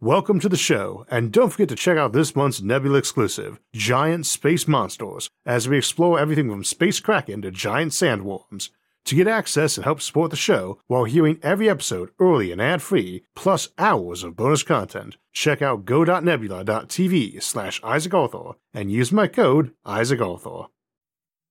Welcome 0.00 0.38
to 0.40 0.48
the 0.48 0.56
show, 0.56 1.04
and 1.10 1.32
don't 1.32 1.50
forget 1.50 1.68
to 1.70 1.74
check 1.74 1.98
out 1.98 2.12
this 2.12 2.36
month's 2.36 2.62
Nebula 2.62 2.98
exclusive, 2.98 3.58
Giant 3.74 4.26
Space 4.26 4.68
Monsters, 4.68 5.28
as 5.44 5.68
we 5.68 5.76
explore 5.76 6.20
everything 6.20 6.48
from 6.48 6.62
space 6.62 7.00
kraken 7.00 7.42
to 7.42 7.50
giant 7.50 7.90
sandworms. 7.90 8.70
To 9.06 9.16
get 9.16 9.26
access 9.26 9.76
and 9.76 9.82
help 9.82 10.00
support 10.00 10.30
the 10.30 10.36
show 10.36 10.78
while 10.86 11.02
hearing 11.02 11.40
every 11.42 11.68
episode 11.68 12.10
early 12.20 12.52
and 12.52 12.62
ad-free, 12.62 13.24
plus 13.34 13.70
hours 13.76 14.22
of 14.22 14.36
bonus 14.36 14.62
content, 14.62 15.16
check 15.32 15.62
out 15.62 15.84
go.nebula.tv 15.84 17.42
slash 17.42 17.80
Isaac 17.82 18.14
Arthur 18.14 18.52
and 18.72 18.92
use 18.92 19.10
my 19.10 19.26
code 19.26 19.72
Isaac 19.84 20.20
Arthur. 20.20 20.66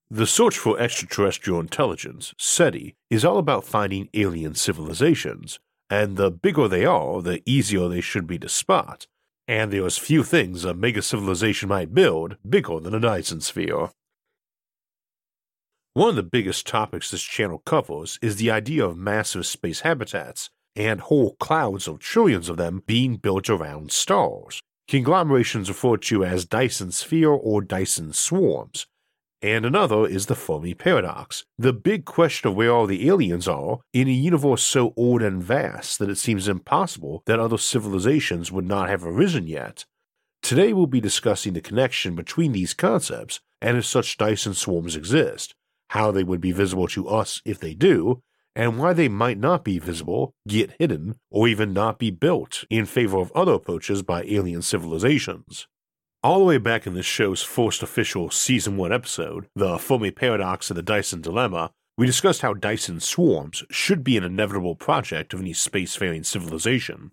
The 0.09 0.25
search 0.25 0.57
for 0.57 0.79
extraterrestrial 0.79 1.59
intelligence, 1.59 2.33
SETI, 2.37 2.95
is 3.09 3.25
all 3.25 3.39
about 3.39 3.65
finding 3.65 4.07
alien 4.13 4.55
civilizations, 4.55 5.59
and 5.89 6.17
the 6.17 6.31
bigger 6.31 6.67
they 6.67 6.85
are, 6.85 7.21
the 7.21 7.41
easier 7.45 7.87
they 7.87 8.01
should 8.01 8.27
be 8.27 8.39
to 8.39 8.49
spot. 8.49 9.07
And 9.47 9.71
there's 9.71 9.97
few 9.97 10.23
things 10.23 10.65
a 10.65 10.73
mega 10.73 11.01
civilization 11.01 11.69
might 11.69 11.93
build 11.93 12.37
bigger 12.47 12.79
than 12.79 12.93
a 12.93 12.99
Dyson 12.99 13.41
sphere. 13.41 13.89
One 15.93 16.09
of 16.09 16.15
the 16.15 16.23
biggest 16.23 16.67
topics 16.67 17.09
this 17.09 17.23
channel 17.23 17.59
covers 17.59 18.19
is 18.21 18.35
the 18.35 18.51
idea 18.51 18.85
of 18.85 18.97
massive 18.97 19.47
space 19.47 19.79
habitats, 19.79 20.49
and 20.75 21.01
whole 21.01 21.35
clouds 21.39 21.87
of 21.87 21.99
trillions 21.99 22.49
of 22.49 22.57
them 22.57 22.83
being 22.85 23.15
built 23.15 23.49
around 23.49 23.91
stars. 23.91 24.61
Conglomerations 24.87 25.69
referred 25.69 26.01
to 26.03 26.23
as 26.23 26.45
Dyson 26.45 26.91
sphere 26.91 27.31
or 27.31 27.61
Dyson 27.61 28.13
swarms, 28.13 28.85
and 29.41 29.65
another 29.65 30.07
is 30.07 30.25
the 30.25 30.35
Fermi 30.35 30.73
paradox, 30.73 31.45
the 31.57 31.73
big 31.73 32.05
question 32.05 32.49
of 32.49 32.55
where 32.55 32.71
all 32.71 32.87
the 32.87 33.07
aliens 33.07 33.47
are 33.47 33.79
in 33.93 34.07
a 34.07 34.11
universe 34.11 34.63
so 34.63 34.93
old 34.97 35.21
and 35.21 35.43
vast 35.43 35.99
that 35.99 36.09
it 36.09 36.17
seems 36.17 36.47
impossible 36.47 37.21
that 37.25 37.39
other 37.39 37.57
civilizations 37.57 38.51
would 38.51 38.65
not 38.65 38.89
have 38.89 39.05
arisen 39.05 39.45
yet. 39.45 39.85
Today 40.41 40.73
we'll 40.73 40.87
be 40.87 41.01
discussing 41.01 41.53
the 41.53 41.61
connection 41.61 42.15
between 42.15 42.51
these 42.51 42.73
concepts 42.73 43.39
and 43.61 43.77
if 43.77 43.85
such 43.85 44.17
Dyson 44.17 44.53
swarms 44.53 44.95
exist, 44.95 45.55
how 45.89 46.11
they 46.11 46.23
would 46.23 46.41
be 46.41 46.51
visible 46.51 46.87
to 46.89 47.07
us 47.07 47.41
if 47.45 47.59
they 47.59 47.73
do, 47.73 48.21
and 48.55 48.79
why 48.79 48.93
they 48.93 49.07
might 49.07 49.37
not 49.37 49.63
be 49.63 49.77
visible, 49.77 50.33
get 50.47 50.73
hidden, 50.79 51.19
or 51.29 51.47
even 51.47 51.73
not 51.73 51.99
be 51.99 52.09
built 52.09 52.63
in 52.71 52.85
favor 52.85 53.19
of 53.19 53.31
other 53.33 53.53
approaches 53.53 54.01
by 54.01 54.23
alien 54.23 54.63
civilizations. 54.63 55.67
All 56.23 56.39
the 56.39 56.45
way 56.45 56.57
back 56.57 56.87
in 56.87 56.95
this 56.95 57.05
show's 57.05 57.43
first 57.43 57.83
official 57.83 58.31
Season 58.31 58.75
1 58.75 58.91
episode, 58.91 59.45
The 59.55 59.77
Fermi 59.77 60.09
Paradox 60.09 60.71
and 60.71 60.77
the 60.77 60.81
Dyson 60.81 61.21
Dilemma, 61.21 61.69
we 61.95 62.07
discussed 62.07 62.41
how 62.41 62.55
Dyson 62.55 62.99
swarms 62.99 63.63
should 63.69 64.03
be 64.03 64.17
an 64.17 64.23
inevitable 64.23 64.75
project 64.75 65.35
of 65.35 65.41
any 65.41 65.53
spacefaring 65.53 66.25
civilization, 66.25 67.11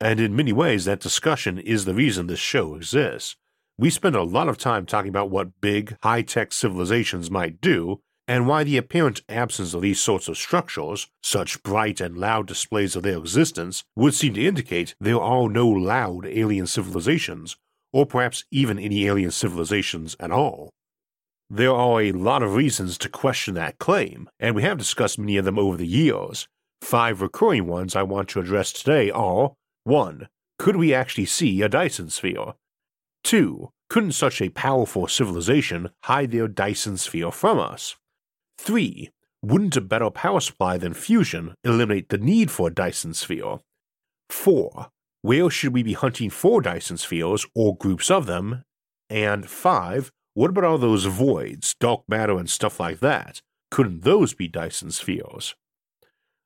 and 0.00 0.20
in 0.20 0.36
many 0.36 0.52
ways 0.52 0.84
that 0.84 1.00
discussion 1.00 1.58
is 1.58 1.84
the 1.84 1.94
reason 1.94 2.28
this 2.28 2.38
show 2.38 2.76
exists. 2.76 3.34
We 3.76 3.90
spend 3.90 4.14
a 4.14 4.22
lot 4.22 4.48
of 4.48 4.56
time 4.56 4.86
talking 4.86 5.08
about 5.08 5.30
what 5.30 5.60
big, 5.60 5.96
high 6.04 6.22
tech 6.22 6.52
civilizations 6.52 7.32
might 7.32 7.60
do, 7.60 8.02
and 8.28 8.46
why 8.46 8.62
the 8.62 8.76
apparent 8.76 9.20
absence 9.28 9.74
of 9.74 9.82
these 9.82 10.00
sorts 10.00 10.28
of 10.28 10.38
structures, 10.38 11.08
such 11.24 11.60
bright 11.64 12.00
and 12.00 12.16
loud 12.16 12.46
displays 12.46 12.94
of 12.94 13.02
their 13.02 13.18
existence, 13.18 13.82
would 13.96 14.14
seem 14.14 14.34
to 14.34 14.46
indicate 14.46 14.94
there 15.00 15.20
are 15.20 15.48
no 15.48 15.68
loud 15.68 16.24
alien 16.24 16.68
civilizations, 16.68 17.56
or 17.94 18.04
perhaps 18.04 18.44
even 18.50 18.76
any 18.76 19.06
alien 19.06 19.30
civilizations 19.30 20.16
at 20.18 20.32
all. 20.32 20.68
There 21.48 21.72
are 21.72 22.02
a 22.02 22.10
lot 22.10 22.42
of 22.42 22.56
reasons 22.56 22.98
to 22.98 23.08
question 23.08 23.54
that 23.54 23.78
claim, 23.78 24.28
and 24.40 24.56
we 24.56 24.62
have 24.62 24.78
discussed 24.78 25.16
many 25.16 25.36
of 25.36 25.44
them 25.44 25.60
over 25.60 25.76
the 25.76 25.86
years. 25.86 26.48
Five 26.82 27.22
recurring 27.22 27.68
ones 27.68 27.94
I 27.94 28.02
want 28.02 28.28
to 28.30 28.40
address 28.40 28.72
today 28.72 29.12
are 29.12 29.52
1. 29.84 30.28
Could 30.58 30.74
we 30.74 30.92
actually 30.92 31.26
see 31.26 31.62
a 31.62 31.68
Dyson 31.68 32.10
sphere? 32.10 32.54
2. 33.22 33.70
Couldn't 33.88 34.12
such 34.12 34.42
a 34.42 34.48
powerful 34.48 35.06
civilization 35.06 35.90
hide 36.02 36.32
their 36.32 36.48
Dyson 36.48 36.96
sphere 36.96 37.30
from 37.30 37.60
us? 37.60 37.94
3. 38.58 39.10
Wouldn't 39.40 39.76
a 39.76 39.80
better 39.80 40.10
power 40.10 40.40
supply 40.40 40.78
than 40.78 40.94
fusion 40.94 41.54
eliminate 41.62 42.08
the 42.08 42.18
need 42.18 42.50
for 42.50 42.68
a 42.68 42.74
Dyson 42.74 43.14
sphere? 43.14 43.60
4. 44.30 44.88
Where 45.24 45.48
should 45.48 45.72
we 45.72 45.82
be 45.82 45.94
hunting 45.94 46.28
for 46.28 46.60
Dyson 46.60 46.98
spheres 46.98 47.46
or 47.54 47.78
groups 47.78 48.10
of 48.10 48.26
them? 48.26 48.62
And 49.08 49.48
5. 49.48 50.12
What 50.34 50.50
about 50.50 50.64
all 50.64 50.76
those 50.76 51.06
voids, 51.06 51.74
dark 51.80 52.02
matter, 52.06 52.36
and 52.38 52.50
stuff 52.50 52.78
like 52.78 53.00
that? 53.00 53.40
Couldn't 53.70 54.02
those 54.02 54.34
be 54.34 54.48
Dyson 54.48 54.90
spheres? 54.90 55.54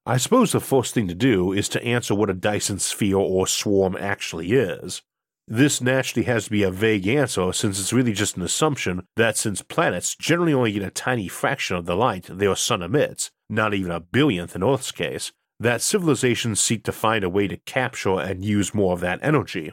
I 0.06 0.16
suppose 0.16 0.52
the 0.52 0.60
first 0.60 0.94
thing 0.94 1.08
to 1.08 1.14
do 1.16 1.52
is 1.52 1.68
to 1.70 1.82
answer 1.82 2.14
what 2.14 2.30
a 2.30 2.34
Dyson 2.34 2.78
sphere 2.78 3.16
or 3.16 3.48
swarm 3.48 3.96
actually 3.98 4.52
is. 4.52 5.02
This 5.48 5.80
naturally 5.80 6.26
has 6.26 6.44
to 6.44 6.50
be 6.52 6.62
a 6.62 6.70
vague 6.70 7.08
answer 7.08 7.52
since 7.52 7.80
it's 7.80 7.92
really 7.92 8.12
just 8.12 8.36
an 8.36 8.44
assumption 8.44 9.02
that 9.16 9.36
since 9.36 9.60
planets 9.60 10.14
generally 10.14 10.54
only 10.54 10.70
get 10.70 10.84
a 10.84 10.90
tiny 10.90 11.26
fraction 11.26 11.74
of 11.74 11.86
the 11.86 11.96
light 11.96 12.26
their 12.30 12.54
sun 12.54 12.82
emits, 12.82 13.32
not 13.50 13.74
even 13.74 13.90
a 13.90 13.98
billionth 13.98 14.54
in 14.54 14.62
Earth's 14.62 14.92
case, 14.92 15.32
that 15.60 15.82
civilizations 15.82 16.60
seek 16.60 16.84
to 16.84 16.92
find 16.92 17.24
a 17.24 17.30
way 17.30 17.48
to 17.48 17.56
capture 17.56 18.19
and 18.19 18.44
use 18.44 18.74
more 18.74 18.92
of 18.92 19.00
that 19.00 19.19
energy. 19.22 19.72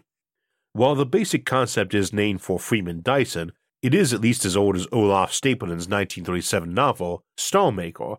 While 0.73 0.95
the 0.95 1.05
basic 1.05 1.45
concept 1.45 1.93
is 1.93 2.11
named 2.11 2.41
for 2.41 2.59
Freeman 2.59 3.01
Dyson, 3.01 3.51
it 3.81 3.93
is 3.93 4.13
at 4.13 4.21
least 4.21 4.45
as 4.45 4.57
old 4.57 4.75
as 4.75 4.87
Olaf 4.91 5.31
Stapledon's 5.31 5.87
1937 5.87 6.73
novel, 6.73 7.23
Starmaker, 7.37 8.17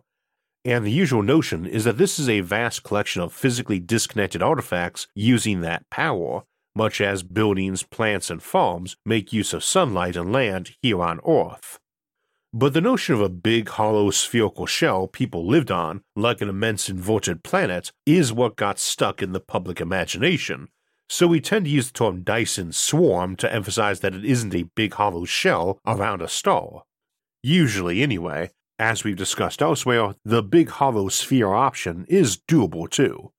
and 0.67 0.85
the 0.85 0.91
usual 0.91 1.23
notion 1.23 1.65
is 1.65 1.85
that 1.85 1.97
this 1.97 2.19
is 2.19 2.27
a 2.27 2.41
vast 2.41 2.83
collection 2.83 3.21
of 3.21 3.31
physically 3.31 3.79
disconnected 3.79 4.43
artifacts 4.43 5.07
using 5.15 5.61
that 5.61 5.89
power, 5.89 6.43
much 6.75 6.99
as 6.99 7.23
buildings, 7.23 7.83
plants, 7.83 8.29
and 8.29 8.43
farms 8.43 8.97
make 9.05 9.31
use 9.31 9.53
of 9.53 9.63
sunlight 9.63 10.17
and 10.17 10.33
land 10.33 10.71
here 10.81 11.01
on 11.01 11.21
Earth. 11.25 11.79
But 12.53 12.73
the 12.73 12.81
notion 12.81 13.13
of 13.13 13.21
a 13.21 13.29
big 13.29 13.69
hollow 13.69 14.09
spherical 14.09 14.65
shell 14.65 15.07
people 15.07 15.45
lived 15.45 15.69
on, 15.69 16.01
like 16.15 16.41
an 16.41 16.49
immense 16.49 16.89
inverted 16.89 17.43
planet, 17.43 17.91
is 18.05 18.31
what 18.31 18.55
got 18.55 18.79
stuck 18.79 19.21
in 19.21 19.33
the 19.33 19.39
public 19.39 19.81
imagination. 19.81 20.69
So 21.09 21.27
we 21.27 21.41
tend 21.41 21.65
to 21.65 21.71
use 21.71 21.87
the 21.87 21.97
term 21.97 22.23
Dyson 22.23 22.71
swarm 22.71 23.35
to 23.37 23.53
emphasize 23.53 23.99
that 23.99 24.15
it 24.15 24.25
isn't 24.25 24.55
a 24.55 24.69
big 24.75 24.93
hollow 24.93 25.25
shell 25.25 25.79
around 25.85 26.21
a 26.21 26.27
star. 26.27 26.83
Usually, 27.43 28.01
anyway, 28.01 28.51
as 28.79 29.03
we've 29.03 29.15
discussed 29.15 29.61
elsewhere, 29.61 30.15
the 30.23 30.43
big 30.43 30.69
hollow 30.69 31.09
sphere 31.09 31.53
option 31.53 32.05
is 32.09 32.37
doable 32.37 32.89
too. 32.89 33.31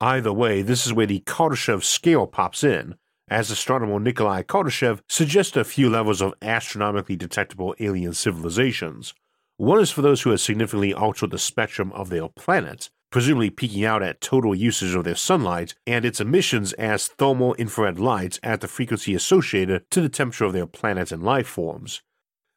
Either 0.00 0.32
way, 0.32 0.62
this 0.62 0.86
is 0.86 0.92
where 0.92 1.06
the 1.06 1.20
Kardashev 1.20 1.82
scale 1.84 2.26
pops 2.26 2.64
in, 2.64 2.96
as 3.28 3.50
astronomer 3.50 3.98
Nikolai 3.98 4.42
Kardashev 4.42 5.00
suggests 5.08 5.56
a 5.56 5.64
few 5.64 5.88
levels 5.88 6.20
of 6.20 6.34
astronomically 6.42 7.16
detectable 7.16 7.74
alien 7.80 8.12
civilizations. 8.12 9.14
One 9.56 9.80
is 9.80 9.90
for 9.90 10.02
those 10.02 10.22
who 10.22 10.30
have 10.30 10.40
significantly 10.40 10.92
altered 10.92 11.30
the 11.30 11.38
spectrum 11.38 11.92
of 11.92 12.10
their 12.10 12.28
planet, 12.28 12.90
presumably 13.10 13.50
peaking 13.50 13.84
out 13.84 14.02
at 14.02 14.20
total 14.20 14.54
usage 14.54 14.94
of 14.94 15.04
their 15.04 15.14
sunlight 15.14 15.74
and 15.86 16.04
its 16.04 16.20
emissions 16.20 16.72
as 16.72 17.06
thermal 17.06 17.54
infrared 17.54 17.98
light 18.00 18.40
at 18.42 18.60
the 18.60 18.68
frequency 18.68 19.14
associated 19.14 19.88
to 19.90 20.00
the 20.00 20.08
temperature 20.08 20.44
of 20.44 20.52
their 20.52 20.66
planet 20.66 21.12
and 21.12 21.22
life 21.22 21.46
forms. 21.46 22.02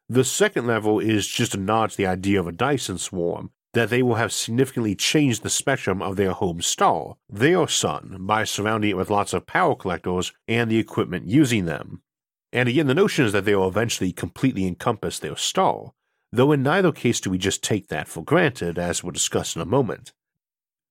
The 0.08 0.24
second 0.24 0.66
level 0.66 0.98
is 0.98 1.28
just 1.28 1.54
a 1.54 1.58
nod 1.58 1.90
to 1.90 1.96
the 1.96 2.06
idea 2.06 2.40
of 2.40 2.48
a 2.48 2.52
Dyson 2.52 2.98
swarm, 2.98 3.52
that 3.74 3.90
they 3.90 4.02
will 4.02 4.14
have 4.14 4.32
significantly 4.32 4.94
changed 4.94 5.42
the 5.42 5.50
spectrum 5.50 6.00
of 6.00 6.16
their 6.16 6.32
home 6.32 6.62
star, 6.62 7.16
their 7.28 7.68
sun, 7.68 8.16
by 8.20 8.44
surrounding 8.44 8.90
it 8.90 8.96
with 8.96 9.10
lots 9.10 9.32
of 9.32 9.46
power 9.46 9.74
collectors 9.74 10.32
and 10.46 10.70
the 10.70 10.78
equipment 10.78 11.26
using 11.26 11.66
them. 11.66 12.02
And 12.52 12.68
again, 12.68 12.86
the 12.86 12.94
notion 12.94 13.26
is 13.26 13.32
that 13.32 13.44
they 13.44 13.54
will 13.54 13.68
eventually 13.68 14.12
completely 14.12 14.66
encompass 14.66 15.18
their 15.18 15.36
star, 15.36 15.92
though 16.32 16.52
in 16.52 16.62
neither 16.62 16.92
case 16.92 17.20
do 17.20 17.30
we 17.30 17.38
just 17.38 17.62
take 17.62 17.88
that 17.88 18.08
for 18.08 18.24
granted, 18.24 18.78
as 18.78 19.04
we'll 19.04 19.12
discuss 19.12 19.54
in 19.54 19.62
a 19.62 19.66
moment. 19.66 20.12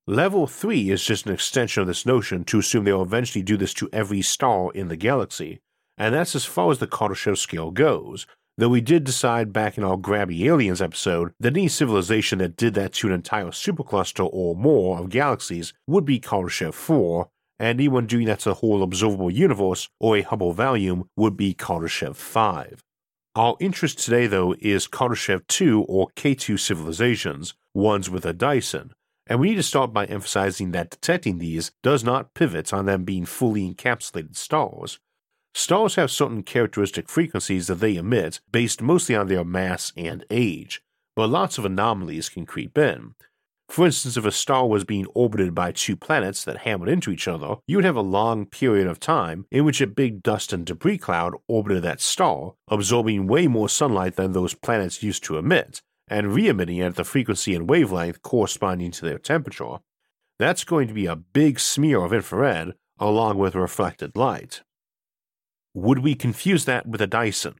Level 0.06 0.48
3 0.48 0.90
is 0.90 1.04
just 1.04 1.26
an 1.26 1.34
extension 1.34 1.82
of 1.82 1.88
this 1.88 2.06
notion 2.06 2.46
to 2.46 2.60
assume 2.60 2.86
they 2.86 2.94
will 2.94 3.02
eventually 3.02 3.44
do 3.44 3.58
this 3.58 3.74
to 3.74 3.90
every 3.92 4.22
star 4.22 4.72
in 4.72 4.88
the 4.88 4.96
galaxy, 4.96 5.60
and 5.98 6.14
that's 6.14 6.36
as 6.36 6.46
far 6.46 6.72
as 6.72 6.78
the 6.78 6.88
Kardashev 6.88 7.38
scale 7.38 7.72
goes, 7.72 8.28
Though 8.60 8.70
we 8.70 8.82
did 8.82 9.04
decide 9.04 9.54
back 9.54 9.78
in 9.78 9.84
our 9.84 9.98
Grabby 9.98 10.42
Aliens 10.46 10.82
episode 10.82 11.32
that 11.40 11.56
any 11.56 11.68
civilization 11.68 12.40
that 12.40 12.58
did 12.58 12.74
that 12.74 12.94
to 12.94 13.08
an 13.08 13.14
entire 13.14 13.52
supercluster 13.52 14.28
or 14.32 14.56
more 14.56 14.98
of 14.98 15.12
galaxies 15.12 15.74
would 15.86 16.06
be 16.06 16.20
Kardashev 16.20 16.74
4, 16.74 17.30
and 17.60 17.80
anyone 17.80 18.08
doing 18.08 18.26
that 18.26 18.40
to 18.40 18.50
the 18.50 18.56
whole 18.56 18.82
observable 18.82 19.30
universe 19.30 19.90
or 20.00 20.18
a 20.18 20.24
Hubble 20.24 20.54
volume 20.54 21.08
would 21.16 21.38
be 21.38 21.54
Kardashev 21.54 22.16
5. 22.16 22.82
Our 23.36 23.58
interest 23.60 24.00
today, 24.00 24.26
though, 24.26 24.56
is 24.60 24.88
Kardashev 24.88 25.46
2 25.46 25.84
or 25.84 26.08
K2 26.16 26.60
civilizations, 26.60 27.54
ones 27.76 28.10
with 28.10 28.26
a 28.26 28.34
Dyson, 28.34 28.92
and 29.28 29.40
we 29.40 29.50
need 29.50 29.58
to 29.58 29.64
start 29.64 29.94
by 29.94 30.06
emphasizing 30.06 30.72
that 30.72 30.90
detecting 30.90 31.38
these 31.38 31.72
does 31.84 32.04
not 32.04 32.34
pivot 32.34 32.74
on 32.74 32.88
them 32.88 33.04
being 33.04 33.26
fully 33.26 33.72
encapsulated 33.72 34.36
stars. 34.36 34.98
Stars 35.58 35.96
have 35.96 36.12
certain 36.12 36.44
characteristic 36.44 37.10
frequencies 37.10 37.66
that 37.66 37.80
they 37.80 37.96
emit 37.96 38.42
based 38.52 38.80
mostly 38.80 39.16
on 39.16 39.28
their 39.28 39.44
mass 39.44 39.92
and 39.98 40.24
age, 40.30 40.84
but 41.16 41.32
lots 41.32 41.58
of 41.58 41.66
anomalies 41.66 42.30
can 42.30 42.46
creep 42.46 42.78
in. 42.78 43.16
For 43.68 43.88
instance, 43.88 44.18
if 44.18 44.24
a 44.24 44.32
star 44.32 44.68
was 44.68 44.84
being 44.84 45.08
orbited 45.16 45.56
by 45.56 45.72
two 45.72 45.96
planets 45.96 46.44
that 46.44 46.58
hammered 46.60 46.90
into 46.90 47.10
each 47.10 47.28
other, 47.28 47.56
you 47.66 47.78
would 47.78 47.86
have 47.86 47.96
a 47.96 48.02
long 48.02 48.46
period 48.46 48.86
of 48.86 49.00
time 49.00 49.48
in 49.50 49.66
which 49.66 49.82
a 49.82 49.88
big 49.88 50.22
dust 50.22 50.54
and 50.54 50.64
debris 50.64 51.00
cloud 51.00 51.34
orbited 51.48 51.82
that 51.82 52.02
star, 52.02 52.54
absorbing 52.68 53.26
way 53.26 53.48
more 53.48 53.68
sunlight 53.68 54.16
than 54.16 54.34
those 54.34 54.54
planets 54.54 55.02
used 55.02 55.24
to 55.24 55.40
emit, 55.40 55.82
and 56.08 56.36
re 56.36 56.48
emitting 56.48 56.82
at 56.82 56.98
the 56.98 57.04
frequency 57.04 57.56
and 57.56 57.68
wavelength 57.68 58.22
corresponding 58.22 58.92
to 58.92 59.06
their 59.06 59.18
temperature. 59.18 59.78
That's 60.38 60.64
going 60.64 60.88
to 60.88 60.94
be 60.94 61.08
a 61.08 61.16
big 61.16 61.60
smear 61.60 62.04
of 62.04 62.14
infrared 62.14 62.76
along 63.00 63.40
with 63.40 63.56
reflected 63.56 64.16
light. 64.16 64.62
Would 65.74 66.00
we 66.00 66.16
confuse 66.16 66.66
that 66.66 66.88
with 66.88 67.02
a 67.02 67.08
Dyson? 67.08 67.56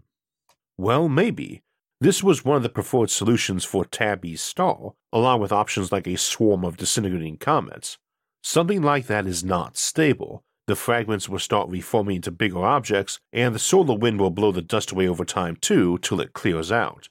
Well, 0.78 1.10
maybe, 1.10 1.62
this 2.00 2.24
was 2.24 2.46
one 2.46 2.58
of 2.58 2.64
the 2.64 2.70
preferred 2.70 3.10
solutions 3.10 3.66
for 3.66 3.84
Tabby's 3.84 4.42
star, 4.42 4.94
along 5.12 5.42
with 5.42 5.52
options 5.52 5.92
like 5.92 6.08
a 6.08 6.16
swarm 6.16 6.64
of 6.64 6.78
disintegrating 6.78 7.38
comets. 7.38 7.98
Something 8.44 8.82
like 8.82 9.08
that 9.08 9.26
is 9.26 9.44
not 9.44 9.78
stable. 9.78 10.44
The 10.68 10.76
fragments 10.76 11.28
will 11.28 11.40
start 11.40 11.70
reforming 11.70 12.18
into 12.18 12.30
bigger 12.30 12.64
objects, 12.64 13.20
and 13.34 13.56
the 13.56 13.60
solar 13.60 13.96
wind 13.96 14.20
will 14.20 14.30
blow 14.30 14.52
the 14.52 14.62
dust 14.62 14.92
away 14.92 15.08
over 15.08 15.26
time 15.26 15.56
too 15.56 15.98
till 16.00 16.22
it 16.22 16.34
clears 16.34 16.72
out. 16.72 17.10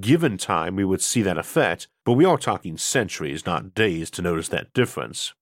Given 0.00 0.38
time, 0.38 0.76
we 0.76 0.84
would 0.84 1.02
see 1.02 1.20
that 1.22 1.36
effect, 1.36 1.88
but 2.06 2.12
we 2.12 2.24
are 2.24 2.38
talking 2.38 2.78
centuries, 2.78 3.44
not 3.44 3.74
days, 3.74 4.10
to 4.12 4.22
notice 4.22 4.48
that 4.48 4.72
difference. 4.72 5.34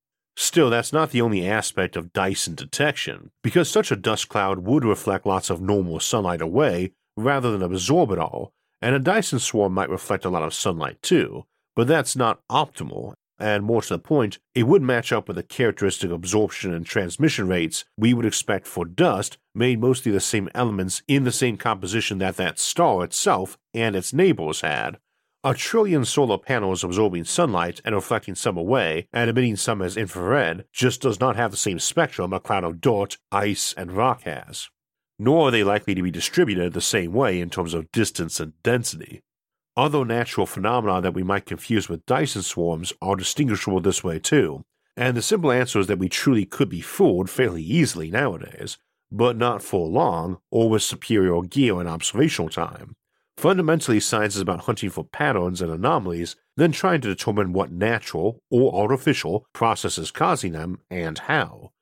Still, 0.42 0.70
that's 0.70 0.90
not 0.90 1.10
the 1.10 1.20
only 1.20 1.46
aspect 1.46 1.96
of 1.96 2.14
Dyson 2.14 2.54
detection, 2.54 3.30
because 3.42 3.70
such 3.70 3.92
a 3.92 3.94
dust 3.94 4.30
cloud 4.30 4.60
would 4.60 4.86
reflect 4.86 5.26
lots 5.26 5.50
of 5.50 5.60
normal 5.60 6.00
sunlight 6.00 6.40
away 6.40 6.92
rather 7.14 7.52
than 7.52 7.62
absorb 7.62 8.10
it 8.10 8.18
all, 8.18 8.54
and 8.80 8.94
a 8.94 8.98
Dyson 8.98 9.38
swarm 9.38 9.74
might 9.74 9.90
reflect 9.90 10.24
a 10.24 10.30
lot 10.30 10.42
of 10.42 10.54
sunlight 10.54 11.02
too, 11.02 11.44
but 11.76 11.86
that's 11.86 12.16
not 12.16 12.40
optimal, 12.50 13.12
and 13.38 13.64
more 13.64 13.82
to 13.82 13.90
the 13.90 13.98
point, 13.98 14.38
it 14.54 14.62
would 14.62 14.80
match 14.80 15.12
up 15.12 15.28
with 15.28 15.36
the 15.36 15.42
characteristic 15.42 16.10
absorption 16.10 16.72
and 16.72 16.86
transmission 16.86 17.46
rates 17.46 17.84
we 17.98 18.14
would 18.14 18.24
expect 18.24 18.66
for 18.66 18.86
dust 18.86 19.36
made 19.54 19.78
mostly 19.78 20.08
of 20.08 20.14
the 20.14 20.20
same 20.20 20.48
elements 20.54 21.02
in 21.06 21.24
the 21.24 21.32
same 21.32 21.58
composition 21.58 22.16
that 22.16 22.38
that 22.38 22.58
star 22.58 23.04
itself 23.04 23.58
and 23.74 23.94
its 23.94 24.14
neighbors 24.14 24.62
had. 24.62 24.96
A 25.42 25.54
trillion 25.54 26.04
solar 26.04 26.38
panels 26.38 26.84
absorbing 26.84 27.24
sunlight 27.24 27.80
and 27.84 27.94
reflecting 27.94 28.34
some 28.34 28.58
away 28.58 29.08
and 29.12 29.30
emitting 29.30 29.56
some 29.56 29.80
as 29.80 29.96
infrared 29.96 30.66
just 30.72 31.00
does 31.00 31.18
not 31.18 31.36
have 31.36 31.50
the 31.50 31.56
same 31.56 31.78
spectrum 31.78 32.32
a 32.32 32.40
cloud 32.40 32.64
of 32.64 32.80
dirt, 32.80 33.16
ice, 33.32 33.72
and 33.76 33.92
rock 33.92 34.22
has 34.22 34.68
nor 35.22 35.48
are 35.48 35.50
they 35.50 35.62
likely 35.62 35.94
to 35.94 36.02
be 36.02 36.10
distributed 36.10 36.72
the 36.72 36.80
same 36.80 37.12
way 37.12 37.40
in 37.40 37.50
terms 37.50 37.74
of 37.74 37.92
distance 37.92 38.40
and 38.40 38.54
density. 38.62 39.20
Other 39.76 40.02
natural 40.02 40.46
phenomena 40.46 41.02
that 41.02 41.12
we 41.12 41.22
might 41.22 41.44
confuse 41.44 41.90
with 41.90 42.06
Dyson 42.06 42.40
swarms 42.40 42.94
are 43.02 43.16
distinguishable 43.16 43.80
this 43.80 44.02
way 44.02 44.18
too, 44.18 44.64
and 44.96 45.14
the 45.14 45.22
simple 45.22 45.52
answer 45.52 45.78
is 45.78 45.88
that 45.88 45.98
we 45.98 46.08
truly 46.08 46.46
could 46.46 46.70
be 46.70 46.80
fooled 46.80 47.28
fairly 47.28 47.62
easily 47.62 48.10
nowadays, 48.10 48.78
but 49.12 49.36
not 49.36 49.62
for 49.62 49.86
long 49.86 50.38
or 50.50 50.70
with 50.70 50.82
superior 50.82 51.42
gear 51.42 51.78
and 51.78 51.88
observational 51.88 52.48
time. 52.48 52.96
Fundamentally, 53.40 54.00
science 54.00 54.36
is 54.36 54.42
about 54.42 54.64
hunting 54.64 54.90
for 54.90 55.02
patterns 55.02 55.62
and 55.62 55.72
anomalies, 55.72 56.36
then 56.58 56.72
trying 56.72 57.00
to 57.00 57.08
determine 57.08 57.54
what 57.54 57.72
natural 57.72 58.42
or 58.50 58.74
artificial 58.74 59.46
process 59.54 59.96
is 59.96 60.10
causing 60.10 60.52
them 60.52 60.78
and 60.90 61.20
how. 61.20 61.72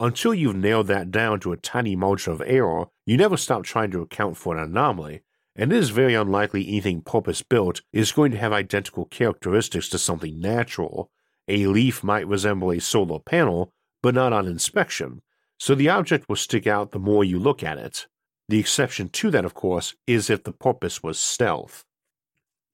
Until 0.00 0.34
you've 0.34 0.56
nailed 0.56 0.88
that 0.88 1.12
down 1.12 1.38
to 1.38 1.52
a 1.52 1.56
tiny 1.56 1.94
margin 1.94 2.32
of 2.32 2.42
error, 2.44 2.86
you 3.06 3.16
never 3.16 3.36
stop 3.36 3.62
trying 3.62 3.92
to 3.92 4.02
account 4.02 4.36
for 4.36 4.56
an 4.56 4.62
anomaly, 4.64 5.20
and 5.54 5.72
it 5.72 5.78
is 5.78 5.90
very 5.90 6.14
unlikely 6.14 6.66
anything 6.66 7.00
purpose 7.00 7.42
built 7.42 7.82
is 7.92 8.10
going 8.10 8.32
to 8.32 8.38
have 8.38 8.52
identical 8.52 9.04
characteristics 9.04 9.88
to 9.90 9.98
something 9.98 10.40
natural. 10.40 11.12
A 11.46 11.68
leaf 11.68 12.02
might 12.02 12.26
resemble 12.26 12.72
a 12.72 12.80
solar 12.80 13.20
panel, 13.20 13.72
but 14.02 14.16
not 14.16 14.32
on 14.32 14.48
inspection, 14.48 15.22
so 15.60 15.76
the 15.76 15.90
object 15.90 16.28
will 16.28 16.34
stick 16.34 16.66
out 16.66 16.90
the 16.90 16.98
more 16.98 17.22
you 17.22 17.38
look 17.38 17.62
at 17.62 17.78
it. 17.78 18.08
The 18.48 18.58
exception 18.58 19.08
to 19.08 19.30
that, 19.30 19.44
of 19.44 19.54
course, 19.54 19.94
is 20.06 20.28
if 20.28 20.44
the 20.44 20.52
purpose 20.52 21.02
was 21.02 21.18
stealth. 21.18 21.84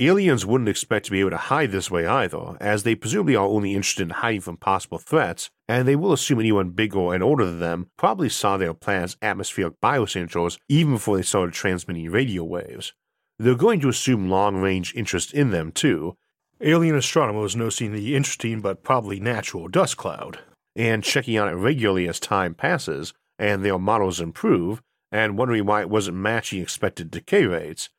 Aliens 0.00 0.46
wouldn't 0.46 0.68
expect 0.68 1.04
to 1.06 1.12
be 1.12 1.20
able 1.20 1.30
to 1.30 1.36
hide 1.36 1.72
this 1.72 1.90
way 1.90 2.06
either, 2.06 2.56
as 2.58 2.84
they 2.84 2.94
presumably 2.94 3.36
are 3.36 3.46
only 3.46 3.74
interested 3.74 4.04
in 4.04 4.10
hiding 4.10 4.40
from 4.40 4.56
possible 4.56 4.96
threats, 4.96 5.50
and 5.68 5.86
they 5.86 5.94
will 5.94 6.14
assume 6.14 6.40
anyone 6.40 6.70
bigger 6.70 7.12
and 7.12 7.22
older 7.22 7.44
than 7.44 7.60
them 7.60 7.90
probably 7.98 8.30
saw 8.30 8.56
their 8.56 8.72
planet's 8.72 9.18
atmospheric 9.20 9.78
biosignatures 9.82 10.58
even 10.70 10.94
before 10.94 11.18
they 11.18 11.22
started 11.22 11.52
transmitting 11.52 12.10
radio 12.10 12.42
waves. 12.42 12.94
They're 13.38 13.54
going 13.54 13.80
to 13.80 13.90
assume 13.90 14.30
long 14.30 14.56
range 14.56 14.94
interest 14.94 15.34
in 15.34 15.50
them 15.50 15.70
too. 15.70 16.16
Alien 16.62 16.96
astronomers 16.96 17.54
noticing 17.54 17.92
the 17.92 18.16
interesting 18.16 18.62
but 18.62 18.82
probably 18.82 19.20
natural 19.20 19.68
dust 19.68 19.98
cloud. 19.98 20.38
And 20.74 21.04
checking 21.04 21.38
on 21.38 21.48
it 21.48 21.52
regularly 21.52 22.08
as 22.08 22.18
time 22.20 22.54
passes 22.54 23.12
and 23.38 23.64
their 23.64 23.78
models 23.78 24.20
improve, 24.20 24.80
and 25.12 25.38
wondering 25.38 25.66
why 25.66 25.80
it 25.80 25.90
wasn't 25.90 26.16
matching 26.16 26.60
expected 26.60 27.10
decay 27.10 27.44
rates 27.44 27.90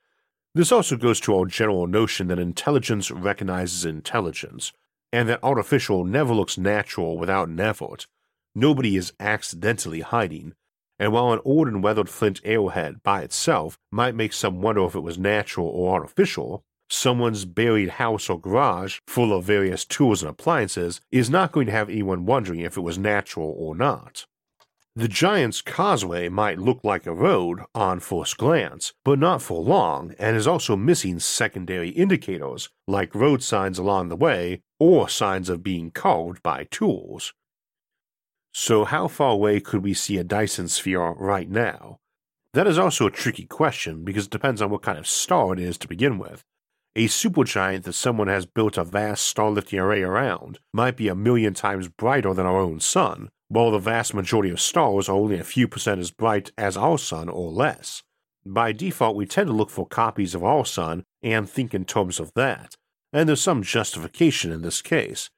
this 0.54 0.72
also 0.72 0.98
goes 0.98 1.22
to 1.22 1.36
our 1.38 1.46
general 1.46 1.88
notion 1.88 2.28
that 2.28 2.40
intelligence 2.40 3.10
recognizes 3.10 3.86
intelligence, 3.86 4.74
and 5.13 5.30
that 5.30 5.40
artificial 5.42 6.04
never 6.04 6.34
looks 6.34 6.58
natural 6.58 7.18
without 7.18 7.48
an 7.48 7.60
effort. 7.60 8.06
Nobody 8.54 8.98
is 8.98 9.13
accidentally 9.18 10.02
hiding, 10.02 10.54
and 11.00 11.13
while 11.13 11.31
an 11.31 11.40
old 11.46 11.69
and 11.69 11.81
weathered 11.81 12.10
flint 12.10 12.42
arrowhead 12.44 13.02
by 13.02 13.22
itself 13.22 13.78
might 13.92 14.14
make 14.14 14.34
some 14.34 14.62
wonder 14.62 14.84
if 14.84 14.94
it 14.94 15.00
was 15.00 15.18
natural 15.18 15.68
or 15.68 15.94
artificial, 15.94 16.66
someone's 16.90 17.46
buried 17.46 17.92
house 17.92 18.30
or 18.30 18.38
garage 18.38 19.00
full 19.07 19.31
of 19.31 19.46
various 19.46 19.86
tools 19.86 20.22
and 20.22 20.30
appliances 20.30 21.00
is 21.12 21.30
not 21.30 21.54
going 21.54 21.68
to 21.68 21.72
have 21.72 21.90
anyone 21.90 22.25
wondering 22.25 22.60
if 22.60 22.75
it 22.75 22.81
was 22.81 22.98
natural 22.98 23.56
or 23.57 23.74
not. 23.74 24.25
The 24.94 25.08
Giant's 25.08 25.62
Causeway 25.62 26.28
might 26.28 26.60
look 26.60 26.82
like 26.84 27.08
a 27.08 27.14
road 27.14 27.62
on 27.74 28.02
first 28.02 28.38
glance, 28.38 28.92
but 29.06 29.20
not 29.20 29.42
for 29.42 29.62
long, 29.62 30.14
and 30.20 30.36
is 30.36 30.48
also 30.48 30.76
missing 30.76 31.18
secondary 31.20 31.92
indicators, 31.92 32.68
like 32.90 33.16
road 33.16 33.42
signs 33.42 33.80
along 33.80 34.10
the 34.10 34.18
way 34.18 34.64
or 34.82 35.08
signs 35.08 35.48
of 35.48 35.64
being 35.64 35.92
carved 35.92 36.44
by 36.44 36.66
tools. 36.66 37.34
So, 38.54 38.84
how 38.84 39.08
far 39.08 39.32
away 39.32 39.62
could 39.62 39.82
we 39.82 39.94
see 39.94 40.18
a 40.18 40.26
Dyson 40.26 40.68
sphere 40.68 41.14
right 41.14 41.50
now? 41.50 42.00
That 42.54 42.68
is 42.68 42.78
also 42.78 43.08
a 43.08 43.12
tricky 43.12 43.46
question 43.46 44.04
because 44.04 44.26
it 44.26 44.32
depends 44.32 44.62
on 44.62 44.72
what 44.72 44.82
kind 44.82 45.00
of 45.00 45.08
star 45.08 45.54
it 45.54 45.60
is 45.60 45.78
to 45.78 45.88
begin 45.88 46.18
with. 46.18 46.44
A 46.98 47.08
supergiant 47.08 47.84
that 47.84 47.94
someone 47.94 48.28
has 48.28 48.46
built 48.46 48.78
a 48.78 48.84
vast 48.84 49.24
star-lifting 49.24 49.80
array 49.80 50.02
around 50.02 50.60
might 50.74 50.98
be 50.98 51.08
a 51.08 51.16
million 51.16 51.54
times 51.54 51.88
brighter 51.88 52.34
than 52.34 52.46
our 52.46 52.60
own 52.60 52.82
sun, 52.82 53.30
while 53.51 53.69
the 53.69 53.80
vast 53.80 54.13
majority 54.13 54.50
of 54.50 54.62
stars 54.62 55.09
are 55.09 55.18
only 55.18 55.38
a 55.38 55.44
few 55.44 55.68
percent 55.68 56.00
as 56.00 56.09
bright 56.09 56.51
as 56.57 56.77
our 56.77 56.97
sun 56.97 57.28
or 57.28 57.52
less. 57.52 58.02
By 58.45 58.71
default, 58.71 59.18
we 59.18 59.26
tend 59.26 59.47
to 59.47 59.54
look 59.54 59.69
for 59.69 59.85
copies 59.85 60.33
of 60.33 60.42
our 60.42 60.64
sun 60.64 61.04
and 61.21 61.49
think 61.49 61.73
in 61.73 61.83
terms 61.83 62.18
of 62.18 62.33
that, 62.35 62.78
and 63.11 63.28
there's 63.28 63.42
some 63.42 63.61
justification 63.61 64.54
in 64.54 64.61
this 64.61 64.81
case. 64.81 65.30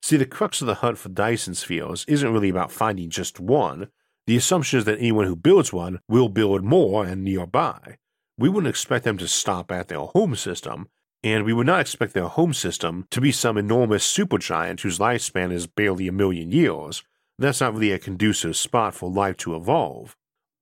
See, 0.00 0.16
the 0.16 0.24
crux 0.24 0.62
of 0.62 0.66
the 0.66 0.76
hunt 0.76 0.96
for 0.96 1.10
Dyson 1.10 1.54
spheres 1.54 2.06
isn't 2.08 2.32
really 2.32 2.48
about 2.48 2.72
finding 2.72 3.10
just 3.10 3.38
one. 3.38 3.88
The 4.26 4.38
assumption 4.38 4.78
is 4.78 4.86
that 4.86 4.98
anyone 4.98 5.26
who 5.26 5.36
builds 5.36 5.70
one 5.70 6.00
will 6.08 6.30
build 6.30 6.64
more 6.64 7.04
and 7.04 7.22
nearby. 7.22 7.98
We 8.38 8.48
wouldn't 8.48 8.70
expect 8.70 9.04
them 9.04 9.18
to 9.18 9.28
stop 9.28 9.70
at 9.70 9.88
their 9.88 10.00
home 10.00 10.36
system, 10.36 10.88
and 11.22 11.44
we 11.44 11.52
would 11.52 11.66
not 11.66 11.80
expect 11.80 12.14
their 12.14 12.28
home 12.28 12.54
system 12.54 13.06
to 13.10 13.20
be 13.20 13.30
some 13.30 13.58
enormous 13.58 14.10
supergiant 14.10 14.80
whose 14.80 14.98
lifespan 14.98 15.52
is 15.52 15.66
barely 15.66 16.08
a 16.08 16.12
million 16.12 16.50
years. 16.50 17.02
That's 17.38 17.60
not 17.60 17.74
really 17.74 17.92
a 17.92 17.98
conducive 17.98 18.56
spot 18.56 18.94
for 18.94 19.10
life 19.10 19.36
to 19.38 19.54
evolve. 19.54 20.16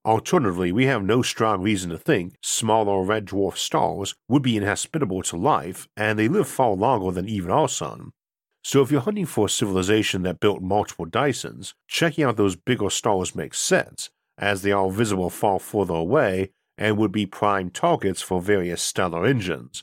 Alternatively, 0.04 0.70
we 0.70 0.86
have 0.86 1.02
no 1.02 1.22
strong 1.22 1.62
reason 1.62 1.90
to 1.90 1.98
think 1.98 2.36
smaller 2.42 3.02
red 3.02 3.26
dwarf 3.26 3.56
stars 3.56 4.14
would 4.28 4.42
be 4.42 4.56
inhospitable 4.56 5.22
to 5.22 5.36
life, 5.36 5.88
and 5.96 6.18
they 6.18 6.28
live 6.28 6.46
far 6.46 6.72
longer 6.72 7.10
than 7.10 7.28
even 7.28 7.50
our 7.50 7.68
sun. 7.68 8.12
So 8.62 8.82
if 8.82 8.90
you're 8.90 9.00
hunting 9.00 9.26
for 9.26 9.46
a 9.46 9.50
civilization 9.50 10.22
that 10.22 10.38
built 10.38 10.60
multiple 10.60 11.06
Dysons, 11.06 11.72
checking 11.88 12.24
out 12.24 12.36
those 12.36 12.56
bigger 12.56 12.90
stars 12.90 13.34
makes 13.34 13.58
sense, 13.58 14.10
as 14.38 14.62
they 14.62 14.72
are 14.72 14.90
visible 14.90 15.30
far 15.30 15.58
further 15.58 15.94
away 15.94 16.50
and 16.76 16.98
would 16.98 17.12
be 17.12 17.26
prime 17.26 17.70
targets 17.70 18.20
for 18.20 18.40
various 18.40 18.82
stellar 18.82 19.24
engines. 19.24 19.82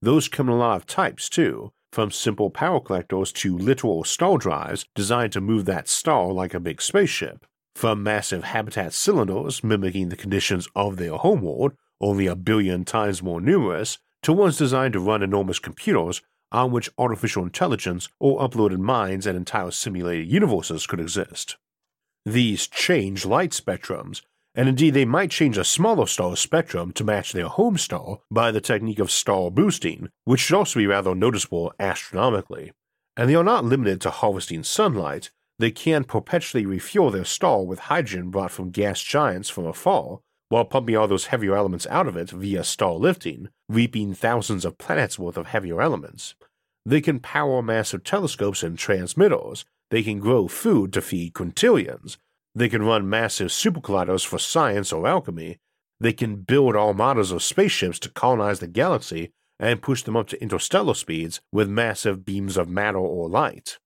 Those 0.00 0.28
come 0.28 0.48
in 0.48 0.54
a 0.54 0.58
lot 0.58 0.76
of 0.76 0.86
types 0.86 1.28
too, 1.28 1.72
from 1.92 2.10
simple 2.10 2.50
power 2.50 2.80
collectors 2.80 3.32
to 3.32 3.56
literal 3.56 4.04
star 4.04 4.38
drives 4.38 4.84
designed 4.94 5.32
to 5.32 5.40
move 5.40 5.64
that 5.64 5.88
star 5.88 6.32
like 6.32 6.54
a 6.54 6.60
big 6.60 6.80
spaceship, 6.80 7.46
from 7.74 8.02
massive 8.02 8.44
habitat 8.44 8.92
cylinders 8.92 9.64
mimicking 9.64 10.08
the 10.08 10.16
conditions 10.16 10.68
of 10.74 10.96
their 10.96 11.14
homeworld, 11.14 11.72
only 12.00 12.26
a 12.26 12.36
billion 12.36 12.84
times 12.84 13.22
more 13.22 13.40
numerous, 13.40 13.98
to 14.22 14.32
ones 14.32 14.58
designed 14.58 14.92
to 14.92 15.00
run 15.00 15.22
enormous 15.22 15.58
computers 15.58 16.22
on 16.52 16.72
which 16.72 16.90
artificial 16.98 17.42
intelligence 17.42 18.08
or 18.18 18.40
uploaded 18.40 18.78
minds 18.78 19.26
and 19.26 19.36
entire 19.36 19.70
simulated 19.70 20.30
universes 20.30 20.86
could 20.86 21.00
exist. 21.00 21.56
These 22.26 22.66
change 22.66 23.24
light 23.24 23.50
spectrums 23.50 24.22
and 24.54 24.68
indeed 24.68 24.94
they 24.94 25.04
might 25.04 25.30
change 25.30 25.56
a 25.56 25.64
smaller 25.64 26.06
star's 26.06 26.40
spectrum 26.40 26.92
to 26.92 27.04
match 27.04 27.32
their 27.32 27.48
home 27.48 27.78
star 27.78 28.20
by 28.30 28.50
the 28.50 28.60
technique 28.60 28.98
of 28.98 29.10
star 29.10 29.50
boosting, 29.50 30.08
which 30.24 30.40
should 30.40 30.56
also 30.56 30.80
be 30.80 30.86
rather 30.86 31.14
noticeable 31.14 31.72
astronomically. 31.78 32.72
and 33.16 33.28
they 33.28 33.34
are 33.34 33.44
not 33.44 33.64
limited 33.64 34.00
to 34.00 34.10
harvesting 34.10 34.62
sunlight. 34.62 35.30
They 35.58 35.70
can 35.70 36.04
perpetually 36.04 36.64
refuel 36.64 37.10
their 37.10 37.24
star 37.24 37.62
with 37.62 37.80
hydrogen 37.80 38.30
brought 38.30 38.50
from 38.50 38.70
gas 38.70 39.02
giants 39.02 39.50
from 39.50 39.66
afar, 39.66 40.20
while 40.48 40.64
pumping 40.64 40.96
all 40.96 41.06
those 41.06 41.26
heavier 41.26 41.54
elements 41.54 41.86
out 41.90 42.08
of 42.08 42.16
it 42.16 42.30
via 42.30 42.64
star 42.64 42.94
lifting, 42.94 43.48
reaping 43.68 44.14
thousands 44.14 44.64
of 44.64 44.78
planets 44.78 45.18
worth 45.18 45.36
of 45.36 45.48
heavier 45.48 45.82
elements. 45.82 46.34
They 46.86 47.00
can 47.02 47.20
power 47.20 47.60
massive 47.62 48.04
telescopes 48.04 48.62
and 48.62 48.78
transmitters. 48.78 49.64
They 49.90 50.02
can 50.02 50.18
grow 50.18 50.48
food 50.48 50.92
to 50.94 51.02
feed 51.02 51.34
quintillions. 51.34 52.16
They 52.54 52.68
can 52.68 52.82
run 52.82 53.08
massive 53.08 53.48
supercolliders 53.48 54.26
for 54.26 54.38
science 54.38 54.92
or 54.92 55.06
alchemy. 55.06 55.58
They 56.00 56.12
can 56.12 56.36
build 56.36 56.76
armadas 56.76 57.30
of 57.30 57.42
spaceships 57.42 57.98
to 58.00 58.10
colonize 58.10 58.60
the 58.60 58.66
galaxy 58.66 59.30
and 59.58 59.82
push 59.82 60.02
them 60.02 60.16
up 60.16 60.26
to 60.28 60.42
interstellar 60.42 60.94
speeds 60.94 61.40
with 61.52 61.68
massive 61.68 62.24
beams 62.24 62.56
of 62.56 62.68
matter 62.68 62.98
or 62.98 63.28
light. 63.28 63.78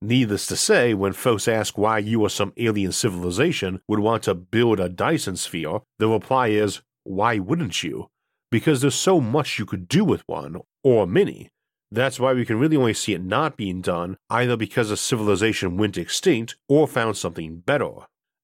Needless 0.00 0.46
to 0.48 0.56
say, 0.56 0.92
when 0.92 1.12
folks 1.12 1.46
ask 1.46 1.78
why 1.78 1.98
you 1.98 2.22
or 2.22 2.30
some 2.30 2.52
alien 2.56 2.92
civilization 2.92 3.80
would 3.88 4.00
want 4.00 4.24
to 4.24 4.34
build 4.34 4.80
a 4.80 4.88
Dyson 4.88 5.36
sphere, 5.36 5.80
the 5.98 6.08
reply 6.08 6.48
is, 6.48 6.82
why 7.04 7.38
wouldn't 7.38 7.82
you? 7.82 8.08
Because 8.50 8.80
there's 8.80 8.94
so 8.94 9.20
much 9.20 9.58
you 9.58 9.66
could 9.66 9.88
do 9.88 10.04
with 10.04 10.22
one, 10.26 10.60
or 10.82 11.06
many. 11.06 11.50
That's 11.94 12.18
why 12.18 12.32
we 12.32 12.44
can 12.44 12.58
really 12.58 12.76
only 12.76 12.92
see 12.92 13.14
it 13.14 13.22
not 13.22 13.56
being 13.56 13.80
done, 13.80 14.16
either 14.28 14.56
because 14.56 14.90
a 14.90 14.96
civilization 14.96 15.76
went 15.76 15.96
extinct 15.96 16.56
or 16.68 16.88
found 16.88 17.16
something 17.16 17.60
better. 17.60 17.92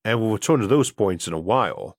And 0.05 0.21
we'll 0.21 0.31
return 0.31 0.61
to 0.61 0.69
those 0.69 0.93
points 0.93 1.27
in 1.27 1.33
a 1.33 1.41
while. 1.41 1.99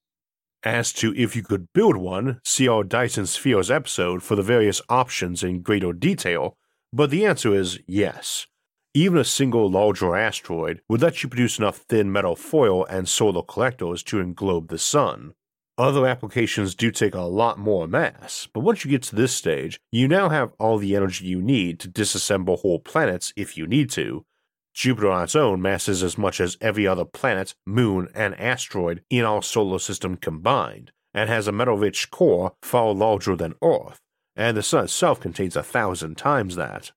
As 0.62 0.94
to 0.94 1.14
if 1.14 1.36
you 1.36 1.42
could 1.42 1.66
build 1.74 1.98
one, 1.98 2.40
see 2.42 2.68
our 2.68 2.82
Dyson 2.82 3.26
Spheres 3.26 3.70
episode 3.70 4.22
for 4.22 4.34
the 4.34 4.42
various 4.42 4.80
options 4.88 5.42
in 5.42 5.60
greater 5.60 5.92
detail, 5.92 6.56
but 6.90 7.10
the 7.10 7.26
answer 7.26 7.54
is 7.54 7.80
yes. 7.86 8.46
Even 8.94 9.18
a 9.18 9.24
single 9.24 9.70
larger 9.70 10.16
asteroid 10.16 10.80
would 10.88 11.02
let 11.02 11.22
you 11.22 11.28
produce 11.28 11.58
enough 11.58 11.76
thin 11.76 12.10
metal 12.10 12.34
foil 12.34 12.86
and 12.86 13.06
solar 13.06 13.42
collectors 13.42 14.02
to 14.04 14.24
englobe 14.24 14.68
the 14.68 14.78
sun. 14.78 15.34
Other 15.82 16.06
applications 16.06 16.76
do 16.76 16.92
take 16.92 17.16
a 17.16 17.22
lot 17.22 17.58
more 17.58 17.88
mass, 17.88 18.46
but 18.54 18.60
once 18.60 18.84
you 18.84 18.90
get 18.92 19.02
to 19.02 19.16
this 19.16 19.34
stage, 19.34 19.80
you 19.90 20.06
now 20.06 20.28
have 20.28 20.52
all 20.60 20.78
the 20.78 20.94
energy 20.94 21.26
you 21.26 21.42
need 21.42 21.80
to 21.80 21.88
disassemble 21.88 22.60
whole 22.60 22.78
planets 22.78 23.32
if 23.34 23.56
you 23.56 23.66
need 23.66 23.90
to. 23.90 24.24
Jupiter 24.72 25.10
on 25.10 25.24
its 25.24 25.34
own 25.34 25.60
masses 25.60 26.04
as 26.04 26.16
much 26.16 26.40
as 26.40 26.56
every 26.60 26.86
other 26.86 27.04
planet, 27.04 27.56
moon, 27.66 28.06
and 28.14 28.40
asteroid 28.40 29.02
in 29.10 29.24
our 29.24 29.42
solar 29.42 29.80
system 29.80 30.16
combined, 30.16 30.92
and 31.12 31.28
has 31.28 31.48
a 31.48 31.52
metal 31.52 31.76
rich 31.76 32.12
core 32.12 32.52
far 32.62 32.94
larger 32.94 33.34
than 33.34 33.56
Earth, 33.60 33.98
and 34.36 34.56
the 34.56 34.62
Sun 34.62 34.84
itself 34.84 35.18
contains 35.18 35.56
a 35.56 35.64
thousand 35.64 36.16
times 36.16 36.54
that. 36.54 36.92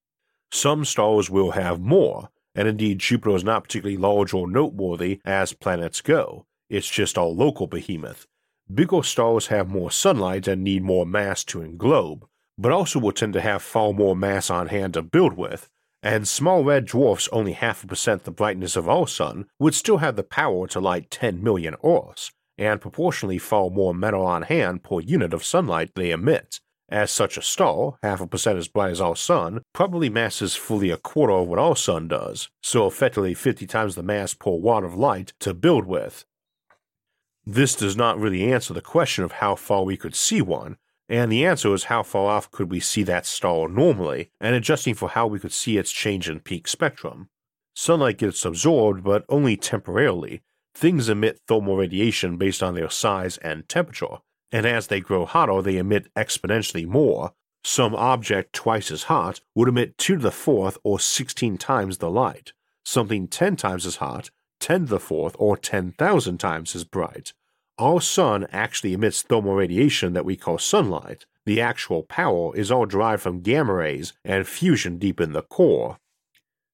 Some 0.52 0.86
stars 0.86 1.28
will 1.28 1.52
have 1.54 1.80
more, 1.80 2.30
and 2.54 2.68
indeed 2.68 3.00
Jupiter 3.00 3.36
is 3.36 3.44
not 3.44 3.64
particularly 3.64 3.98
large 3.98 4.32
or 4.32 4.48
noteworthy 4.48 5.22
as 5.26 5.54
planets 5.54 6.02
go, 6.02 6.46
it's 6.70 6.90
just 6.90 7.18
our 7.18 7.26
local 7.26 7.66
behemoth, 7.66 8.28
Bigger 8.74 9.04
stars 9.04 9.48
have 9.48 9.70
more 9.70 9.92
sunlight 9.92 10.48
and 10.48 10.64
need 10.64 10.84
more 10.84 11.06
mass 11.06 11.44
to 11.46 11.60
englobe, 11.60 12.24
but 12.58 12.72
also 12.72 12.98
will 12.98 13.12
tend 13.12 13.34
to 13.34 13.42
have 13.42 13.62
far 13.62 13.94
more 13.94 14.16
mass 14.16 14.50
on 14.50 14.68
hand 14.70 14.96
to 14.96 15.04
build 15.04 15.38
with, 15.38 15.70
and 16.02 16.28
small 16.28 16.64
red 16.64 16.86
dwarfs 16.86 17.30
only 17.32 17.54
half 17.54 17.84
a 17.84 17.88
percent 17.88 18.24
the 18.24 18.32
brightness 18.32 18.76
of 18.76 18.90
our 18.90 19.08
sun 19.08 19.46
would 19.60 19.76
still 19.76 19.98
have 19.98 20.16
the 20.16 20.24
power 20.24 20.68
to 20.68 20.80
light 20.80 21.12
10 21.12 21.44
million 21.44 21.76
Earths, 21.84 22.32
and 22.58 22.82
proportionally 22.82 23.38
far 23.38 23.70
more 23.70 23.94
metal 23.94 24.26
on 24.26 24.42
hand 24.42 24.84
per 24.84 25.00
unit 25.00 25.32
of 25.32 25.44
sunlight 25.46 25.92
they 25.94 26.10
emit, 26.10 26.60
as 26.90 27.12
such 27.12 27.38
a 27.38 27.44
star, 27.44 28.00
half 28.02 28.20
a 28.20 28.26
percent 28.26 28.58
as 28.58 28.68
bright 28.68 28.92
as 28.92 29.02
our 29.02 29.16
sun, 29.16 29.62
probably 29.74 30.10
masses 30.10 30.56
fully 30.56 30.90
a 30.90 30.98
quarter 30.98 31.34
of 31.34 31.48
what 31.48 31.60
our 31.60 31.76
sun 31.76 32.08
does, 32.08 32.50
so 32.64 32.88
effectively 32.88 33.36
50 33.36 33.68
times 33.68 33.94
the 33.94 34.02
mass 34.02 34.34
per 34.34 34.50
watt 34.50 34.84
of 34.84 34.96
light 34.96 35.34
to 35.40 35.54
build 35.54 35.86
with, 35.86 36.26
this 37.46 37.76
does 37.76 37.96
not 37.96 38.20
really 38.20 38.52
answer 38.52 38.74
the 38.74 38.82
question 38.82 39.24
of 39.24 39.34
how 39.34 39.56
far 39.56 39.84
we 39.84 39.98
could 39.98 40.16
see 40.16 40.42
one, 40.42 40.78
and 41.08 41.32
the 41.32 41.46
answer 41.46 41.74
is 41.74 41.86
how 41.86 42.02
far 42.02 42.32
off 42.32 42.50
could 42.50 42.72
we 42.72 42.80
see 42.80 43.04
that 43.04 43.26
star 43.26 43.68
normally, 43.68 44.32
and 44.42 44.56
adjusting 44.56 44.96
for 44.96 45.10
how 45.10 45.28
we 45.28 45.40
could 45.40 45.54
see 45.54 45.78
its 45.78 45.92
change 45.92 46.28
in 46.28 46.40
peak 46.40 46.68
spectrum. 46.68 47.30
Sunlight 47.76 48.18
gets 48.18 48.44
absorbed, 48.46 49.04
but 49.04 49.26
only 49.30 49.56
temporarily. 49.56 50.42
Things 50.74 51.08
emit 51.08 51.40
thermal 51.48 51.78
radiation 51.78 52.38
based 52.38 52.64
on 52.64 52.74
their 52.74 52.90
size 52.90 53.38
and 53.38 53.68
temperature, 53.70 54.18
and 54.52 54.66
as 54.66 54.88
they 54.88 55.00
grow 55.00 55.26
hotter, 55.26 55.62
they 55.62 55.78
emit 55.78 56.14
exponentially 56.16 56.88
more. 56.88 57.34
Some 57.64 57.96
object 57.96 58.54
twice 58.54 58.92
as 58.92 59.04
hot 59.04 59.42
would 59.56 59.68
emit 59.68 59.98
2 59.98 60.16
to 60.16 60.22
the 60.22 60.32
fourth 60.32 60.78
or 60.84 61.00
16 61.00 61.58
times 61.58 61.98
the 61.98 62.10
light. 62.10 62.54
Something 62.84 63.28
10 63.28 63.56
times 63.56 63.86
as 63.86 63.98
hot 63.98 64.30
10 64.60 64.82
to 64.82 64.86
the 64.88 65.00
fourth 65.00 65.36
or 65.40 65.58
10,000 65.58 66.38
times 66.38 66.76
as 66.76 66.84
bright. 66.84 67.34
Our 67.78 68.00
sun 68.00 68.48
actually 68.52 68.94
emits 68.94 69.22
thermal 69.22 69.56
radiation 69.56 70.14
that 70.14 70.26
we 70.26 70.38
call 70.38 70.58
sunlight. 70.58 71.26
The 71.46 71.62
actual 71.62 72.04
power 72.04 72.56
is 72.56 72.72
all 72.72 72.86
derived 72.86 73.22
from 73.22 73.42
gamma 73.42 73.74
rays 73.74 74.14
and 74.24 74.48
fusion 74.48 74.98
deep 74.98 75.20
in 75.20 75.34
the 75.34 75.42
core. 75.42 75.98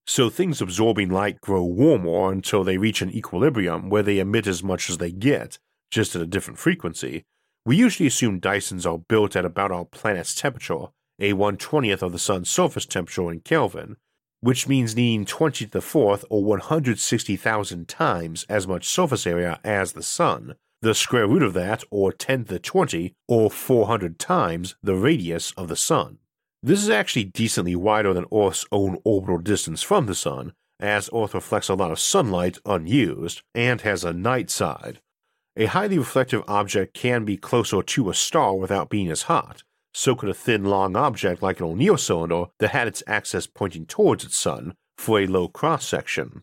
So 0.06 0.30
things 0.30 0.60
absorbing 0.60 1.10
light 1.10 1.40
grow 1.40 1.64
warmer 1.64 2.32
until 2.32 2.64
they 2.64 2.78
reach 2.78 3.02
an 3.02 3.10
equilibrium 3.10 3.90
where 3.90 4.02
they 4.02 4.18
emit 4.18 4.46
as 4.46 4.62
much 4.62 4.88
as 4.88 4.98
they 4.98 5.10
get, 5.10 5.58
just 5.90 6.16
at 6.16 6.22
a 6.22 6.26
different 6.26 6.58
frequency. 6.58 7.24
We 7.64 7.76
usually 7.76 8.06
assume 8.06 8.40
Dysons 8.40 8.90
are 8.90 8.98
built 8.98 9.36
at 9.36 9.44
about 9.44 9.70
our 9.70 9.84
planet's 9.84 10.34
temperature, 10.34 10.86
a 11.20 11.32
120th 11.34 12.02
of 12.02 12.12
the 12.12 12.18
sun's 12.18 12.50
surface 12.50 12.86
temperature 12.86 13.30
in 13.30 13.40
Kelvin, 13.40 13.96
which 14.42 14.66
means 14.66 14.96
needing 14.96 15.24
20 15.24 15.66
to 15.66 15.70
the 15.70 15.80
fourth 15.80 16.24
or 16.28 16.42
160,000 16.42 17.88
times 17.88 18.44
as 18.48 18.66
much 18.66 18.88
surface 18.88 19.24
area 19.24 19.60
as 19.62 19.92
the 19.92 20.02
Sun, 20.02 20.56
the 20.82 20.94
square 20.94 21.28
root 21.28 21.44
of 21.44 21.54
that, 21.54 21.84
or 21.90 22.12
10 22.12 22.44
to 22.44 22.54
the 22.54 22.58
20, 22.58 23.14
or 23.28 23.48
400 23.48 24.18
times 24.18 24.74
the 24.82 24.96
radius 24.96 25.52
of 25.52 25.68
the 25.68 25.76
Sun. 25.76 26.18
This 26.60 26.82
is 26.82 26.90
actually 26.90 27.24
decently 27.24 27.76
wider 27.76 28.12
than 28.12 28.26
Earth's 28.34 28.66
own 28.72 28.98
orbital 29.04 29.38
distance 29.38 29.80
from 29.80 30.06
the 30.06 30.14
Sun, 30.14 30.52
as 30.80 31.08
Earth 31.14 31.34
reflects 31.34 31.68
a 31.68 31.74
lot 31.74 31.92
of 31.92 32.00
sunlight 32.00 32.58
unused 32.66 33.42
and 33.54 33.80
has 33.82 34.02
a 34.02 34.12
night 34.12 34.50
side. 34.50 35.00
A 35.56 35.66
highly 35.66 35.98
reflective 35.98 36.42
object 36.48 36.94
can 36.94 37.24
be 37.24 37.36
closer 37.36 37.80
to 37.80 38.10
a 38.10 38.14
star 38.14 38.56
without 38.56 38.90
being 38.90 39.08
as 39.08 39.22
hot, 39.22 39.62
so 39.92 40.14
could 40.14 40.28
a 40.28 40.34
thin, 40.34 40.64
long 40.64 40.96
object 40.96 41.42
like 41.42 41.60
an 41.60 41.66
O'Neill 41.66 41.96
cylinder 41.96 42.46
that 42.58 42.70
had 42.70 42.88
its 42.88 43.02
axis 43.06 43.46
pointing 43.46 43.86
towards 43.86 44.24
its 44.24 44.36
sun 44.36 44.74
for 44.96 45.20
a 45.20 45.26
low 45.26 45.48
cross 45.48 45.86
section. 45.86 46.42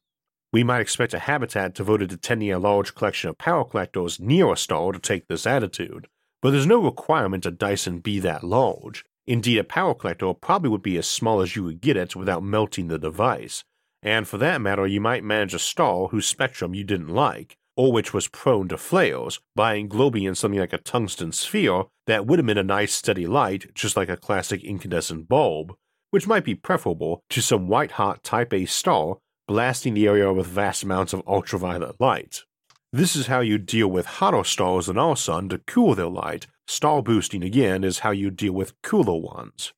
We 0.52 0.64
might 0.64 0.82
expect 0.82 1.14
a 1.14 1.20
habitat 1.20 1.76
devoted 1.76 2.10
to 2.10 2.18
tending 2.18 2.52
a 2.52 2.60
large 2.60 2.96
collection 2.96 3.30
of 3.30 3.38
power 3.38 3.64
collectors 3.64 4.20
near 4.20 4.52
a 4.52 4.58
star 4.58 4.92
to 4.92 5.00
take 5.00 5.28
this 5.28 5.46
attitude, 5.46 6.08
but 6.42 6.52
there's 6.52 6.66
no 6.66 6.82
requirement 6.82 7.46
a 7.46 7.52
Dyson 7.52 8.00
be 8.00 8.20
that 8.20 8.44
large. 8.44 9.06
Indeed, 9.28 9.60
a 9.60 9.64
power 9.64 9.94
collector 9.94 10.34
probably 10.34 10.72
would 10.72 10.82
be 10.82 10.98
as 10.98 11.08
small 11.08 11.42
as 11.42 11.56
you 11.56 11.68
could 11.68 11.82
get 11.82 11.98
it 11.98 12.16
without 12.16 12.44
melting 12.44 12.88
the 12.88 12.98
device, 12.98 13.64
and 14.02 14.28
for 14.28 14.40
that 14.40 14.62
matter, 14.62 14.88
you 14.88 15.00
might 15.00 15.24
manage 15.24 15.54
a 15.54 15.60
star 15.60 16.08
whose 16.08 16.26
spectrum 16.26 16.74
you 16.74 16.84
didn't 16.84 17.10
like, 17.10 17.58
or 17.80 17.94
which 17.94 18.14
was 18.14 18.28
prone 18.28 18.68
to 18.68 18.78
flares, 18.78 19.40
by 19.56 19.78
englobing 19.78 20.28
in 20.28 20.36
something 20.36 20.60
like 20.60 20.74
a 20.74 20.78
tungsten 20.80 21.32
sphere 21.32 21.86
that 22.08 22.26
would 22.26 22.38
emit 22.38 22.58
a 22.58 22.64
nice 22.64 22.92
steady 22.92 23.26
light 23.26 23.74
just 23.74 23.96
like 23.96 24.10
a 24.10 24.18
classic 24.18 24.62
incandescent 24.66 25.30
bulb, 25.30 25.74
which 26.12 26.28
might 26.28 26.44
be 26.44 26.54
preferable 26.54 27.22
to 27.30 27.42
some 27.42 27.70
white 27.70 27.92
hot 27.92 28.22
Type 28.22 28.54
A 28.54 28.66
star 28.66 29.16
blasting 29.48 29.94
the 29.94 30.08
area 30.08 30.34
with 30.34 30.46
vast 30.46 30.84
amounts 30.84 31.14
of 31.14 31.24
ultraviolet 31.26 31.96
light. 32.02 32.44
This 32.92 33.16
is 33.16 33.28
how 33.28 33.40
you 33.40 33.58
deal 33.58 33.88
with 33.88 34.06
hotter 34.06 34.44
stars 34.44 34.88
than 34.88 34.98
our 34.98 35.16
sun 35.16 35.48
to 35.48 35.60
cool 35.60 35.96
their 35.96 36.10
light. 36.10 36.48
Star 36.68 37.02
boosting 37.02 37.44
again 37.44 37.86
is 37.86 38.00
how 38.00 38.12
you 38.12 38.30
deal 38.30 38.52
with 38.52 38.74
cooler 38.84 39.18
ones. 39.18 39.72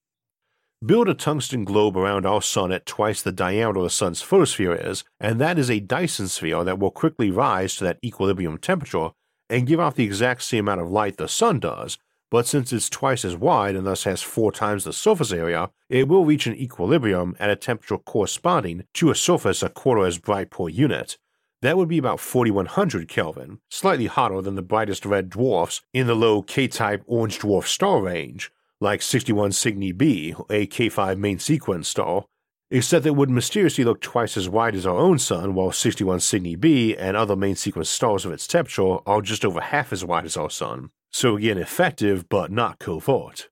Build 0.83 1.07
a 1.07 1.13
tungsten 1.13 1.63
globe 1.63 1.95
around 1.95 2.25
our 2.25 2.41
sun 2.41 2.71
at 2.71 2.87
twice 2.87 3.21
the 3.21 3.31
diameter 3.31 3.83
the 3.83 3.89
sun's 3.91 4.23
photosphere 4.23 4.73
is, 4.73 5.03
and 5.19 5.39
that 5.39 5.59
is 5.59 5.69
a 5.69 5.79
Dyson 5.79 6.27
sphere 6.27 6.63
that 6.63 6.79
will 6.79 6.89
quickly 6.89 7.29
rise 7.29 7.75
to 7.75 7.83
that 7.83 7.99
equilibrium 8.03 8.57
temperature 8.57 9.09
and 9.47 9.67
give 9.67 9.79
off 9.79 9.93
the 9.93 10.03
exact 10.03 10.41
same 10.41 10.67
amount 10.67 10.81
of 10.81 10.89
light 10.89 11.17
the 11.17 11.27
sun 11.27 11.59
does, 11.59 11.99
but 12.31 12.47
since 12.47 12.73
it's 12.73 12.89
twice 12.89 13.23
as 13.23 13.35
wide 13.35 13.75
and 13.75 13.85
thus 13.85 14.05
has 14.05 14.23
four 14.23 14.51
times 14.51 14.83
the 14.83 14.91
surface 14.91 15.31
area, 15.31 15.69
it 15.87 16.07
will 16.07 16.25
reach 16.25 16.47
an 16.47 16.55
equilibrium 16.55 17.35
at 17.39 17.51
a 17.51 17.55
temperature 17.55 17.99
corresponding 17.99 18.83
to 18.95 19.11
a 19.11 19.15
surface 19.15 19.61
a 19.61 19.69
quarter 19.69 20.03
as 20.03 20.17
bright 20.17 20.49
per 20.49 20.67
unit. 20.67 21.19
That 21.61 21.77
would 21.77 21.89
be 21.89 21.99
about 21.99 22.19
4100 22.19 23.07
Kelvin, 23.07 23.59
slightly 23.69 24.07
hotter 24.07 24.41
than 24.41 24.55
the 24.55 24.63
brightest 24.63 25.05
red 25.05 25.29
dwarfs 25.29 25.81
in 25.93 26.07
the 26.07 26.15
low 26.15 26.41
K 26.41 26.67
type 26.67 27.03
orange 27.05 27.37
dwarf 27.37 27.65
star 27.65 28.01
range, 28.01 28.51
like 28.81 29.01
61 29.01 29.51
Cygni 29.51 29.95
b, 29.95 30.35
a 30.49 30.67
K5 30.67 31.17
main 31.17 31.39
sequence 31.39 31.87
star, 31.87 32.25
except 32.71 33.05
it 33.05 33.15
would 33.15 33.29
mysteriously 33.29 33.83
look 33.83 34.01
twice 34.01 34.35
as 34.35 34.49
wide 34.49 34.75
as 34.75 34.85
our 34.85 34.97
own 34.97 35.19
sun, 35.19 35.53
while 35.53 35.71
61 35.71 36.19
Cygni 36.19 36.59
b 36.59 36.97
and 36.97 37.15
other 37.15 37.35
main 37.35 37.55
sequence 37.55 37.89
stars 37.89 38.25
of 38.25 38.31
its 38.31 38.47
temperature 38.47 38.97
are 39.05 39.21
just 39.21 39.45
over 39.45 39.61
half 39.61 39.93
as 39.93 40.03
wide 40.03 40.25
as 40.25 40.35
our 40.35 40.49
sun. 40.49 40.89
So 41.11 41.37
again, 41.37 41.57
effective 41.57 42.27
but 42.27 42.51
not 42.51 42.79
covert. 42.79 43.49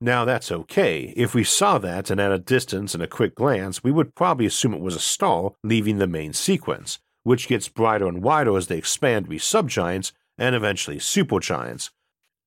Now 0.00 0.26
that's 0.26 0.52
okay. 0.52 1.14
If 1.16 1.34
we 1.34 1.42
saw 1.42 1.78
that 1.78 2.10
and 2.10 2.20
at 2.20 2.32
a 2.32 2.38
distance 2.38 2.92
and 2.92 3.02
a 3.02 3.08
quick 3.08 3.34
glance, 3.34 3.82
we 3.82 3.90
would 3.90 4.14
probably 4.14 4.44
assume 4.44 4.74
it 4.74 4.80
was 4.80 4.96
a 4.96 5.00
star 5.00 5.52
leaving 5.64 5.96
the 5.96 6.06
main 6.06 6.34
sequence, 6.34 6.98
which 7.22 7.48
gets 7.48 7.68
brighter 7.68 8.06
and 8.06 8.22
wider 8.22 8.56
as 8.56 8.66
they 8.66 8.76
expand 8.76 9.24
to 9.24 9.30
be 9.30 9.38
subgiants 9.38 10.12
and 10.36 10.54
eventually 10.54 10.98
supergiants. 10.98 11.90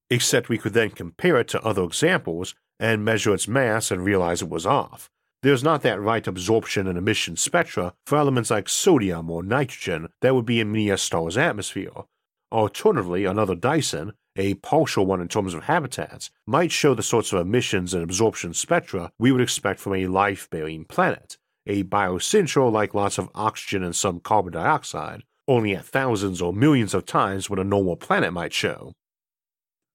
Except 0.09 0.49
we 0.49 0.57
could 0.57 0.73
then 0.73 0.89
compare 0.89 1.37
it 1.37 1.47
to 1.49 1.61
other 1.61 1.83
examples 1.83 2.55
and 2.79 3.05
measure 3.05 3.33
its 3.33 3.47
mass 3.47 3.91
and 3.91 4.03
realize 4.03 4.41
it 4.41 4.49
was 4.49 4.65
off. 4.65 5.09
There's 5.41 5.63
not 5.63 5.83
that 5.83 6.01
right 6.01 6.25
absorption 6.25 6.87
and 6.87 6.97
emission 6.97 7.37
spectra 7.37 7.93
for 8.05 8.17
elements 8.17 8.49
like 8.49 8.67
sodium 8.67 9.29
or 9.29 9.43
nitrogen 9.43 10.09
that 10.21 10.35
would 10.35 10.45
be 10.45 10.59
in 10.59 10.75
a 10.75 10.97
star's 10.97 11.37
atmosphere. 11.37 11.91
Alternatively, 12.51 13.25
another 13.25 13.55
Dyson, 13.55 14.13
a 14.35 14.55
partial 14.55 15.05
one 15.05 15.21
in 15.21 15.27
terms 15.27 15.53
of 15.53 15.63
habitats, 15.63 16.29
might 16.47 16.71
show 16.71 16.93
the 16.93 17.03
sorts 17.03 17.31
of 17.31 17.39
emissions 17.39 17.93
and 17.93 18.03
absorption 18.03 18.53
spectra 18.53 19.11
we 19.19 19.31
would 19.31 19.41
expect 19.41 19.79
from 19.79 19.93
a 19.93 20.07
life 20.07 20.49
bearing 20.49 20.83
planet, 20.83 21.37
a 21.67 21.83
biocentral 21.83 22.71
like 22.71 22.93
lots 22.93 23.17
of 23.17 23.29
oxygen 23.35 23.83
and 23.83 23.95
some 23.95 24.19
carbon 24.19 24.53
dioxide, 24.53 25.23
only 25.47 25.75
at 25.75 25.85
thousands 25.85 26.41
or 26.41 26.51
millions 26.51 26.93
of 26.93 27.05
times 27.05 27.49
what 27.49 27.59
a 27.59 27.63
normal 27.63 27.95
planet 27.95 28.33
might 28.33 28.53
show. 28.53 28.93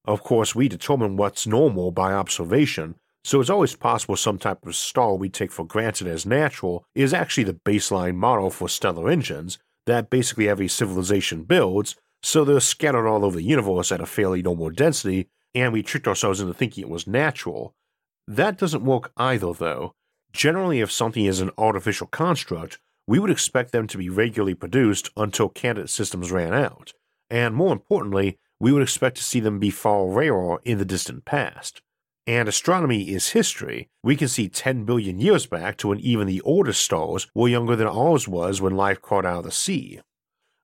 Of 0.04 0.23
course, 0.23 0.54
we 0.54 0.68
determine 0.68 1.16
what's 1.16 1.46
normal 1.46 1.90
by 1.90 2.12
observation, 2.12 2.96
so 3.25 3.40
it's 3.40 3.50
always 3.50 3.75
possible 3.75 4.16
some 4.16 4.38
type 4.38 4.66
of 4.66 4.76
star 4.76 5.14
we 5.14 5.30
take 5.30 5.50
for 5.50 5.64
granted 5.64 6.06
as 6.06 6.26
natural 6.26 6.84
is 6.94 7.14
actually 7.14 7.44
the 7.44 7.54
baseline 7.64 8.16
model 8.16 8.50
for 8.50 8.68
stellar 8.68 9.08
engines 9.08 9.58
that 9.87 10.11
basically 10.11 10.49
every 10.49 10.68
civilization 10.68 11.44
builds, 11.44 11.96
so 12.23 12.44
they're 12.44 12.61
scattered 12.61 13.06
all 13.06 13.25
over 13.25 13.37
the 13.37 13.42
universe 13.42 13.92
at 13.92 14.00
a 14.00 14.06
fairly 14.06 14.42
normal 14.42 14.70
density, 14.70 15.28
and 15.54 15.73
we 15.73 15.82
tricked 15.82 16.08
ourselves 16.08 16.40
into 16.40 16.54
thinking 16.54 16.82
it 16.82 16.90
was 16.90 17.06
natural. 17.06 17.75
That 18.26 18.58
doesn't 18.58 18.84
work 18.84 19.12
either, 19.16 19.52
though. 19.52 19.94
Generally, 20.32 20.80
if 20.80 20.90
something 20.90 21.25
is 21.25 21.40
an 21.40 21.50
artificial 21.56 22.06
construct, 22.06 22.78
we 23.06 23.18
would 23.18 23.30
expect 23.30 23.73
them 23.73 23.87
to 23.87 23.99
be 23.99 24.08
regularly 24.08 24.54
produced 24.54 25.11
until 25.16 25.49
candidate 25.49 25.90
systems 25.90 26.32
ran 26.32 26.54
out, 26.54 26.92
and 27.30 27.54
more 27.54 27.73
importantly, 27.73 28.38
we 28.61 28.73
would 28.73 28.82
expect 28.82 29.16
to 29.16 29.25
see 29.25 29.40
them 29.40 29.58
be 29.58 29.70
far 29.70 30.06
rarer 30.06 30.61
in 30.64 30.78
the 30.78 30.84
distant 30.84 31.25
past. 31.25 31.82
And 32.26 32.49
astronomy 32.49 33.11
is 33.11 33.30
history. 33.30 33.88
We 34.02 34.16
can 34.16 34.28
see 34.28 34.49
10 34.49 34.84
billion 34.84 35.18
years 35.18 35.46
back 35.46 35.76
to 35.78 35.88
when 35.88 36.00
even 36.00 36.26
the 36.26 36.40
oldest 36.40 36.82
stars 36.82 37.26
were 37.34 37.49
younger 37.49 37.76
than 37.76 37.87
ours 37.87 38.26
was 38.26 38.62
when 38.62 38.76
life 38.76 39.02
crawled 39.02 39.26
out 39.26 39.38
of 39.38 39.44
the 39.44 39.50
sea. 39.50 40.00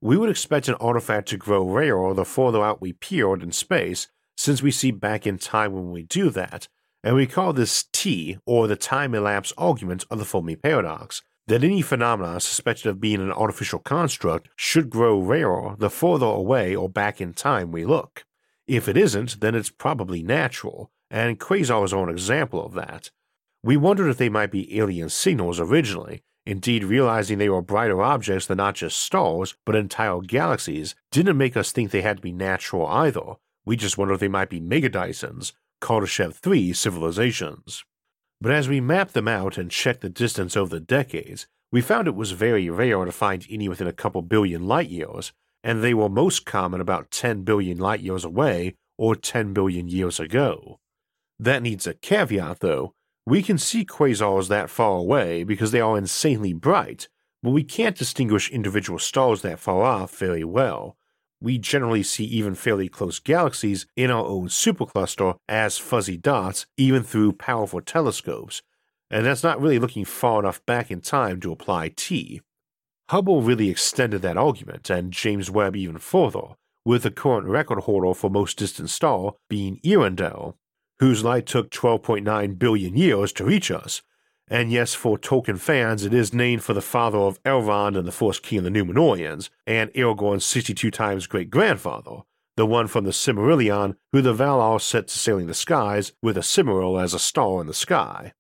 We 0.01 0.17
would 0.17 0.31
expect 0.31 0.69
an 0.69 0.77
artifact 0.77 1.29
to 1.29 1.37
grow 1.37 1.69
rarer 1.69 2.15
the 2.15 2.25
further 2.25 2.63
out 2.63 2.81
we 2.81 2.95
peered 2.95 3.43
in 3.43 3.53
space, 3.53 4.09
since 4.39 4.63
we 4.63 4.71
see 4.71 4.91
back 4.91 5.27
in 5.27 5.37
time 5.37 5.73
when 5.73 5.91
we 5.91 6.03
do 6.03 6.31
that, 6.31 6.69
and 7.05 7.15
we 7.15 7.27
call 7.27 7.53
this 7.53 7.85
T, 7.93 8.39
or 8.47 8.67
the 8.67 8.77
time 8.77 9.15
elapse 9.15 9.53
argument 9.59 10.07
of 10.11 10.19
the 10.19 10.25
Fermi 10.25 10.57
paradox, 10.57 11.21
that 11.51 11.65
any 11.65 11.83
phenomena 11.83 12.39
suspected 12.39 12.87
of 12.87 13.01
being 13.01 13.21
an 13.21 13.33
artificial 13.33 13.81
construct 13.81 14.49
should 14.55 14.89
grow 14.89 15.19
rarer 15.19 15.75
the 15.79 15.91
further 15.91 16.27
away 16.27 16.77
or 16.77 16.89
back 16.89 17.21
in 17.21 17.35
time 17.35 17.73
we 17.73 17.85
look. 17.85 18.25
If 18.69 18.89
it 18.89 18.97
isn't, 18.97 19.41
then 19.41 19.57
it's 19.57 19.69
probably 19.69 20.23
natural, 20.23 20.93
and 21.11 21.41
quasars 21.41 21.93
are 21.93 22.05
an 22.05 22.09
example 22.09 22.65
of 22.65 22.75
that. 22.75 23.11
We 23.65 23.77
wondered 23.77 24.11
if 24.11 24.17
they 24.17 24.29
might 24.29 24.53
be 24.53 24.79
alien 24.79 25.09
signals 25.09 25.59
originally, 25.59 26.23
indeed, 26.47 26.85
realizing 26.85 27.39
they 27.39 27.49
were 27.49 27.63
brighter 27.63 28.01
objects 28.01 28.47
than 28.47 28.59
not 28.59 28.77
just 28.77 29.01
stars, 29.01 29.57
but 29.67 29.75
entire 29.75 30.21
galaxies 30.21 30.95
didn't 31.11 31.37
make 31.37 31.57
us 31.57 31.73
think 31.73 31.91
they 31.91 32.03
had 32.03 32.19
to 32.19 32.23
be 32.23 32.33
natural 32.33 32.87
either. 32.87 33.35
We 33.65 33.75
just 33.75 33.99
wondered 33.99 34.15
if 34.15 34.21
they 34.21 34.29
might 34.29 34.51
be 34.51 34.61
megadysons, 34.61 35.53
Kardashev 35.83 36.35
3 36.35 36.73
civilizations. 36.75 37.85
But 38.41 38.53
as 38.53 38.69
we 38.69 38.81
mapped 38.81 39.13
them 39.13 39.29
out 39.29 39.59
and 39.59 39.71
checked 39.71 40.01
the 40.01 40.09
distance 40.09 40.57
over 40.57 40.71
the 40.71 40.81
decades, 40.81 41.47
we 41.71 41.81
found 41.81 42.09
it 42.09 42.15
was 42.15 42.33
very 42.33 42.71
rare 42.71 43.05
to 43.05 43.13
find 43.13 43.47
any 43.51 43.69
within 43.69 43.87
a 43.87 43.93
couple 43.93 44.23
billion 44.23 44.67
light 44.67 44.89
years, 44.89 45.33
and 45.63 45.83
they 45.83 45.95
were 45.95 46.09
most 46.09 46.47
common 46.47 46.81
about 46.81 47.11
10 47.11 47.43
billion 47.43 47.79
light 47.79 48.01
years 48.01 48.25
away 48.25 48.75
or 48.97 49.15
10 49.15 49.53
billion 49.53 49.89
years 49.89 50.19
ago. 50.19 50.79
That 51.39 51.63
needs 51.63 51.87
a 51.87 51.95
caveat, 51.95 52.61
though. 52.61 52.93
We 53.27 53.43
can 53.43 53.59
see 53.59 53.85
quasars 53.85 54.49
that 54.49 54.71
far 54.71 54.97
away 54.97 55.45
because 55.45 55.71
they 55.71 55.81
are 55.81 55.99
insanely 55.99 56.53
bright, 56.53 57.09
but 57.43 57.51
we 57.51 57.63
can't 57.63 57.97
distinguish 57.97 58.51
individual 58.51 58.99
stars 58.99 59.43
that 59.43 59.61
far 59.61 59.83
off 59.83 60.17
very 60.17 60.45
well. 60.45 60.97
We 61.43 61.59
generally 61.59 62.03
see 62.03 62.25
even 62.25 62.55
fairly 62.55 62.89
close 62.89 63.19
galaxies 63.19 63.87
in 63.97 64.11
our 64.11 64.25
own 64.25 64.49
supercluster 64.49 65.37
as 65.49 65.79
fuzzy 65.79 66.17
dots, 66.17 66.67
even 66.77 67.03
through 67.03 67.35
powerful 67.35 67.81
telescopes, 67.81 68.63
and 69.11 69.27
that's 69.27 69.43
not 69.43 69.61
really 69.61 69.79
looking 69.79 70.05
far 70.05 70.41
enough 70.41 70.65
back 70.67 70.91
in 70.91 71.01
time 71.01 71.41
to 71.41 71.53
apply 71.53 71.93
T. 71.97 72.43
Hubble 73.09 73.43
really 73.43 73.71
extended 73.71 74.23
that 74.23 74.37
argument, 74.37 74.89
and 74.91 75.13
James 75.13 75.51
Webb 75.51 75.75
even 75.75 75.99
further, 75.99 76.55
with 76.85 77.03
the 77.03 77.11
current 77.11 77.47
record 77.47 77.81
holder 77.81 78.15
for 78.15 78.31
most 78.31 78.57
distant 78.57 78.91
star 78.91 79.35
being 79.49 79.81
Earendel, 79.85 80.55
whose 81.01 81.25
light 81.25 81.47
took 81.47 81.71
12.9 81.71 82.59
billion 82.59 82.97
years 82.97 83.33
to 83.33 83.45
reach 83.45 83.71
us. 83.71 84.03
And 84.53 84.73
yes, 84.73 84.95
for 84.95 85.17
Tolkien 85.17 85.61
fans, 85.61 86.05
it 86.05 86.13
is 86.13 86.35
named 86.35 86.65
for 86.65 86.75
the 86.75 86.83
father 86.83 87.19
of 87.19 87.41
Elrond 87.45 87.97
and 87.97 88.07
the 88.07 88.13
first 88.13 88.43
king 88.43 88.59
of 88.59 88.65
the 88.65 88.71
Numenoreans, 88.71 89.49
and 89.65 89.93
Aragorn's 89.93 90.45
62 90.45 90.91
times 90.91 91.29
great 91.29 91.51
grandfather, 91.51 92.23
the 92.57 92.67
one 92.67 92.89
from 92.89 93.05
the 93.05 93.13
Silmarillion 93.13 93.95
who 94.11 94.21
the 94.21 94.35
Valar 94.35 94.81
set 94.81 95.07
to 95.07 95.17
sailing 95.17 95.47
the 95.47 95.55
skies 95.55 96.13
with 96.21 96.37
a 96.37 96.41
Silmaril 96.41 97.01
as 97.01 97.15
a 97.15 97.21
star 97.21 97.61
in 97.61 97.69
the 97.69 97.75
sky. 97.75 98.33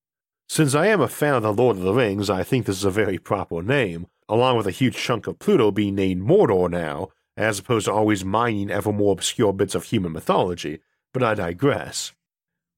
Since 0.48 0.74
I 0.74 0.88
am 0.88 1.00
a 1.00 1.06
fan 1.06 1.34
of 1.34 1.44
the 1.44 1.52
Lord 1.52 1.76
of 1.76 1.84
the 1.84 1.94
Rings, 1.94 2.28
I 2.28 2.42
think 2.42 2.66
this 2.66 2.78
is 2.78 2.84
a 2.84 2.90
very 2.90 3.18
proper 3.18 3.62
name, 3.62 4.08
along 4.28 4.56
with 4.56 4.66
a 4.66 4.72
huge 4.72 4.96
chunk 4.96 5.28
of 5.28 5.38
Pluto 5.38 5.70
being 5.70 5.94
named 5.94 6.22
Mordor 6.22 6.68
now, 6.68 7.10
as 7.36 7.60
opposed 7.60 7.86
to 7.86 7.92
always 7.92 8.24
mining 8.24 8.68
ever 8.68 8.92
more 8.92 9.12
obscure 9.12 9.52
bits 9.52 9.76
of 9.76 9.84
human 9.84 10.10
mythology, 10.10 10.80
but 11.14 11.22
I 11.22 11.34
digress. 11.34 12.12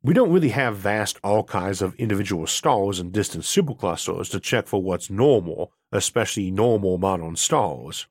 We 0.04 0.14
don't 0.14 0.32
really 0.32 0.48
have 0.48 0.78
vast 0.78 1.20
archives 1.22 1.80
of 1.80 1.94
individual 1.94 2.48
stars 2.48 2.98
and 2.98 3.12
distant 3.12 3.44
superclusters 3.44 4.28
to 4.32 4.40
check 4.40 4.66
for 4.66 4.82
what's 4.82 5.10
normal, 5.10 5.70
especially 5.92 6.50
normal 6.50 6.98
modern 6.98 7.36
stars. 7.36 8.08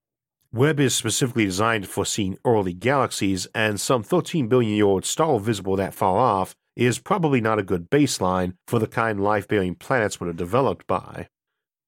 Webb 0.54 0.80
is 0.80 0.96
specifically 0.96 1.44
designed 1.44 1.90
for 1.90 2.06
seeing 2.06 2.38
early 2.46 2.72
galaxies, 2.72 3.46
and 3.54 3.78
some 3.78 4.04
13 4.04 4.48
billion 4.48 4.74
year 4.74 4.86
old 4.86 5.04
star 5.04 5.38
visible 5.38 5.76
that 5.76 5.94
far 5.94 6.18
off 6.18 6.56
is 6.78 6.98
probably 6.98 7.42
not 7.42 7.60
a 7.60 7.64
good 7.64 7.90
baseline 7.90 8.54
for 8.68 8.80
the 8.80 8.88
kind 8.88 9.22
life 9.22 9.46
bearing 9.46 9.76
planets 9.76 10.18
would 10.18 10.28
have 10.28 10.38
developed 10.38 10.88
by. 10.88 11.28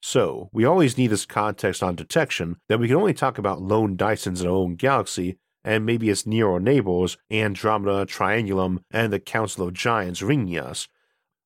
So, 0.01 0.49
we 0.51 0.65
always 0.65 0.97
need 0.97 1.11
this 1.11 1.25
context 1.25 1.81
on 1.81 1.95
detection 1.95 2.57
that 2.67 2.77
we 2.77 2.89
can 2.89 2.97
only 2.97 3.13
talk 3.13 3.37
about 3.37 3.61
lone 3.61 3.95
Dysons 3.95 4.41
in 4.41 4.47
our 4.47 4.53
own 4.53 4.75
galaxy 4.75 5.37
and 5.63 5.86
maybe 5.86 6.10
its 6.10 6.26
nearer 6.26 6.60
neighbors, 6.60 7.17
Andromeda, 7.32 8.06
Triangulum, 8.06 8.80
and 8.91 9.12
the 9.12 9.19
Council 9.19 9.67
of 9.67 9.73
Giants 9.73 10.21
ringing 10.21 10.58
us. 10.58 10.88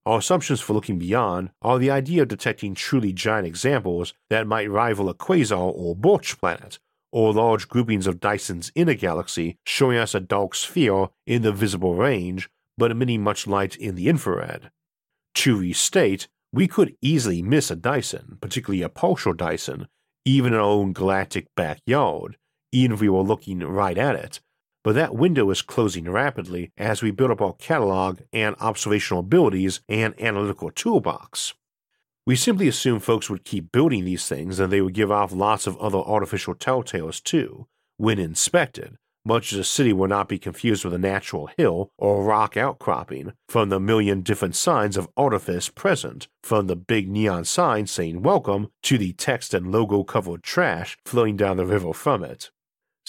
Our 0.05 0.19
assumptions 0.19 0.61
for 0.61 0.73
looking 0.73 0.97
beyond 0.97 1.49
are 1.61 1.77
the 1.77 1.91
idea 1.91 2.21
of 2.21 2.29
detecting 2.29 2.73
truly 2.73 3.11
giant 3.11 3.45
examples 3.45 4.13
that 4.29 4.47
might 4.47 4.71
rival 4.71 5.09
a 5.09 5.13
quasar 5.13 5.73
or 5.75 5.95
Birch 5.95 6.39
planet, 6.39 6.79
or 7.11 7.33
large 7.33 7.67
groupings 7.67 8.07
of 8.07 8.19
Dysons 8.19 8.71
in 8.73 8.87
a 8.87 8.95
galaxy 8.95 9.57
showing 9.65 9.97
us 9.97 10.15
a 10.15 10.19
dark 10.19 10.55
sphere 10.55 11.09
in 11.25 11.41
the 11.41 11.51
visible 11.51 11.95
range, 11.95 12.49
but 12.77 12.91
emitting 12.91 13.21
much 13.21 13.47
light 13.47 13.75
in 13.75 13.95
the 13.95 14.07
infrared. 14.07 14.71
To 15.35 15.59
restate, 15.59 16.27
we 16.53 16.67
could 16.67 16.95
easily 17.01 17.41
miss 17.41 17.69
a 17.69 17.75
Dyson, 17.75 18.37
particularly 18.39 18.81
a 18.81 18.89
partial 18.89 19.33
Dyson, 19.33 19.87
even 20.25 20.53
in 20.53 20.59
our 20.59 20.65
own 20.65 20.93
galactic 20.93 21.47
backyard, 21.55 22.37
even 22.71 22.93
if 22.93 23.01
we 23.01 23.09
were 23.09 23.21
looking 23.21 23.59
right 23.59 23.97
at 23.97 24.15
it, 24.15 24.39
but 24.83 24.95
that 24.95 25.15
window 25.15 25.49
is 25.49 25.61
closing 25.61 26.09
rapidly 26.09 26.71
as 26.77 27.01
we 27.01 27.11
build 27.11 27.31
up 27.31 27.41
our 27.41 27.53
catalog 27.53 28.21
and 28.31 28.55
observational 28.59 29.19
abilities 29.19 29.81
and 29.89 30.19
analytical 30.21 30.71
toolbox. 30.71 31.53
We 32.25 32.35
simply 32.35 32.67
assumed 32.67 33.03
folks 33.03 33.29
would 33.29 33.45
keep 33.45 33.71
building 33.71 34.05
these 34.05 34.27
things 34.27 34.59
and 34.59 34.71
they 34.71 34.81
would 34.81 34.93
give 34.93 35.11
off 35.11 35.31
lots 35.31 35.67
of 35.67 35.77
other 35.77 35.97
artificial 35.97 36.55
telltales 36.55 37.23
too, 37.23 37.67
when 37.97 38.19
inspected, 38.19 38.97
much 39.25 39.51
as 39.51 39.59
a 39.59 39.63
city 39.65 39.91
will 39.91 40.07
not 40.07 40.29
be 40.29 40.39
confused 40.39 40.85
with 40.85 40.93
a 40.93 40.97
natural 40.97 41.49
hill 41.57 41.91
or 41.97 42.23
rock 42.23 42.55
outcropping 42.55 43.33
from 43.49 43.67
the 43.67 43.79
million 43.81 44.21
different 44.21 44.55
signs 44.55 44.95
of 44.95 45.09
artifice 45.17 45.67
present, 45.67 46.29
from 46.43 46.67
the 46.67 46.75
big 46.77 47.09
neon 47.09 47.43
sign 47.43 47.87
saying 47.87 48.21
welcome 48.21 48.69
to 48.83 48.97
the 48.97 49.11
text 49.13 49.53
and 49.53 49.69
logo 49.69 50.03
covered 50.03 50.43
trash 50.43 50.97
flowing 51.05 51.35
down 51.35 51.57
the 51.57 51.65
river 51.65 51.93
from 51.93 52.23
it. 52.23 52.51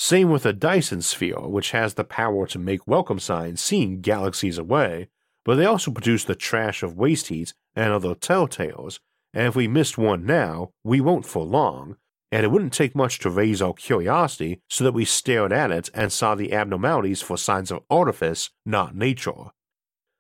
Same 0.01 0.31
with 0.31 0.47
a 0.47 0.53
Dyson 0.53 1.03
sphere, 1.03 1.41
which 1.41 1.73
has 1.73 1.95
the 1.95 2.05
power 2.05 2.47
to 2.47 2.59
make 2.61 2.87
welcome 2.87 3.19
signs 3.19 3.61
seen 3.61 4.01
galaxies 4.01 4.57
away, 4.57 5.09
but 5.45 5.57
they 5.57 5.65
also 5.65 5.91
produce 5.91 6.23
the 6.23 6.37
trash 6.37 6.85
of 6.85 6.97
waste 6.97 7.27
heat 7.27 7.53
and 7.75 7.93
other 7.93 8.15
telltales, 8.15 9.01
and 9.35 9.49
if 9.49 9.57
we 9.57 9.67
missed 9.67 9.99
one 9.99 10.25
now, 10.25 10.71
we 10.85 11.01
won't 11.01 11.27
for 11.27 11.45
long, 11.45 11.97
and 12.31 12.45
it 12.45 12.51
wouldn't 12.53 12.73
take 12.73 12.95
much 12.95 13.19
to 13.19 13.29
raise 13.29 13.61
our 13.61 13.75
curiosity 13.75 14.61
so 14.69 14.85
that 14.85 14.95
we 14.95 15.05
stared 15.05 15.53
at 15.53 15.73
it 15.73 15.91
and 15.93 16.13
saw 16.13 16.37
the 16.37 16.53
abnormalities 16.53 17.21
for 17.21 17.37
signs 17.37 17.73
of 17.73 17.83
artifice, 17.91 18.51
not 18.65 18.95
nature. 18.95 19.51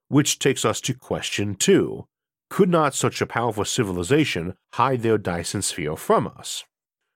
which 0.09 0.41
takes 0.41 0.65
us 0.65 0.81
to 0.81 0.93
question 0.93 1.55
2. 1.55 2.05
Could 2.51 2.69
not 2.69 2.97
such 2.97 3.21
a 3.21 3.27
powerful 3.27 3.65
civilization 3.65 4.57
hide 4.75 5.03
their 5.03 5.19
Dyson 5.19 5.63
sphere 5.63 5.97
from 5.97 6.27
us? 6.27 6.65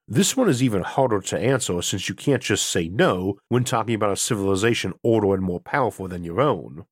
This 0.07 0.35
one 0.35 0.49
is 0.49 0.61
even 0.61 0.83
harder 0.83 1.21
to 1.21 1.39
answer 1.39 1.81
since 1.81 2.09
you 2.09 2.15
can't 2.15 2.43
just 2.43 2.67
say 2.67 2.89
no 2.89 3.37
when 3.47 3.63
talking 3.63 3.95
about 3.95 4.11
a 4.11 4.17
civilization 4.17 4.93
older 5.03 5.33
and 5.33 5.41
more 5.41 5.61
powerful 5.61 6.07
than 6.07 6.23
your 6.23 6.41
own. 6.41 6.85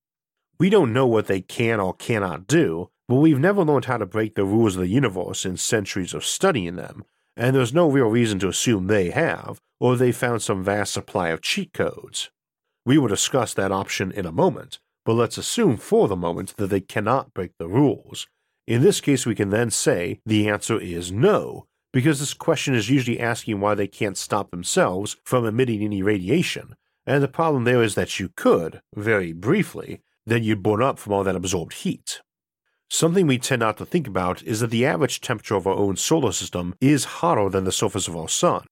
We 0.59 0.69
don't 0.69 0.93
know 0.93 1.07
what 1.07 1.27
they 1.27 1.41
can 1.41 1.79
or 1.79 1.93
cannot 1.93 2.47
do, 2.47 2.89
but 3.09 3.15
we've 3.15 3.39
never 3.39 3.63
learned 3.63 3.85
how 3.85 3.97
to 3.97 4.05
break 4.05 4.35
the 4.35 4.45
rules 4.45 4.75
of 4.75 4.81
the 4.81 4.87
universe 4.87 5.43
in 5.43 5.57
centuries 5.57 6.13
of 6.13 6.23
studying 6.23 6.77
them, 6.77 7.03
and 7.35 7.55
there's 7.55 7.73
no 7.73 7.89
real 7.89 8.07
reason 8.07 8.39
to 8.39 8.47
assume 8.47 8.87
they 8.87 9.09
have, 9.09 9.59
or 9.79 9.95
they 9.95 10.11
found 10.11 10.41
some 10.41 10.63
vast 10.63 10.93
supply 10.93 11.29
of 11.29 11.41
cheat 11.41 11.73
codes. 11.73 12.29
We 12.85 12.97
will 12.97 13.07
discuss 13.07 13.53
that 13.55 13.71
option 13.71 14.11
in 14.11 14.25
a 14.25 14.31
moment, 14.31 14.79
but 15.03 15.13
let's 15.13 15.37
assume 15.37 15.77
for 15.77 16.07
the 16.07 16.15
moment 16.15 16.55
that 16.57 16.67
they 16.67 16.79
cannot 16.79 17.33
break 17.33 17.51
the 17.57 17.67
rules. 17.67 18.27
In 18.67 18.81
this 18.81 19.01
case, 19.01 19.25
we 19.25 19.35
can 19.35 19.49
then 19.49 19.69
say 19.69 20.21
the 20.25 20.47
answer 20.47 20.79
is 20.79 21.11
no, 21.11 21.65
because 21.93 22.19
this 22.19 22.33
question 22.33 22.73
is 22.73 22.89
usually 22.89 23.19
asking 23.19 23.59
why 23.59 23.75
they 23.75 23.87
can't 23.87 24.17
stop 24.17 24.51
themselves 24.51 25.17
from 25.23 25.45
emitting 25.45 25.81
any 25.83 26.01
radiation, 26.01 26.75
and 27.05 27.21
the 27.21 27.27
problem 27.27 27.63
there 27.63 27.83
is 27.83 27.95
that 27.95 28.19
you 28.19 28.29
could, 28.35 28.81
very 28.95 29.33
briefly, 29.33 30.01
then 30.25 30.43
you'd 30.43 30.63
burn 30.63 30.81
up 30.81 30.99
from 30.99 31.13
all 31.13 31.23
that 31.23 31.35
absorbed 31.35 31.73
heat. 31.73 32.21
Something 32.89 33.25
we 33.25 33.37
tend 33.37 33.61
not 33.61 33.77
to 33.77 33.85
think 33.85 34.07
about 34.07 34.43
is 34.43 34.59
that 34.59 34.69
the 34.69 34.85
average 34.85 35.21
temperature 35.21 35.55
of 35.55 35.65
our 35.65 35.73
own 35.73 35.95
solar 35.95 36.31
system 36.31 36.75
is 36.81 37.05
hotter 37.05 37.49
than 37.49 37.63
the 37.63 37.71
surface 37.71 38.07
of 38.07 38.17
our 38.17 38.29
sun. 38.29 38.65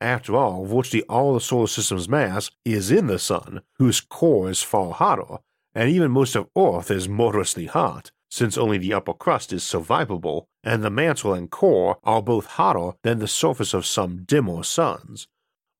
After 0.00 0.36
all, 0.36 0.66
virtually 0.66 1.02
all 1.04 1.32
the 1.32 1.40
solar 1.40 1.66
system's 1.66 2.08
mass 2.08 2.50
is 2.64 2.90
in 2.90 3.06
the 3.06 3.18
sun, 3.18 3.62
whose 3.78 4.00
core 4.00 4.50
is 4.50 4.62
far 4.62 4.92
hotter, 4.92 5.38
and 5.74 5.88
even 5.88 6.10
most 6.10 6.36
of 6.36 6.48
Earth 6.56 6.90
is 6.90 7.08
murderously 7.08 7.66
hot, 7.66 8.12
since 8.34 8.58
only 8.58 8.78
the 8.78 8.92
upper 8.92 9.12
crust 9.12 9.52
is 9.52 9.62
survivable, 9.62 10.46
and 10.64 10.82
the 10.82 10.90
mantle 10.90 11.32
and 11.32 11.52
core 11.52 11.98
are 12.02 12.20
both 12.20 12.46
hotter 12.46 12.90
than 13.04 13.20
the 13.20 13.28
surface 13.28 13.72
of 13.72 13.86
some 13.86 14.24
dimmer 14.24 14.64
suns. 14.64 15.28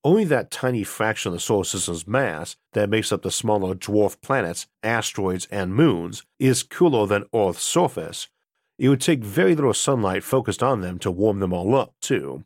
Only 0.04 0.22
that 0.26 0.52
tiny 0.52 0.84
fraction 0.84 1.30
of 1.30 1.32
the 1.34 1.40
solar 1.40 1.64
system's 1.64 2.06
mass 2.06 2.54
that 2.72 2.88
makes 2.88 3.10
up 3.10 3.22
the 3.22 3.32
smaller 3.32 3.74
dwarf 3.74 4.20
planets, 4.22 4.68
asteroids, 4.84 5.48
and 5.50 5.74
moons 5.74 6.22
is 6.38 6.62
cooler 6.62 7.08
than 7.08 7.24
Earth's 7.34 7.64
surface. 7.64 8.28
It 8.78 8.88
would 8.88 9.00
take 9.00 9.24
very 9.24 9.56
little 9.56 9.74
sunlight 9.74 10.22
focused 10.22 10.62
on 10.62 10.80
them 10.80 11.00
to 11.00 11.10
warm 11.10 11.40
them 11.40 11.52
all 11.52 11.74
up, 11.74 11.94
too. 12.00 12.44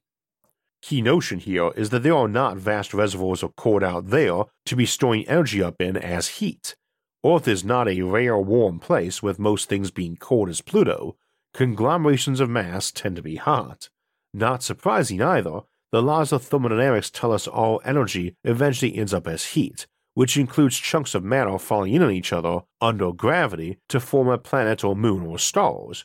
Key 0.80 1.02
notion 1.02 1.38
here 1.38 1.70
is 1.76 1.90
that 1.90 2.02
there 2.02 2.16
are 2.16 2.28
not 2.28 2.56
vast 2.56 2.94
reservoirs 2.94 3.42
of 3.42 3.56
cold 3.56 3.84
out 3.84 4.06
there 4.06 4.44
to 4.64 4.74
be 4.74 4.86
storing 4.86 5.28
energy 5.28 5.62
up 5.62 5.82
in 5.82 5.98
as 5.98 6.28
heat. 6.28 6.76
Earth 7.26 7.48
is 7.48 7.64
not 7.64 7.88
a 7.88 8.02
rare 8.02 8.38
warm 8.38 8.78
place 8.78 9.22
with 9.22 9.40
most 9.40 9.68
things 9.68 9.90
being 9.90 10.16
cold 10.16 10.48
as 10.48 10.60
Pluto. 10.60 11.16
Conglomerations 11.52 12.38
of 12.38 12.48
mass 12.48 12.92
tend 12.92 13.16
to 13.16 13.22
be 13.22 13.36
hot. 13.36 13.88
Not 14.32 14.62
surprising 14.62 15.20
either, 15.20 15.62
the 15.90 16.02
laws 16.02 16.32
of 16.32 16.44
thermodynamics 16.44 17.10
tell 17.10 17.32
us 17.32 17.48
all 17.48 17.80
energy 17.84 18.36
eventually 18.44 18.94
ends 18.94 19.12
up 19.12 19.26
as 19.26 19.46
heat, 19.46 19.88
which 20.14 20.36
includes 20.36 20.78
chunks 20.78 21.14
of 21.14 21.24
matter 21.24 21.58
falling 21.58 21.94
in 21.94 22.02
on 22.02 22.12
each 22.12 22.32
other 22.32 22.60
under 22.80 23.12
gravity 23.12 23.78
to 23.88 23.98
form 23.98 24.28
a 24.28 24.38
planet 24.38 24.84
or 24.84 24.94
moon 24.94 25.26
or 25.26 25.40
stars. 25.40 26.04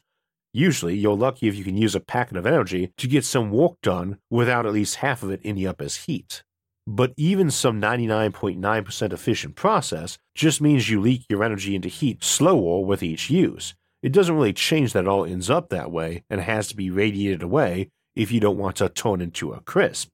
Usually, 0.52 0.96
you're 0.96 1.16
lucky 1.16 1.48
if 1.48 1.56
you 1.56 1.64
can 1.64 1.78
use 1.78 1.94
a 1.94 2.00
packet 2.00 2.38
of 2.38 2.48
energy 2.48 2.92
to 2.98 3.08
get 3.08 3.26
some 3.26 3.52
work 3.52 3.74
done 3.84 4.18
without 4.32 4.66
at 4.66 4.74
least 4.74 4.96
half 4.96 5.22
of 5.22 5.30
it 5.30 5.42
ending 5.44 5.68
up 5.68 5.80
as 5.80 6.06
heat. 6.06 6.44
But 6.86 7.14
even 7.16 7.50
some 7.50 7.82
99.9% 7.82 9.14
efficient 9.14 9.56
process 9.56 10.18
just 10.36 10.62
means 10.62 10.90
you 10.90 11.00
leak 11.00 11.26
your 11.30 11.44
energy 11.44 11.76
into 11.76 11.88
heat 11.88 12.24
slower 12.24 12.86
with 12.86 13.02
each 13.02 13.30
use. 13.30 13.74
It 14.02 14.12
doesn't 14.12 14.36
really 14.36 14.54
change 14.54 14.92
that 14.94 15.06
it 15.06 15.08
all 15.08 15.24
ends 15.24 15.50
up 15.50 15.70
that 15.70 15.92
way 15.92 16.24
and 16.30 16.42
has 16.42 16.68
to 16.68 16.76
be 16.76 16.90
radiated 16.90 17.42
away 17.42 17.90
if 18.16 18.32
you 18.32 18.42
don't 18.42 18.58
want 18.58 18.76
to 18.78 18.90
turn 18.90 19.22
into 19.22 19.54
a 19.54 19.62
crisp. 19.62 20.12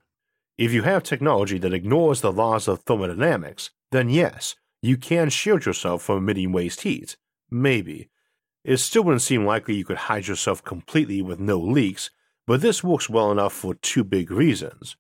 If 0.59 0.71
you 0.71 0.83
have 0.83 1.03
technology 1.03 1.57
that 1.57 1.73
ignores 1.73 2.21
the 2.21 2.31
laws 2.31 2.67
of 2.67 2.81
thermodynamics, 2.81 3.71
then 3.91 4.09
yes, 4.09 4.55
you 4.81 4.97
can 4.97 5.29
shield 5.29 5.65
yourself 5.65 6.03
from 6.03 6.17
emitting 6.17 6.51
waste 6.51 6.81
heat. 6.81 7.17
Maybe. 7.49 8.09
It 8.63 8.77
still 8.77 9.03
wouldn't 9.03 9.23
seem 9.23 9.45
likely 9.45 9.75
you 9.75 9.85
could 9.85 9.97
hide 9.97 10.27
yourself 10.27 10.63
completely 10.63 11.21
with 11.21 11.39
no 11.39 11.59
leaks, 11.59 12.11
but 12.45 12.61
this 12.61 12.83
works 12.83 13.09
well 13.09 13.31
enough 13.31 13.53
for 13.53 13.73
two 13.73 14.03
big 14.03 14.29
reasons. 14.29 14.97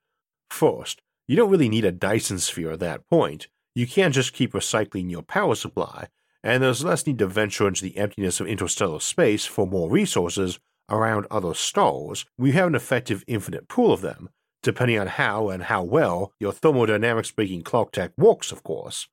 First, 0.49 1.01
you 1.29 1.35
don't 1.35 1.51
really 1.51 1.69
need 1.69 1.85
a 1.85 1.91
Dyson 1.91 2.39
sphere 2.39 2.71
at 2.71 2.79
that 2.79 3.07
point. 3.07 3.47
You 3.75 3.85
can't 3.85 4.15
just 4.15 4.33
keep 4.33 4.53
recycling 4.53 5.11
your 5.11 5.21
power 5.21 5.53
supply, 5.53 6.07
and 6.43 6.63
there's 6.63 6.83
less 6.83 7.05
need 7.05 7.19
to 7.19 7.27
venture 7.27 7.67
into 7.67 7.83
the 7.83 7.97
emptiness 7.97 8.39
of 8.39 8.47
interstellar 8.47 8.99
space 8.99 9.45
for 9.45 9.67
more 9.67 9.91
resources 9.91 10.59
around 10.89 11.27
other 11.29 11.53
stars, 11.53 12.25
we 12.35 12.53
have 12.53 12.65
an 12.65 12.73
effective 12.73 13.23
infinite 13.27 13.67
pool 13.67 13.93
of 13.93 14.01
them, 14.01 14.29
depending 14.63 14.97
on 14.97 15.05
how 15.05 15.49
and 15.49 15.63
how 15.63 15.83
well 15.83 16.33
your 16.39 16.51
thermodynamics 16.51 17.29
breaking 17.29 17.61
Clarketech 17.61 18.11
works, 18.17 18.51
of 18.51 18.63
course. 18.63 19.07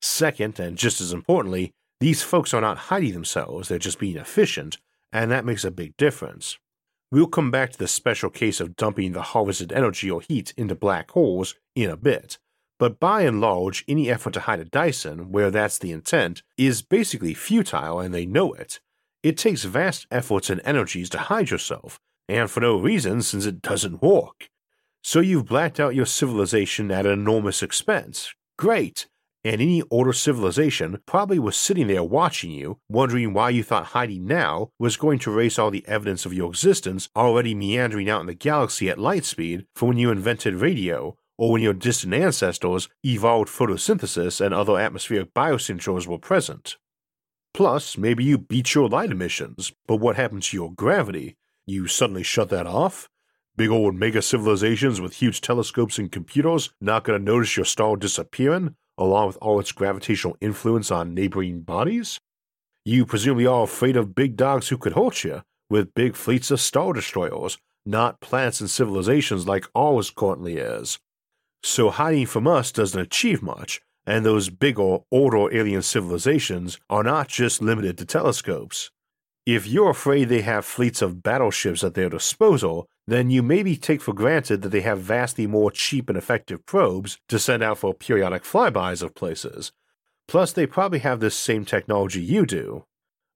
Second, 0.00 0.58
and 0.58 0.78
just 0.78 1.00
as 1.02 1.12
importantly, 1.12 1.72
these 2.00 2.22
folks 2.22 2.52
are 2.52 2.60
not 2.62 2.78
hiding 2.88 3.12
themselves, 3.12 3.68
they're 3.68 3.78
just 3.78 3.98
being 3.98 4.16
efficient, 4.16 4.78
and 5.12 5.30
that 5.30 5.44
makes 5.44 5.64
a 5.64 5.70
big 5.70 5.94
difference. 5.98 6.58
We'll 7.14 7.28
come 7.28 7.52
back 7.52 7.70
to 7.70 7.78
the 7.78 7.86
special 7.86 8.28
case 8.28 8.58
of 8.58 8.74
dumping 8.74 9.12
the 9.12 9.22
harvested 9.22 9.72
energy 9.72 10.10
or 10.10 10.20
heat 10.20 10.52
into 10.56 10.74
black 10.74 11.12
holes 11.12 11.54
in 11.76 11.88
a 11.88 11.96
bit, 11.96 12.38
but 12.76 12.98
by 12.98 13.22
and 13.22 13.40
large, 13.40 13.84
any 13.86 14.10
effort 14.10 14.32
to 14.32 14.40
hide 14.40 14.58
a 14.58 14.64
Dyson, 14.64 15.30
where 15.30 15.48
that's 15.48 15.78
the 15.78 15.92
intent, 15.92 16.42
is 16.58 16.82
basically 16.82 17.32
futile 17.32 18.00
and 18.00 18.12
they 18.12 18.26
know 18.26 18.52
it, 18.52 18.80
it 19.22 19.38
takes 19.38 19.62
vast 19.62 20.08
efforts 20.10 20.50
and 20.50 20.60
energies 20.64 21.08
to 21.10 21.18
hide 21.18 21.50
yourself, 21.50 22.00
and 22.28 22.50
for 22.50 22.58
no 22.58 22.76
reason 22.76 23.22
since 23.22 23.46
it 23.46 23.62
doesn't 23.62 24.02
work. 24.02 24.50
So 25.04 25.20
you've 25.20 25.46
blacked 25.46 25.78
out 25.78 25.94
your 25.94 26.06
civilization 26.06 26.90
at 26.90 27.06
an 27.06 27.12
enormous 27.12 27.62
expense. 27.62 28.34
Great! 28.58 29.06
And 29.44 29.60
any 29.60 29.82
older 29.90 30.14
civilization 30.14 31.00
probably 31.04 31.38
was 31.38 31.54
sitting 31.54 31.86
there 31.86 32.02
watching 32.02 32.50
you, 32.50 32.78
wondering 32.88 33.34
why 33.34 33.50
you 33.50 33.62
thought 33.62 33.86
hiding 33.86 34.26
now 34.26 34.70
was 34.78 34.96
going 34.96 35.18
to 35.20 35.32
erase 35.32 35.58
all 35.58 35.70
the 35.70 35.86
evidence 35.86 36.24
of 36.24 36.32
your 36.32 36.48
existence 36.48 37.10
already 37.14 37.54
meandering 37.54 38.08
out 38.08 38.22
in 38.22 38.26
the 38.26 38.34
galaxy 38.34 38.88
at 38.88 38.98
light 38.98 39.26
speed 39.26 39.66
from 39.74 39.88
when 39.88 39.98
you 39.98 40.10
invented 40.10 40.54
radio, 40.54 41.14
or 41.36 41.52
when 41.52 41.60
your 41.60 41.74
distant 41.74 42.14
ancestors 42.14 42.88
evolved 43.04 43.50
photosynthesis 43.50 44.40
and 44.40 44.54
other 44.54 44.78
atmospheric 44.78 45.34
biosignatures 45.34 46.06
were 46.06 46.18
present. 46.18 46.78
Plus, 47.52 47.98
maybe 47.98 48.24
you 48.24 48.38
beat 48.38 48.74
your 48.74 48.88
light 48.88 49.10
emissions, 49.10 49.72
but 49.86 49.96
what 49.96 50.16
happened 50.16 50.42
to 50.42 50.56
your 50.56 50.72
gravity? 50.72 51.36
You 51.66 51.86
suddenly 51.86 52.22
shut 52.22 52.48
that 52.48 52.66
off? 52.66 53.10
Big 53.56 53.70
old 53.70 53.94
mega 53.94 54.22
civilizations 54.22 55.00
with 55.00 55.16
huge 55.16 55.40
telescopes 55.40 55.98
and 55.98 56.10
computers 56.10 56.70
not 56.80 57.04
gonna 57.04 57.18
notice 57.18 57.56
your 57.56 57.66
star 57.66 57.96
disappearing, 57.96 58.74
along 58.98 59.28
with 59.28 59.38
all 59.38 59.60
its 59.60 59.72
gravitational 59.72 60.36
influence 60.40 60.90
on 60.90 61.14
neighboring 61.14 61.60
bodies? 61.60 62.20
You 62.84 63.06
presumably 63.06 63.46
are 63.46 63.64
afraid 63.64 63.96
of 63.96 64.14
big 64.14 64.36
dogs 64.36 64.68
who 64.68 64.78
could 64.78 64.92
hurt 64.92 65.24
you, 65.24 65.42
with 65.70 65.94
big 65.94 66.16
fleets 66.16 66.50
of 66.50 66.60
star 66.60 66.92
destroyers, 66.92 67.58
not 67.86 68.20
planets 68.20 68.60
and 68.60 68.70
civilizations 68.70 69.46
like 69.46 69.66
ours 69.74 70.10
currently 70.10 70.56
is. 70.56 70.98
So 71.62 71.90
hiding 71.90 72.26
from 72.26 72.46
us 72.46 72.72
doesn't 72.72 73.00
achieve 73.00 73.42
much, 73.42 73.80
and 74.06 74.24
those 74.24 74.50
bigger, 74.50 74.98
older 75.10 75.54
alien 75.54 75.82
civilizations 75.82 76.78
are 76.90 77.02
not 77.02 77.28
just 77.28 77.62
limited 77.62 77.96
to 77.98 78.04
telescopes. 78.04 78.90
If 79.46 79.66
you're 79.66 79.90
afraid 79.90 80.30
they 80.30 80.40
have 80.40 80.64
fleets 80.64 81.02
of 81.02 81.22
battleships 81.22 81.84
at 81.84 81.92
their 81.92 82.08
disposal, 82.08 82.88
then 83.06 83.28
you 83.28 83.42
maybe 83.42 83.76
take 83.76 84.00
for 84.00 84.14
granted 84.14 84.62
that 84.62 84.70
they 84.70 84.80
have 84.80 85.00
vastly 85.00 85.46
more 85.46 85.70
cheap 85.70 86.08
and 86.08 86.16
effective 86.16 86.64
probes 86.64 87.18
to 87.28 87.38
send 87.38 87.62
out 87.62 87.76
for 87.76 87.92
periodic 87.92 88.42
flybys 88.42 89.02
of 89.02 89.14
places. 89.14 89.72
Plus, 90.26 90.50
they 90.52 90.66
probably 90.66 91.00
have 91.00 91.20
this 91.20 91.34
same 91.34 91.66
technology 91.66 92.22
you 92.22 92.46
do. 92.46 92.86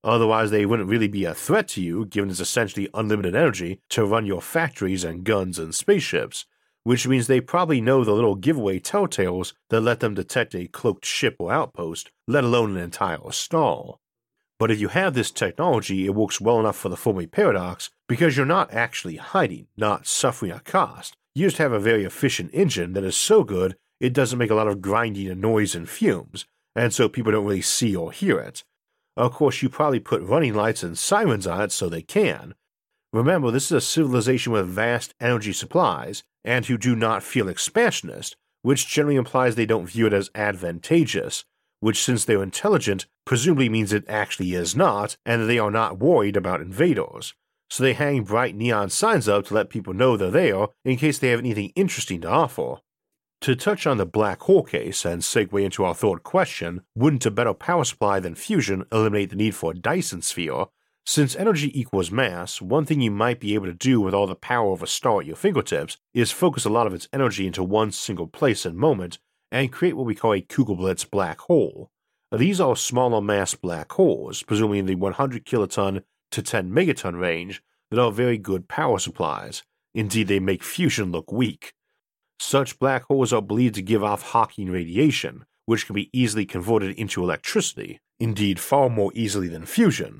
Otherwise, 0.03 0.49
they 0.49 0.65
wouldn't 0.65 0.89
really 0.89 1.07
be 1.07 1.25
a 1.25 1.35
threat 1.35 1.67
to 1.67 1.81
you, 1.81 2.07
given 2.07 2.31
its 2.31 2.39
essentially 2.39 2.89
unlimited 2.95 3.35
energy 3.35 3.79
to 3.89 4.03
run 4.03 4.25
your 4.25 4.41
factories 4.41 5.03
and 5.03 5.23
guns 5.23 5.59
and 5.59 5.75
spaceships, 5.75 6.45
which 6.83 7.07
means 7.07 7.27
they 7.27 7.39
probably 7.39 7.81
know 7.81 8.03
the 8.03 8.13
little 8.13 8.35
giveaway 8.35 8.79
telltales 8.79 9.53
that 9.69 9.81
let 9.81 9.99
them 9.99 10.15
detect 10.15 10.55
a 10.55 10.65
cloaked 10.65 11.05
ship 11.05 11.35
or 11.37 11.51
outpost, 11.51 12.09
let 12.27 12.43
alone 12.43 12.75
an 12.75 12.81
entire 12.81 13.19
star. 13.29 13.98
But 14.59 14.69
if 14.69 14.79
you 14.81 14.89
have 14.89 15.13
this 15.13 15.31
technology, 15.31 16.05
it 16.05 16.13
works 16.13 16.41
well 16.41 16.59
enough 16.59 16.75
for 16.75 16.89
the 16.89 16.97
Fermi 16.97 17.25
paradox 17.27 17.89
because 18.09 18.35
you're 18.35 18.45
not 18.45 18.73
actually 18.73 19.15
hiding, 19.15 19.67
not 19.77 20.05
suffering 20.05 20.51
a 20.51 20.59
cost. 20.59 21.15
You 21.33 21.47
just 21.47 21.57
have 21.57 21.71
a 21.71 21.79
very 21.79 22.03
efficient 22.03 22.51
engine 22.53 22.93
that 22.93 23.05
is 23.05 23.15
so 23.15 23.43
good 23.45 23.77
it 23.99 24.13
doesn't 24.13 24.39
make 24.39 24.51
a 24.51 24.55
lot 24.55 24.67
of 24.67 24.81
grinding 24.81 25.29
and 25.29 25.41
noise 25.41 25.75
and 25.75 25.89
fumes, 25.89 26.45
and 26.75 26.93
so 26.93 27.09
people 27.09 27.31
don't 27.31 27.45
really 27.45 27.61
see 27.61 27.95
or 27.95 28.11
hear 28.11 28.39
it. 28.39 28.63
Of 29.17 29.33
course, 29.33 29.61
you 29.61 29.69
probably 29.69 29.99
put 29.99 30.21
running 30.21 30.53
lights 30.53 30.83
and 30.83 30.97
sirens 30.97 31.45
on 31.47 31.61
it 31.61 31.71
so 31.71 31.89
they 31.89 32.01
can. 32.01 32.55
Remember, 33.11 33.51
this 33.51 33.65
is 33.65 33.71
a 33.71 33.81
civilization 33.81 34.53
with 34.53 34.67
vast 34.67 35.13
energy 35.19 35.51
supplies, 35.51 36.23
and 36.45 36.65
who 36.65 36.77
do 36.77 36.95
not 36.95 37.23
feel 37.23 37.49
expansionist, 37.49 38.37
which 38.61 38.87
generally 38.87 39.17
implies 39.17 39.55
they 39.55 39.65
don't 39.65 39.89
view 39.89 40.07
it 40.07 40.13
as 40.13 40.31
advantageous, 40.35 41.43
which, 41.81 42.01
since 42.01 42.23
they're 42.23 42.43
intelligent, 42.43 43.07
presumably 43.29 43.69
means 43.69 43.93
it 43.93 44.03
actually 44.09 44.55
is 44.55 44.75
not, 44.75 45.15
and 45.23 45.39
that 45.39 45.45
they 45.45 45.59
are 45.59 45.69
not 45.69 45.99
worried 45.99 46.35
about 46.35 46.61
invaders. 46.61 47.35
So 47.69 47.83
they 47.83 47.93
hang 47.93 48.23
bright 48.23 48.55
neon 48.55 48.89
signs 48.89 49.29
up 49.29 49.45
to 49.45 49.53
let 49.53 49.69
people 49.69 49.93
know 49.93 50.17
they're 50.17 50.31
there 50.31 50.69
in 50.83 50.97
case 50.97 51.19
they 51.19 51.27
have 51.27 51.37
anything 51.37 51.71
interesting 51.75 52.21
to 52.21 52.27
offer. 52.27 52.77
To 53.41 53.55
touch 53.55 53.85
on 53.85 53.97
the 53.97 54.07
black 54.07 54.41
hole 54.41 54.63
case 54.63 55.05
and 55.05 55.21
segue 55.21 55.63
into 55.63 55.83
our 55.85 55.93
third 55.93 56.23
question, 56.23 56.81
wouldn't 56.95 57.23
a 57.27 57.29
better 57.29 57.53
power 57.53 57.83
supply 57.83 58.19
than 58.19 58.33
fusion 58.33 58.83
eliminate 58.91 59.29
the 59.29 59.35
need 59.35 59.53
for 59.53 59.73
a 59.73 59.75
Dyson 59.75 60.23
sphere? 60.23 60.65
Since 61.05 61.35
energy 61.35 61.79
equals 61.79 62.09
mass, 62.09 62.63
one 62.63 62.85
thing 62.85 62.99
you 62.99 63.11
might 63.11 63.39
be 63.39 63.53
able 63.53 63.67
to 63.67 63.73
do 63.73 64.01
with 64.01 64.15
all 64.15 64.25
the 64.25 64.33
power 64.33 64.71
of 64.71 64.81
a 64.81 64.87
star 64.87 65.19
at 65.19 65.27
your 65.27 65.35
fingertips 65.35 65.97
is 66.15 66.31
focus 66.31 66.65
a 66.65 66.69
lot 66.69 66.87
of 66.87 66.95
its 66.95 67.07
energy 67.13 67.45
into 67.45 67.63
one 67.63 67.91
single 67.91 68.25
place 68.25 68.65
and 68.65 68.75
moment 68.75 69.19
and 69.51 69.71
create 69.71 69.95
what 69.95 70.07
we 70.07 70.15
call 70.15 70.33
a 70.33 70.41
Kugelblitz 70.41 71.07
black 71.07 71.41
hole. 71.41 71.91
These 72.31 72.61
are 72.61 72.75
smaller 72.75 73.21
mass 73.21 73.55
black 73.55 73.91
holes, 73.93 74.43
presumably 74.43 74.77
in 74.77 74.85
the 74.85 74.93
100 74.95 75.45
kiloton 75.45 76.03
to 76.29 76.41
10 76.43 76.69
megaton 76.69 77.19
range, 77.19 77.63
that 77.89 77.99
are 77.99 78.11
very 78.11 78.37
good 78.37 78.67
power 78.67 78.99
supplies. 78.99 79.63
Indeed, 79.95 80.27
they 80.27 80.39
make 80.39 80.63
fusion 80.63 81.11
look 81.11 81.31
weak. 81.31 81.73
Such 82.39 82.77
black 82.77 83.05
holes 83.05 83.33
are 83.33 83.41
believed 83.41 83.75
to 83.75 83.81
give 83.81 84.03
off 84.03 84.21
Hawking 84.21 84.69
radiation, 84.69 85.45
which 85.65 85.87
can 85.87 85.95
be 85.95 86.11
easily 86.13 86.45
converted 86.45 86.95
into 86.97 87.23
electricity, 87.23 87.99
indeed, 88.19 88.59
far 88.59 88.89
more 88.89 89.11
easily 89.15 89.47
than 89.47 89.65
fusion. 89.65 90.19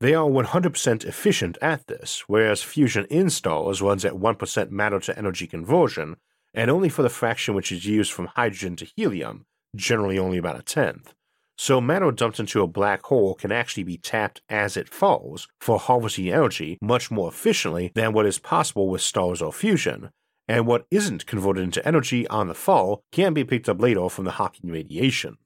They 0.00 0.14
are 0.14 0.28
100% 0.28 1.04
efficient 1.04 1.58
at 1.60 1.86
this, 1.86 2.24
whereas 2.26 2.62
fusion 2.62 3.04
in 3.10 3.28
stars 3.28 3.82
runs 3.82 4.06
at 4.06 4.14
1% 4.14 4.70
matter 4.70 4.98
to 5.00 5.18
energy 5.18 5.46
conversion, 5.46 6.16
and 6.54 6.70
only 6.70 6.88
for 6.88 7.02
the 7.02 7.10
fraction 7.10 7.54
which 7.54 7.70
is 7.70 7.84
used 7.84 8.12
from 8.12 8.26
hydrogen 8.34 8.76
to 8.76 8.86
helium, 8.96 9.44
generally 9.76 10.18
only 10.18 10.38
about 10.38 10.58
a 10.58 10.62
tenth. 10.62 11.14
So 11.56 11.80
matter 11.80 12.10
dumped 12.10 12.40
into 12.40 12.62
a 12.62 12.66
black 12.66 13.04
hole 13.04 13.34
can 13.34 13.52
actually 13.52 13.84
be 13.84 13.96
tapped 13.96 14.42
as 14.48 14.76
it 14.76 14.88
falls 14.88 15.48
for 15.60 15.78
harvesting 15.78 16.28
energy 16.28 16.78
much 16.82 17.10
more 17.10 17.28
efficiently 17.28 17.92
than 17.94 18.12
what 18.12 18.26
is 18.26 18.38
possible 18.38 18.88
with 18.88 19.02
stars 19.02 19.40
or 19.40 19.52
fusion, 19.52 20.10
and 20.48 20.66
what 20.66 20.86
isn't 20.90 21.26
converted 21.26 21.62
into 21.62 21.86
energy 21.86 22.26
on 22.28 22.48
the 22.48 22.54
fall 22.54 23.02
can 23.12 23.32
be 23.32 23.44
picked 23.44 23.68
up 23.68 23.80
later 23.80 24.08
from 24.08 24.24
the 24.24 24.32
Hawking 24.32 24.70
radiation. 24.70 25.38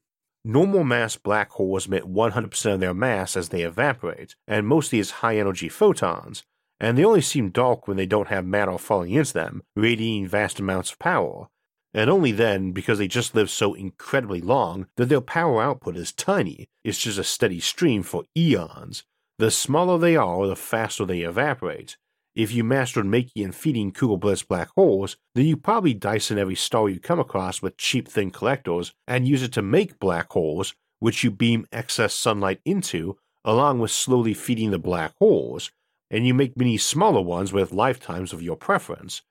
Normal 0.45 0.83
mass 0.83 1.17
black 1.17 1.51
holes 1.51 1.87
emit 1.87 2.05
100% 2.05 2.75
of 2.75 2.81
their 2.81 2.95
mass 2.95 3.37
as 3.37 3.51
they 3.51 3.63
evaporate, 3.63 4.35
and 4.47 4.67
mostly 4.67 4.99
as 4.99 5.11
high 5.11 5.37
energy 5.37 5.69
photons, 5.69 6.43
and 6.81 6.97
they 6.97 7.05
only 7.05 7.21
seem 7.21 7.51
dark 7.51 7.87
when 7.87 7.97
they 7.97 8.07
don't 8.07 8.29
have 8.29 8.47
matter 8.47 8.79
falling 8.79 9.13
into 9.13 9.35
them, 9.35 9.63
radiating 9.77 10.27
vast 10.27 10.59
amounts 10.59 10.93
of 10.93 10.99
power, 10.99 11.49
and 11.95 12.11
only 12.11 12.33
then 12.33 12.73
because 12.73 12.99
they 12.99 13.09
just 13.09 13.35
live 13.35 13.51
so 13.51 13.75
incredibly 13.75 14.41
long 14.41 14.87
that 14.97 15.09
their 15.09 15.21
power 15.21 15.63
output 15.63 15.97
is 15.97 16.13
tiny. 16.13 16.69
It's 16.85 16.99
just 16.99 17.19
a 17.19 17.25
steady 17.25 17.61
stream 17.61 18.03
for 18.03 18.25
eons. 18.37 19.05
The 19.39 19.51
smaller 19.51 19.99
they 19.99 20.17
are, 20.17 20.47
the 20.47 20.57
faster 20.57 21.05
they 21.05 21.21
evaporate, 21.21 21.97
if 22.39 22.53
you 22.53 22.63
mastered 22.63 23.05
making 23.05 23.43
and 23.43 23.53
feeding 23.53 23.91
Kugelblitz 23.91 24.47
black 24.47 24.69
holes, 24.77 25.17
then 25.35 25.45
you 25.47 25.57
probably 25.57 25.93
Dyson 25.93 26.39
every 26.39 26.55
star 26.55 26.89
you 26.89 27.01
come 27.01 27.19
across 27.19 27.61
with 27.61 27.77
cheap 27.77 28.07
thin 28.07 28.31
collectors 28.31 28.93
and 29.09 29.27
use 29.27 29.43
it 29.43 29.53
to 29.55 29.63
make 29.63 29.99
black 29.99 30.31
holes, 30.31 30.73
which 31.01 31.25
you 31.25 31.33
beam 31.33 31.67
excess 31.73 32.15
sunlight 32.15 32.61
into, 32.65 33.17
along 33.45 33.81
with 33.81 33.91
slowly 33.91 34.35
feeding 34.35 34.71
the 34.71 34.79
black 34.79 35.15
holes, 35.19 35.73
and 36.13 36.29
you 36.29 36.33
make 36.33 36.57
many 36.57 36.77
smaller 36.79 37.21
ones 37.21 37.53
with 37.53 37.73
lifetimes 37.73 38.33
of 38.33 38.41
your 38.41 38.57
preference. 38.57 39.23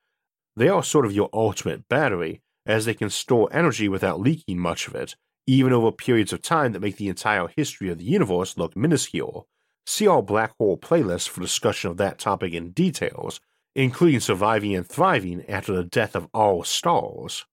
They 0.58 0.68
are 0.68 0.84
sort 0.84 1.06
of 1.06 1.14
your 1.14 1.30
ultimate 1.32 1.88
battery, 1.88 2.42
as 2.68 2.86
they 2.86 2.94
can 2.94 3.10
store 3.10 3.50
energy 3.52 3.88
without 3.90 4.20
leaking 4.20 4.60
much 4.60 4.88
of 4.88 4.96
it, 4.96 5.16
even 5.48 5.74
over 5.74 5.92
periods 5.92 6.34
of 6.34 6.42
time 6.42 6.74
that 6.74 6.82
make 6.82 6.98
the 6.98 7.08
entire 7.08 7.48
history 7.56 7.90
of 7.90 7.98
the 7.98 8.04
universe 8.04 8.58
look 8.58 8.76
minuscule. 8.76 9.48
See 9.86 10.06
our 10.06 10.22
black 10.22 10.54
hole 10.60 10.78
playlist 10.78 11.30
for 11.30 11.42
discussion 11.42 11.90
of 11.90 11.98
that 11.98 12.20
topic 12.20 12.54
in 12.54 12.72
details, 12.72 13.40
including 13.74 14.20
surviving 14.20 14.76
and 14.76 14.86
thriving 14.86 15.46
after 15.48 15.74
the 15.74 15.86
death 15.86 16.16
of 16.16 16.28
all 16.34 16.64
stars. 16.64 17.46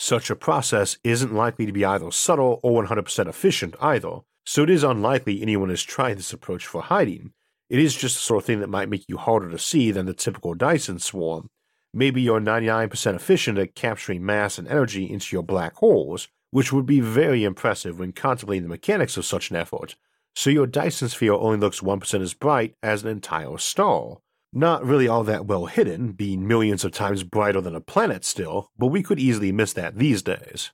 Such 0.00 0.30
a 0.30 0.36
process 0.36 0.98
isn't 1.04 1.32
likely 1.32 1.64
to 1.64 1.72
be 1.72 1.84
either 1.84 2.10
subtle 2.10 2.58
or 2.64 2.84
100% 2.84 3.28
efficient 3.28 3.76
either, 3.80 4.18
so 4.44 4.64
it 4.64 4.70
is 4.70 4.82
unlikely 4.82 5.40
anyone 5.40 5.68
has 5.68 5.84
tried 5.84 6.18
this 6.18 6.32
approach 6.32 6.66
for 6.66 6.82
hiding. 6.82 7.32
It 7.70 7.78
is 7.78 7.94
just 7.94 8.16
the 8.16 8.20
sort 8.20 8.42
of 8.42 8.44
thing 8.44 8.58
that 8.60 8.68
might 8.68 8.88
make 8.88 9.04
you 9.08 9.16
harder 9.16 9.48
to 9.50 9.58
see 9.58 9.92
than 9.92 10.06
the 10.06 10.12
typical 10.12 10.54
Dyson 10.54 10.98
swarm. 10.98 11.48
Maybe 11.94 12.22
you're 12.22 12.40
99% 12.40 13.14
efficient 13.14 13.58
at 13.58 13.74
capturing 13.74 14.24
mass 14.24 14.58
and 14.58 14.66
energy 14.66 15.10
into 15.10 15.36
your 15.36 15.42
black 15.42 15.74
holes, 15.76 16.28
which 16.50 16.72
would 16.72 16.86
be 16.86 17.00
very 17.00 17.44
impressive 17.44 17.98
when 17.98 18.12
contemplating 18.12 18.62
the 18.62 18.68
mechanics 18.68 19.16
of 19.16 19.24
such 19.24 19.50
an 19.50 19.56
effort, 19.56 19.96
so 20.34 20.50
your 20.50 20.66
Dyson 20.66 21.08
sphere 21.08 21.34
only 21.34 21.58
looks 21.58 21.80
1% 21.80 22.20
as 22.20 22.34
bright 22.34 22.74
as 22.82 23.02
an 23.02 23.10
entire 23.10 23.58
star. 23.58 24.18
Not 24.52 24.84
really 24.84 25.08
all 25.08 25.24
that 25.24 25.46
well 25.46 25.66
hidden, 25.66 26.12
being 26.12 26.46
millions 26.46 26.84
of 26.84 26.92
times 26.92 27.22
brighter 27.22 27.60
than 27.60 27.74
a 27.74 27.80
planet 27.80 28.24
still, 28.24 28.70
but 28.78 28.88
we 28.88 29.02
could 29.02 29.18
easily 29.18 29.52
miss 29.52 29.72
that 29.74 29.98
these 29.98 30.22
days. 30.22 30.72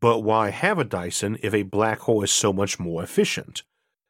But 0.00 0.20
why 0.20 0.50
have 0.50 0.78
a 0.78 0.84
Dyson 0.84 1.38
if 1.42 1.54
a 1.54 1.62
black 1.62 2.00
hole 2.00 2.22
is 2.22 2.32
so 2.32 2.52
much 2.52 2.78
more 2.78 3.02
efficient? 3.02 3.62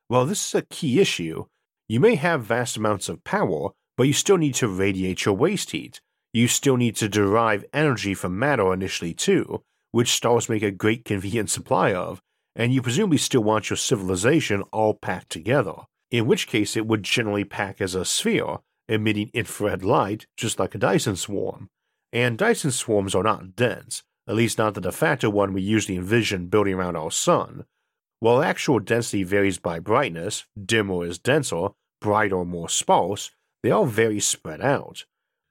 Well, 0.09 0.27
this 0.27 0.47
is 0.47 0.55
a 0.55 0.63
key 0.63 1.01
issue. 1.01 1.47
You 1.89 2.01
may 2.01 2.15
have 2.15 2.45
vast 2.45 2.77
amounts 2.77 3.09
of 3.09 3.25
power, 3.25 3.71
but 3.97 4.05
you 4.05 4.13
still 4.13 4.37
need 4.37 4.55
to 4.57 4.69
radiate 4.69 5.25
your 5.25 5.35
waste 5.35 5.71
heat. 5.71 6.01
You 6.33 6.49
still 6.49 6.77
need 6.77 6.97
to 6.97 7.09
derive 7.09 7.65
energy 7.73 8.15
from 8.15 8.39
matter 8.39 8.73
initially, 8.73 9.15
too, 9.15 9.63
which 9.91 10.13
stars 10.13 10.49
make 10.49 10.63
a 10.63 10.71
great 10.71 11.05
convenient 11.05 11.51
supply 11.51 11.93
of, 11.93 12.21
and 12.57 12.73
you 12.73 12.83
presumably 12.83 13.19
still 13.19 13.43
want 13.43 13.71
your 13.71 13.77
civilization 13.77 14.63
all 14.73 14.95
packed 14.95 15.31
together, 15.31 15.75
in 16.11 16.27
which 16.27 16.47
case 16.47 16.77
it 16.77 16.87
would 16.87 17.03
generally 17.03 17.45
pack 17.45 17.81
as 17.81 17.95
a 17.95 18.05
sphere, 18.05 18.59
emitting 18.89 19.31
infrared 19.33 19.85
light 19.85 20.27
just 20.37 20.59
like 20.59 20.75
a 20.75 20.79
Dyson 20.79 21.17
swarm. 21.17 21.69
And 22.13 22.37
Dyson 22.37 22.71
swarms 22.71 23.15
are 23.15 23.23
not 23.23 23.57
dense, 23.57 24.03
at 24.29 24.35
least 24.35 24.59
not 24.59 24.75
the 24.75 24.81
de 24.81 24.93
facto 24.93 25.31
one 25.31 25.53
we 25.53 25.63
usually 25.63 25.97
envision 25.97 26.49
building 26.49 26.75
around 26.75 26.97
our 26.97 27.11
sun. 27.11 27.65
While 28.21 28.43
actual 28.43 28.79
density 28.79 29.25
varies 29.25 29.59
by 29.59 29.81
brightness, 29.81 30.45
dimmer 30.63 31.05
is 31.07 31.19
denser, 31.19 31.69
brighter 32.01 32.45
more 32.45 32.69
sparse, 32.69 33.31
they 33.63 33.71
are 33.71 33.87
very 33.87 34.21
spread 34.21 34.61
out. 34.61 35.05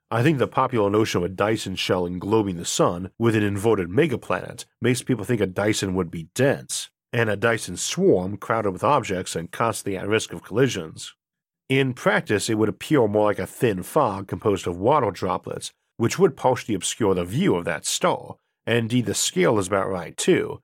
I 0.09 0.23
think 0.23 0.39
the 0.39 0.47
popular 0.47 0.89
notion 0.89 1.19
of 1.19 1.23
a 1.23 1.33
Dyson 1.33 1.75
shell 1.75 2.05
englobing 2.05 2.57
the 2.57 2.65
sun 2.65 3.11
with 3.17 3.35
an 3.35 3.43
inverted 3.43 3.89
megaplanet 3.89 4.65
makes 4.81 5.01
people 5.01 5.23
think 5.23 5.39
a 5.39 5.47
Dyson 5.47 5.95
would 5.95 6.11
be 6.11 6.27
dense, 6.35 6.89
and 7.13 7.29
a 7.29 7.37
Dyson 7.37 7.77
swarm 7.77 8.35
crowded 8.35 8.71
with 8.71 8.83
objects 8.83 9.35
and 9.35 9.51
constantly 9.51 9.97
at 9.97 10.07
risk 10.07 10.33
of 10.33 10.43
collisions. 10.43 11.13
In 11.69 11.93
practice, 11.93 12.49
it 12.49 12.55
would 12.55 12.67
appear 12.67 13.07
more 13.07 13.27
like 13.27 13.39
a 13.39 13.47
thin 13.47 13.83
fog 13.83 14.27
composed 14.27 14.67
of 14.67 14.77
water 14.77 15.11
droplets, 15.11 15.71
which 15.95 16.19
would 16.19 16.35
partially 16.35 16.75
obscure 16.75 17.15
the 17.15 17.23
view 17.23 17.55
of 17.55 17.63
that 17.63 17.85
star, 17.85 18.35
and 18.65 18.77
indeed 18.77 19.05
the 19.05 19.13
scale 19.13 19.57
is 19.57 19.67
about 19.67 19.89
right 19.89 20.17
too. 20.17 20.61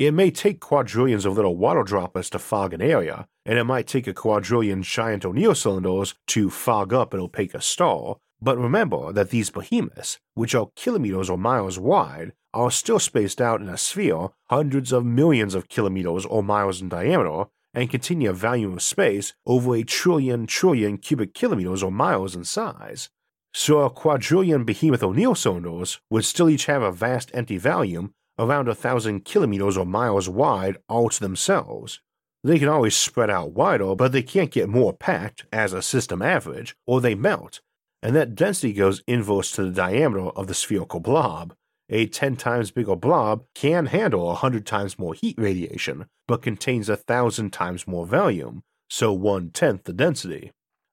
It 0.00 0.14
may 0.14 0.30
take 0.30 0.60
quadrillions 0.60 1.26
of 1.26 1.34
little 1.36 1.58
water 1.58 1.82
droplets 1.82 2.30
to 2.30 2.38
fog 2.38 2.72
an 2.72 2.80
area, 2.80 3.28
and 3.44 3.58
it 3.58 3.64
might 3.64 3.86
take 3.86 4.06
a 4.06 4.14
quadrillion 4.14 4.82
giant 4.82 5.26
O'Neill 5.26 5.54
cylinders 5.54 6.14
to 6.28 6.48
fog 6.48 6.94
up 6.94 7.12
an 7.12 7.20
opaque 7.20 7.60
star, 7.60 8.16
but 8.40 8.56
remember 8.56 9.12
that 9.12 9.28
these 9.28 9.50
behemoths, 9.50 10.18
which 10.32 10.54
are 10.54 10.70
kilometers 10.74 11.28
or 11.28 11.36
miles 11.36 11.78
wide, 11.78 12.32
are 12.54 12.70
still 12.70 12.98
spaced 12.98 13.42
out 13.42 13.60
in 13.60 13.68
a 13.68 13.76
sphere 13.76 14.28
hundreds 14.48 14.90
of 14.90 15.04
millions 15.04 15.54
of 15.54 15.68
kilometers 15.68 16.24
or 16.24 16.42
miles 16.42 16.80
in 16.80 16.88
diameter 16.88 17.50
and 17.74 17.90
contain 17.90 18.24
a 18.26 18.32
volume 18.32 18.72
of 18.72 18.82
space 18.82 19.34
over 19.44 19.76
a 19.76 19.82
trillion 19.82 20.46
trillion 20.46 20.96
cubic 20.96 21.34
kilometers 21.34 21.82
or 21.82 21.92
miles 21.92 22.34
in 22.34 22.44
size. 22.44 23.10
So 23.52 23.80
a 23.80 23.90
quadrillion 23.90 24.64
behemoth 24.64 25.02
O'Neill 25.02 25.34
cylinders 25.34 26.00
would 26.08 26.24
still 26.24 26.48
each 26.48 26.64
have 26.66 26.80
a 26.80 26.90
vast 26.90 27.30
empty 27.34 27.58
volume 27.58 28.14
around 28.40 28.66
a 28.68 28.74
thousand 28.74 29.24
kilometers 29.26 29.76
or 29.76 29.84
miles 29.84 30.28
wide 30.28 30.78
all 30.88 31.10
to 31.10 31.20
themselves. 31.20 32.00
They 32.42 32.58
can 32.58 32.68
always 32.68 32.96
spread 32.96 33.28
out 33.28 33.52
wider, 33.52 33.94
but 33.94 34.12
they 34.12 34.22
can't 34.22 34.50
get 34.50 34.68
more 34.68 34.94
packed 34.94 35.44
as 35.52 35.74
a 35.74 35.82
system 35.82 36.22
average, 36.22 36.74
or 36.86 37.00
they 37.00 37.14
melt, 37.14 37.60
and 38.02 38.16
that 38.16 38.34
density 38.34 38.72
goes 38.72 39.02
inverse 39.06 39.52
to 39.52 39.64
the 39.64 39.70
diameter 39.70 40.30
of 40.30 40.46
the 40.46 40.54
spherical 40.54 41.00
blob. 41.00 41.54
A 41.90 42.06
10 42.06 42.36
times 42.36 42.70
bigger 42.70 42.96
blob 42.96 43.44
can 43.54 43.86
handle 43.86 44.26
100 44.26 44.64
times 44.64 44.98
more 44.98 45.12
heat 45.12 45.36
radiation, 45.36 46.06
but 46.26 46.40
contains 46.40 46.88
a 46.88 46.96
thousand 46.96 47.52
times 47.52 47.86
more 47.86 48.06
volume, 48.06 48.62
so 48.88 49.12
one 49.12 49.50
tenth 49.50 49.84
the 49.84 49.92
density. 49.92 50.50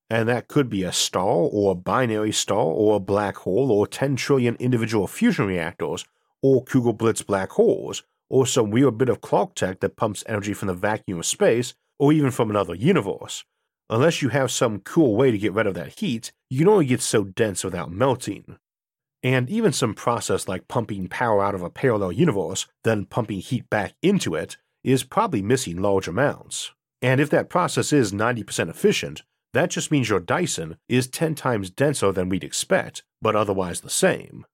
And 0.09 0.27
that 0.27 0.47
could 0.49 0.69
be 0.69 0.83
a 0.83 0.91
star, 0.91 1.27
or 1.27 1.71
a 1.71 1.75
binary 1.75 2.31
star, 2.33 2.65
or 2.65 2.97
a 2.97 2.99
black 2.99 3.37
hole, 3.37 3.71
or 3.71 3.87
10 3.87 4.17
trillion 4.17 4.55
individual 4.55 5.07
fusion 5.07 5.45
reactors, 5.45 6.03
or 6.41 6.63
Kugelblitz 6.63 7.25
black 7.25 7.51
holes, 7.51 8.03
or 8.29 8.45
some 8.45 8.71
weird 8.71 8.97
bit 8.97 9.09
of 9.09 9.21
Clarketech 9.21 9.79
that 9.79 9.95
pumps 9.95 10.23
energy 10.27 10.53
from 10.53 10.67
the 10.67 10.73
vacuum 10.73 11.19
of 11.19 11.25
space, 11.25 11.73
or 11.99 12.11
even 12.11 12.31
from 12.31 12.49
another 12.49 12.75
universe. 12.75 13.43
Unless 13.89 14.21
you 14.21 14.29
have 14.29 14.51
some 14.51 14.79
cool 14.79 15.15
way 15.15 15.31
to 15.31 15.37
get 15.37 15.53
rid 15.53 15.65
of 15.65 15.73
that 15.75 15.99
heat, 15.99 16.31
you 16.49 16.59
can 16.59 16.67
only 16.67 16.85
get 16.85 17.01
so 17.01 17.23
dense 17.23 17.63
without 17.63 17.91
melting. 17.91 18.57
And 19.23 19.49
even 19.49 19.71
some 19.71 19.93
process 19.93 20.47
like 20.47 20.67
pumping 20.67 21.07
power 21.07 21.43
out 21.43 21.55
of 21.55 21.63
a 21.63 21.69
parallel 21.69 22.11
universe, 22.11 22.67
then 22.83 23.05
pumping 23.05 23.39
heat 23.39 23.69
back 23.69 23.93
into 24.01 24.35
it, 24.35 24.57
is 24.83 25.03
probably 25.03 25.41
missing 25.41 25.81
large 25.81 26.07
amounts. 26.07 26.71
And 27.01 27.19
if 27.19 27.29
that 27.29 27.49
process 27.49 27.93
is 27.93 28.11
90% 28.11 28.69
efficient, 28.69 29.23
that 29.53 29.69
just 29.69 29.91
means 29.91 30.09
your 30.09 30.19
Dyson 30.19 30.77
is 30.89 31.07
10 31.07 31.35
times 31.35 31.69
denser 31.69 32.11
than 32.11 32.29
we'd 32.29 32.43
expect, 32.43 33.03
but 33.21 33.35
otherwise 33.35 33.81
the 33.81 33.89
same. 33.89 34.45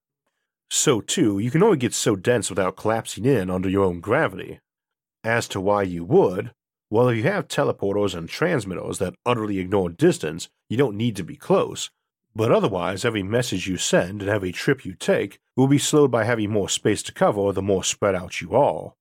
So, 0.69 1.01
too, 1.01 1.39
you 1.39 1.51
can 1.51 1.63
only 1.63 1.77
get 1.77 1.93
so 1.93 2.15
dense 2.15 2.49
without 2.49 2.77
collapsing 2.77 3.25
in 3.25 3.49
under 3.49 3.69
your 3.69 3.85
own 3.85 3.99
gravity. 3.99 4.59
As 5.23 5.47
to 5.49 5.61
why 5.61 5.83
you 5.83 6.03
would, 6.03 6.51
well, 6.89 7.09
if 7.09 7.17
you 7.17 7.23
have 7.23 7.47
teleporters 7.47 8.15
and 8.15 8.29
transmitters 8.29 8.99
that 8.99 9.15
utterly 9.25 9.59
ignore 9.59 9.89
distance, 9.89 10.49
you 10.69 10.77
don't 10.77 10.97
need 10.97 11.15
to 11.15 11.23
be 11.23 11.35
close, 11.35 11.89
but 12.35 12.51
otherwise, 12.51 13.05
every 13.05 13.23
message 13.23 13.67
you 13.67 13.77
send 13.77 14.21
and 14.21 14.29
every 14.29 14.51
trip 14.51 14.85
you 14.85 14.93
take 14.93 15.39
will 15.55 15.67
be 15.67 15.77
slowed 15.77 16.11
by 16.11 16.23
having 16.23 16.51
more 16.51 16.69
space 16.69 17.03
to 17.03 17.13
cover 17.13 17.51
the 17.51 17.61
more 17.61 17.83
spread 17.83 18.15
out 18.15 18.41
you 18.41 18.55
are. 18.55 18.93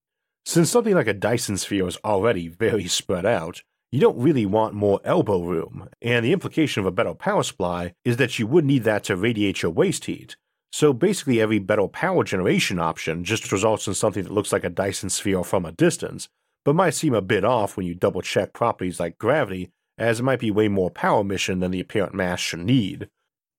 Since 0.45 0.71
something 0.71 0.95
like 0.95 1.07
a 1.07 1.15
Dyson 1.15 1.57
sphere 1.57 1.87
is 1.87 1.99
already 2.05 2.49
very 2.49 2.87
spread 2.89 3.25
out, 3.25 3.63
you 3.91 4.01
don't 4.01 4.19
really 4.19 4.47
want 4.47 4.75
more 4.75 5.01
elbow 5.05 5.43
room, 5.43 5.89
and 6.01 6.25
the 6.25 6.33
implication 6.33 6.81
of 6.81 6.87
a 6.87 6.91
better 6.91 7.15
power 7.15 7.43
supply 7.43 7.95
is 8.05 8.17
that 8.17 8.39
you 8.39 8.47
would 8.47 8.65
need 8.65 8.85
that 8.85 9.05
to 9.05 9.17
radiate 9.17 9.63
your 9.63 9.71
waste 9.71 10.07
heat. 10.07 10.37
So 10.73 10.93
basically, 10.93 11.41
every 11.41 11.59
better 11.59 11.87
power 11.87 12.25
generation 12.25 12.79
option 12.79 13.25
just 13.25 13.53
results 13.53 13.87
in 13.87 13.95
something 13.95 14.25
that 14.25 14.33
looks 14.33 14.53
like 14.53 14.65
a 14.65 14.71
Dyson 14.71 15.11
sphere 15.11 15.45
from 15.45 15.67
a 15.67 15.73
distance, 15.73 16.29
but 16.65 16.75
might 16.75 16.95
seem 16.95 17.15
a 17.15 17.21
bit 17.21 17.45
off 17.45 17.77
when 17.77 17.87
you 17.87 17.95
double 17.95 18.23
check 18.23 18.53
properties 18.53 18.99
like 18.99 19.19
gravity, 19.19 19.71
as 19.99 20.21
it 20.21 20.23
might 20.23 20.41
be 20.41 20.51
way 20.51 20.69
more 20.69 20.91
power 20.91 21.21
emission 21.21 21.61
than 21.61 21.71
the 21.71 21.81
apparent 21.81 22.15
mass 22.15 22.41
should 22.41 22.61
need 22.61 23.09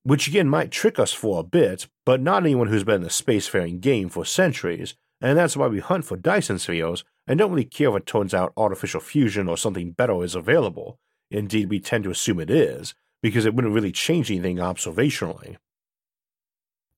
which 0.03 0.27
again 0.27 0.47
might 0.47 0.71
trick 0.71 0.99
us 0.99 1.13
for 1.13 1.39
a 1.39 1.43
bit, 1.43 1.87
but 2.05 2.21
not 2.21 2.43
anyone 2.43 2.67
who's 2.67 2.83
been 2.83 2.95
in 2.95 3.01
the 3.03 3.09
spacefaring 3.09 3.79
game 3.79 4.09
for 4.09 4.25
centuries, 4.25 4.95
and 5.21 5.37
that's 5.37 5.57
why 5.57 5.67
we 5.67 5.79
hunt 5.79 6.05
for 6.05 6.17
Dyson 6.17 6.59
spheres 6.59 7.03
and 7.25 7.39
don't 7.39 7.51
really 7.51 7.63
care 7.63 7.89
if 7.89 7.95
it 7.95 8.05
turns 8.05 8.33
out 8.33 8.53
artificial 8.57 8.99
fusion 8.99 9.47
or 9.47 9.57
something 9.57 9.91
better 9.91 10.23
is 10.23 10.35
available. 10.35 10.97
Indeed, 11.31 11.69
we 11.69 11.79
tend 11.79 12.03
to 12.03 12.11
assume 12.11 12.41
it 12.41 12.49
is, 12.49 12.93
because 13.21 13.45
it 13.45 13.55
wouldn't 13.55 13.73
really 13.73 13.93
change 13.93 14.29
anything 14.29 14.57
observationally. 14.57 15.55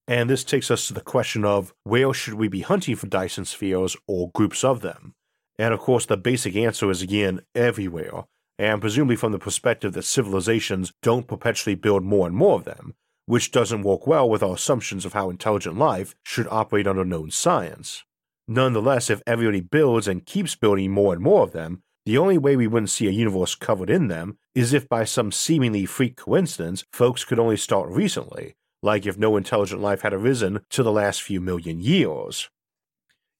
And 0.08 0.30
this 0.30 0.44
takes 0.44 0.70
us 0.70 0.86
to 0.86 0.94
the 0.94 1.00
question 1.00 1.44
of 1.44 1.74
where 1.82 2.14
should 2.14 2.34
we 2.34 2.48
be 2.48 2.60
hunting 2.60 2.94
for 2.94 3.08
Dyson 3.08 3.44
spheres 3.44 3.96
or 4.06 4.30
groups 4.30 4.62
of 4.62 4.80
them? 4.80 5.14
And 5.58 5.74
of 5.74 5.80
course, 5.80 6.06
the 6.06 6.16
basic 6.16 6.54
answer 6.54 6.90
is 6.90 7.02
again 7.02 7.40
everywhere, 7.54 8.24
and 8.58 8.80
presumably 8.80 9.16
from 9.16 9.32
the 9.32 9.38
perspective 9.38 9.94
that 9.94 10.04
civilizations 10.04 10.92
don't 11.02 11.26
perpetually 11.26 11.74
build 11.74 12.04
more 12.04 12.26
and 12.26 12.36
more 12.36 12.54
of 12.54 12.64
them, 12.64 12.94
which 13.26 13.50
doesn't 13.50 13.82
work 13.82 14.06
well 14.06 14.28
with 14.28 14.42
our 14.42 14.54
assumptions 14.54 15.04
of 15.04 15.12
how 15.12 15.28
intelligent 15.28 15.76
life 15.76 16.14
should 16.22 16.46
operate 16.50 16.86
under 16.86 17.04
known 17.04 17.30
science. 17.30 18.04
Nonetheless, 18.46 19.10
if 19.10 19.22
everybody 19.26 19.60
builds 19.60 20.06
and 20.06 20.24
keeps 20.24 20.54
building 20.54 20.92
more 20.92 21.12
and 21.14 21.22
more 21.22 21.42
of 21.42 21.52
them, 21.52 21.82
the 22.04 22.18
only 22.18 22.38
way 22.38 22.54
we 22.54 22.68
wouldn't 22.68 22.90
see 22.90 23.08
a 23.08 23.10
universe 23.10 23.56
covered 23.56 23.90
in 23.90 24.06
them 24.06 24.38
is 24.54 24.72
if 24.72 24.88
by 24.88 25.02
some 25.02 25.32
seemingly 25.32 25.84
freak 25.84 26.16
coincidence 26.16 26.84
folks 26.92 27.24
could 27.24 27.40
only 27.40 27.56
start 27.56 27.90
recently, 27.90 28.54
like 28.86 29.04
if 29.04 29.18
no 29.18 29.36
intelligent 29.36 29.82
life 29.82 30.00
had 30.00 30.14
arisen 30.14 30.60
to 30.70 30.82
the 30.82 30.92
last 30.92 31.20
few 31.20 31.40
million 31.40 31.80
years. 31.80 32.48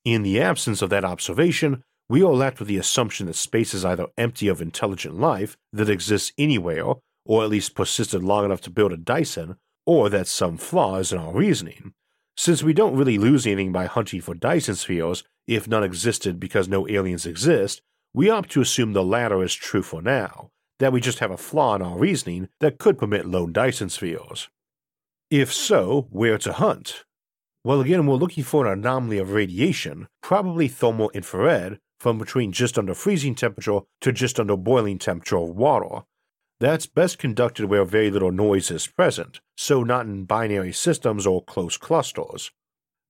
In 0.05 0.23
the 0.23 0.41
absence 0.41 0.83
of 0.83 0.91
that 0.91 1.05
observation, 1.05 1.83
we 2.09 2.23
are 2.23 2.33
left 2.33 2.59
with 2.59 2.69
the 2.69 2.77
assumption 2.77 3.27
that 3.27 3.35
space 3.35 3.73
is 3.73 3.85
either 3.85 4.07
empty 4.19 4.49
of 4.49 4.61
intelligent 4.61 5.19
life 5.19 5.57
that 5.73 5.89
exists 5.89 6.33
anywhere, 6.37 6.95
or 7.25 7.43
at 7.43 7.51
least 7.51 7.75
persisted 7.75 8.23
long 8.23 8.45
enough 8.45 8.61
to 8.61 8.71
build 8.71 8.93
a 8.93 8.97
Dyson, 8.97 9.57
or 9.87 10.09
that 10.11 10.29
some 10.29 10.57
flaw 10.57 10.99
is 10.99 11.13
in 11.13 11.19
our 11.19 11.33
reasoning. 11.33 11.95
Since 12.37 12.63
we 12.63 12.75
don't 12.75 12.97
really 12.97 13.19
lose 13.19 13.47
anything 13.47 13.73
by 13.73 13.87
hunting 13.87 14.21
for 14.21 14.35
Dyson 14.35 14.75
spheres 14.75 15.25
if 15.47 15.67
none 15.67 15.83
existed 15.83 16.39
because 16.39 16.69
no 16.69 16.87
aliens 16.89 17.25
exist, 17.25 17.81
we 18.13 18.31
opt 18.31 18.51
to 18.51 18.61
assume 18.61 18.93
the 18.93 19.03
latter 19.03 19.43
is 19.43 19.55
true 19.55 19.83
for 19.83 20.03
now, 20.03 20.51
that 20.79 20.93
we 20.93 21.01
just 21.01 21.21
have 21.21 21.31
a 21.31 21.37
flaw 21.37 21.75
in 21.77 21.83
our 21.83 21.99
reasoning 21.99 22.49
that 22.61 22.79
could 22.79 22.99
permit 22.99 23.27
lone 23.27 23.53
Dyson 23.53 23.89
spheres. 23.89 24.49
If 25.31 25.53
so, 25.53 26.07
where 26.11 26.39
to 26.39 26.53
hunt? 26.53 27.05
Well, 27.65 27.81
again, 27.81 28.07
we're 28.07 28.15
looking 28.15 28.45
for 28.45 28.65
an 28.65 28.79
anomaly 28.79 29.19
of 29.19 29.33
radiation, 29.33 30.07
probably 30.23 30.69
thermal 30.69 31.11
infrared, 31.15 31.81
from 31.99 32.17
between 32.17 32.53
just 32.53 32.79
under 32.79 32.95
freezing 32.95 33.35
temperature 33.35 33.81
to 34.03 34.13
just 34.13 34.39
under 34.39 34.57
boiling 34.57 35.01
temperature 35.01 35.39
of 35.39 35.51
water. 35.51 36.05
That's 36.61 36.87
best 36.87 37.19
conducted 37.19 37.67
where 37.67 37.85
very 37.85 38.09
little 38.09 38.31
noise 38.31 38.71
is 38.71 38.87
present, 38.87 39.41
so 39.57 39.83
not 39.83 40.07
in 40.07 40.27
binary 40.27 40.73
systems 40.73 41.27
or 41.27 41.43
close 41.43 41.77
clusters. 41.77 42.53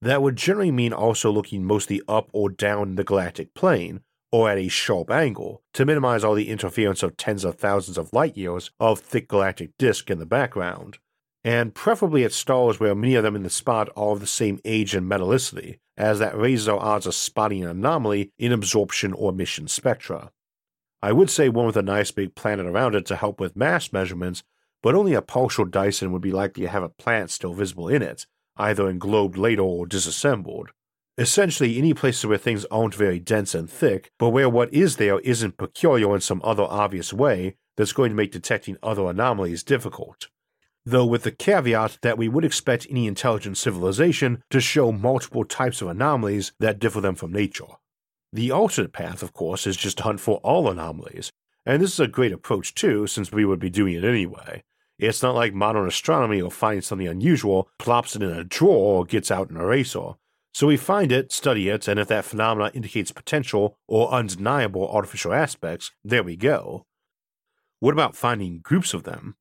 That 0.00 0.22
would 0.22 0.36
generally 0.36 0.70
mean 0.70 0.94
also 0.94 1.30
looking 1.30 1.66
mostly 1.66 2.00
up 2.08 2.30
or 2.32 2.48
down 2.48 2.94
the 2.94 3.04
galactic 3.04 3.52
plane, 3.52 4.00
or 4.32 4.48
at 4.48 4.56
a 4.56 4.68
sharp 4.68 5.10
angle, 5.10 5.62
to 5.74 5.84
minimize 5.84 6.24
all 6.24 6.34
the 6.34 6.48
interference 6.48 7.02
of 7.02 7.18
tens 7.18 7.44
of 7.44 7.56
thousands 7.56 7.98
of 7.98 8.14
light 8.14 8.38
years 8.38 8.70
of 8.80 9.00
thick 9.00 9.28
galactic 9.28 9.76
disk 9.76 10.10
in 10.10 10.18
the 10.18 10.24
background 10.24 10.98
and 11.46 11.76
preferably 11.76 12.24
at 12.24 12.32
stars 12.32 12.80
where 12.80 12.92
many 12.92 13.14
of 13.14 13.22
them 13.22 13.36
in 13.36 13.44
the 13.44 13.48
spot 13.48 13.88
are 13.96 14.10
of 14.10 14.18
the 14.18 14.26
same 14.26 14.58
age 14.64 14.96
and 14.96 15.08
metallicity, 15.08 15.78
as 15.96 16.18
that 16.18 16.36
raises 16.36 16.66
our 16.66 16.80
odds 16.80 17.06
of 17.06 17.14
spotting 17.14 17.62
an 17.62 17.70
anomaly 17.70 18.32
in 18.36 18.50
absorption 18.50 19.12
or 19.12 19.30
emission 19.30 19.68
spectra. 19.68 20.32
I 21.00 21.12
would 21.12 21.30
say 21.30 21.48
one 21.48 21.66
with 21.66 21.76
a 21.76 21.82
nice 21.82 22.10
big 22.10 22.34
planet 22.34 22.66
around 22.66 22.96
it 22.96 23.06
to 23.06 23.16
help 23.16 23.38
with 23.38 23.54
mass 23.54 23.92
measurements, 23.92 24.42
but 24.82 24.96
only 24.96 25.14
a 25.14 25.22
partial 25.22 25.64
Dyson 25.64 26.10
would 26.10 26.20
be 26.20 26.32
likely 26.32 26.64
to 26.64 26.68
have 26.68 26.82
a 26.82 26.88
planet 26.88 27.30
still 27.30 27.54
visible 27.54 27.86
in 27.86 28.02
it, 28.02 28.26
either 28.56 28.90
englobed 28.90 29.38
later 29.38 29.62
or 29.62 29.86
disassembled. 29.86 30.70
Essentially, 31.16 31.78
any 31.78 31.94
places 31.94 32.26
where 32.26 32.38
things 32.38 32.64
aren't 32.72 32.96
very 32.96 33.20
dense 33.20 33.54
and 33.54 33.70
thick, 33.70 34.10
but 34.18 34.30
where 34.30 34.50
what 34.50 34.74
is 34.74 34.96
there 34.96 35.20
isn't 35.20 35.58
peculiar 35.58 36.12
in 36.12 36.20
some 36.20 36.40
other 36.42 36.64
obvious 36.64 37.12
way 37.12 37.54
that's 37.76 37.92
going 37.92 38.10
to 38.10 38.16
make 38.16 38.32
detecting 38.32 38.76
other 38.82 39.08
anomalies 39.08 39.62
difficult 39.62 40.26
though 40.86 41.04
with 41.04 41.24
the 41.24 41.32
caveat 41.32 41.98
that 42.02 42.16
we 42.16 42.28
would 42.28 42.44
expect 42.44 42.86
any 42.88 43.08
intelligent 43.08 43.58
civilization 43.58 44.42
to 44.50 44.60
show 44.60 44.92
multiple 44.92 45.44
types 45.44 45.82
of 45.82 45.88
anomalies 45.88 46.52
that 46.60 46.78
differ 46.78 47.00
them 47.00 47.16
from 47.16 47.32
nature. 47.32 47.64
The 48.32 48.52
alternate 48.52 48.92
path, 48.92 49.22
of 49.22 49.32
course, 49.32 49.66
is 49.66 49.76
just 49.76 49.98
to 49.98 50.04
hunt 50.04 50.20
for 50.20 50.36
all 50.38 50.70
anomalies, 50.70 51.32
and 51.66 51.82
this 51.82 51.92
is 51.92 52.00
a 52.00 52.06
great 52.06 52.32
approach 52.32 52.74
too, 52.74 53.08
since 53.08 53.32
we 53.32 53.44
would 53.44 53.58
be 53.58 53.70
doing 53.70 53.94
it 53.94 54.04
anyway. 54.04 54.62
It's 54.98 55.22
not 55.22 55.34
like 55.34 55.52
modern 55.52 55.86
astronomy 55.86 56.40
will 56.40 56.50
find 56.50 56.82
something 56.82 57.08
unusual, 57.08 57.68
plops 57.78 58.16
it 58.16 58.22
in 58.22 58.30
a 58.30 58.44
drawer, 58.44 58.98
or 58.98 59.04
gets 59.04 59.30
out 59.30 59.50
an 59.50 59.56
eraser. 59.56 60.12
So 60.54 60.66
we 60.66 60.78
find 60.78 61.12
it, 61.12 61.32
study 61.32 61.68
it, 61.68 61.86
and 61.86 62.00
if 62.00 62.08
that 62.08 62.24
phenomena 62.24 62.70
indicates 62.72 63.12
potential 63.12 63.76
or 63.86 64.10
undeniable 64.10 64.88
artificial 64.88 65.34
aspects, 65.34 65.92
there 66.02 66.22
we 66.22 66.36
go. 66.36 66.86
What 67.80 67.92
about 67.92 68.16
finding 68.16 68.60
groups 68.60 68.94
of 68.94 69.02
them? 69.02 69.36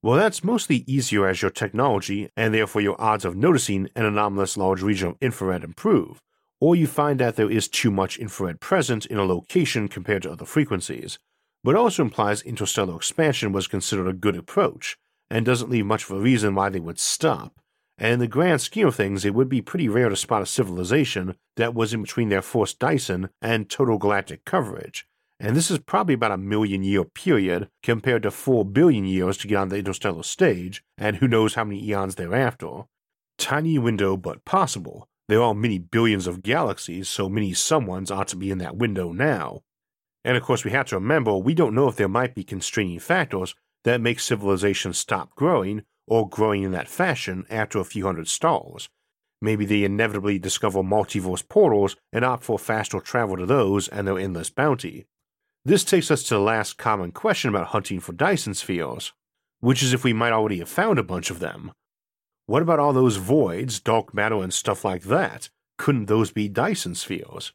Well, 0.00 0.16
that's 0.16 0.44
mostly 0.44 0.84
easier 0.86 1.26
as 1.26 1.42
your 1.42 1.50
technology, 1.50 2.28
and 2.36 2.54
therefore 2.54 2.82
your 2.82 3.00
odds 3.00 3.24
of 3.24 3.36
noticing 3.36 3.88
an 3.96 4.04
anomalous 4.04 4.56
large 4.56 4.80
region 4.80 5.08
of 5.08 5.16
infrared 5.20 5.64
improve, 5.64 6.20
or 6.60 6.76
you 6.76 6.86
find 6.86 7.18
that 7.18 7.34
there 7.34 7.50
is 7.50 7.66
too 7.66 7.90
much 7.90 8.16
infrared 8.16 8.60
present 8.60 9.06
in 9.06 9.18
a 9.18 9.24
location 9.24 9.88
compared 9.88 10.22
to 10.22 10.30
other 10.30 10.44
frequencies, 10.44 11.18
but 11.64 11.74
also 11.74 12.02
implies 12.02 12.42
interstellar 12.42 12.94
expansion 12.94 13.50
was 13.50 13.66
considered 13.66 14.06
a 14.06 14.12
good 14.12 14.36
approach, 14.36 14.96
and 15.30 15.44
doesn't 15.44 15.70
leave 15.70 15.86
much 15.86 16.04
of 16.04 16.12
a 16.12 16.20
reason 16.20 16.54
why 16.54 16.68
they 16.68 16.80
would 16.80 17.00
stop. 17.00 17.58
And 17.98 18.12
in 18.12 18.18
the 18.20 18.28
grand 18.28 18.60
scheme 18.60 18.86
of 18.86 18.94
things, 18.94 19.24
it 19.24 19.34
would 19.34 19.48
be 19.48 19.60
pretty 19.60 19.88
rare 19.88 20.08
to 20.08 20.14
spot 20.14 20.42
a 20.42 20.46
civilization 20.46 21.34
that 21.56 21.74
was 21.74 21.92
in 21.92 22.02
between 22.02 22.28
their 22.28 22.42
first 22.42 22.78
Dyson 22.78 23.30
and 23.42 23.68
total 23.68 23.98
galactic 23.98 24.44
coverage, 24.44 25.07
and 25.40 25.54
this 25.54 25.70
is 25.70 25.78
probably 25.78 26.14
about 26.14 26.32
a 26.32 26.36
million 26.36 26.82
year 26.82 27.04
period 27.04 27.68
compared 27.82 28.24
to 28.24 28.30
4 28.30 28.64
billion 28.64 29.04
years 29.04 29.36
to 29.38 29.48
get 29.48 29.56
on 29.58 29.68
the 29.68 29.76
interstellar 29.76 30.24
stage, 30.24 30.82
and 30.96 31.16
who 31.16 31.28
knows 31.28 31.54
how 31.54 31.64
many 31.64 31.84
eons 31.84 32.16
thereafter. 32.16 32.84
Tiny 33.38 33.78
window, 33.78 34.16
but 34.16 34.44
possible. 34.44 35.06
There 35.28 35.42
are 35.42 35.54
many 35.54 35.78
billions 35.78 36.26
of 36.26 36.42
galaxies, 36.42 37.08
so 37.08 37.28
many 37.28 37.52
someones 37.52 38.10
ought 38.10 38.28
to 38.28 38.36
be 38.36 38.50
in 38.50 38.58
that 38.58 38.76
window 38.76 39.12
now. 39.12 39.60
And 40.24 40.36
of 40.36 40.42
course, 40.42 40.64
we 40.64 40.72
have 40.72 40.86
to 40.86 40.96
remember 40.96 41.36
we 41.36 41.54
don't 41.54 41.74
know 41.74 41.86
if 41.86 41.96
there 41.96 42.08
might 42.08 42.34
be 42.34 42.42
constraining 42.42 42.98
factors 42.98 43.54
that 43.84 44.00
make 44.00 44.20
civilization 44.20 44.92
stop 44.92 45.34
growing 45.36 45.84
or 46.06 46.28
growing 46.28 46.62
in 46.64 46.72
that 46.72 46.88
fashion 46.88 47.46
after 47.48 47.78
a 47.78 47.84
few 47.84 48.04
hundred 48.04 48.28
stars. 48.28 48.88
Maybe 49.40 49.64
they 49.64 49.84
inevitably 49.84 50.38
discover 50.38 50.82
multiverse 50.82 51.48
portals 51.48 51.94
and 52.12 52.24
opt 52.24 52.42
for 52.42 52.58
faster 52.58 52.98
travel 52.98 53.36
to 53.36 53.46
those 53.46 53.86
and 53.86 54.08
their 54.08 54.18
endless 54.18 54.50
bounty. 54.50 55.06
This 55.64 55.84
takes 55.84 56.10
us 56.10 56.22
to 56.24 56.34
the 56.34 56.40
last 56.40 56.78
common 56.78 57.12
question 57.12 57.50
about 57.50 57.68
hunting 57.68 58.00
for 58.00 58.12
Dyson 58.12 58.54
spheres, 58.54 59.12
which 59.60 59.82
is 59.82 59.92
if 59.92 60.04
we 60.04 60.12
might 60.12 60.32
already 60.32 60.58
have 60.60 60.68
found 60.68 60.98
a 60.98 61.02
bunch 61.02 61.30
of 61.30 61.40
them. 61.40 61.72
What 62.46 62.62
about 62.62 62.78
all 62.78 62.92
those 62.92 63.16
voids, 63.16 63.80
dark 63.80 64.14
matter, 64.14 64.42
and 64.42 64.54
stuff 64.54 64.84
like 64.84 65.02
that? 65.04 65.50
Couldn't 65.76 66.06
those 66.06 66.30
be 66.30 66.48
Dyson 66.48 66.94
spheres? 66.94 67.52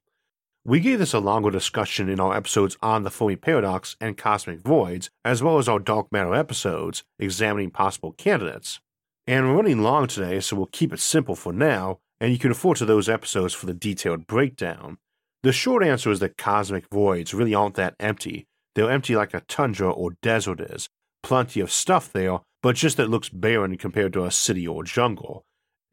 We 0.66 0.80
gave 0.80 1.00
this 1.00 1.14
a 1.14 1.20
longer 1.20 1.50
discussion 1.50 2.08
in 2.08 2.20
our 2.20 2.36
episodes 2.38 2.78
on 2.82 3.04
the 3.04 3.10
Fermi 3.10 3.36
paradox 3.36 3.98
and 4.00 4.18
cosmic 4.18 4.62
voids, 4.62 5.10
as 5.26 5.44
well 5.44 5.58
as 5.58 5.68
our 5.68 5.80
dark 5.80 6.12
matter 6.12 6.34
episodes 6.34 7.04
examining 7.20 7.72
possible 7.72 8.14
candidates. 8.14 8.80
And 9.28 9.48
we're 9.48 9.56
running 9.56 9.82
long 9.82 10.08
today, 10.08 10.40
so 10.40 10.56
we'll 10.56 10.68
keep 10.68 10.94
it 10.94 11.00
simple 11.00 11.36
for 11.36 11.52
now, 11.52 12.00
and 12.22 12.32
you 12.32 12.38
can 12.38 12.50
refer 12.50 12.76
to 12.76 12.86
those 12.86 13.10
episodes 13.10 13.54
for 13.54 13.66
the 13.66 13.74
detailed 13.74 14.28
breakdown. 14.28 15.00
The 15.44 15.52
short 15.52 15.84
answer 15.84 16.10
is 16.10 16.22
that 16.22 16.38
cosmic 16.38 16.86
voids 16.90 17.34
really 17.34 17.54
aren't 17.54 17.76
that 17.76 17.96
empty. 18.00 18.46
They're 18.76 18.90
empty 18.90 19.16
like 19.18 19.34
a 19.34 19.42
tundra 19.42 19.92
or 19.92 20.16
desert 20.22 20.62
is. 20.62 20.88
Plenty 21.22 21.60
of 21.60 21.70
stuff 21.70 22.14
there, 22.14 22.40
but 22.62 22.78
just 22.78 22.96
that 22.96 23.10
looks 23.10 23.28
barren 23.28 23.78
compared 23.78 24.14
to 24.14 24.24
a 24.24 24.32
city 24.32 24.66
or 24.66 24.86
jungle. 24.86 25.44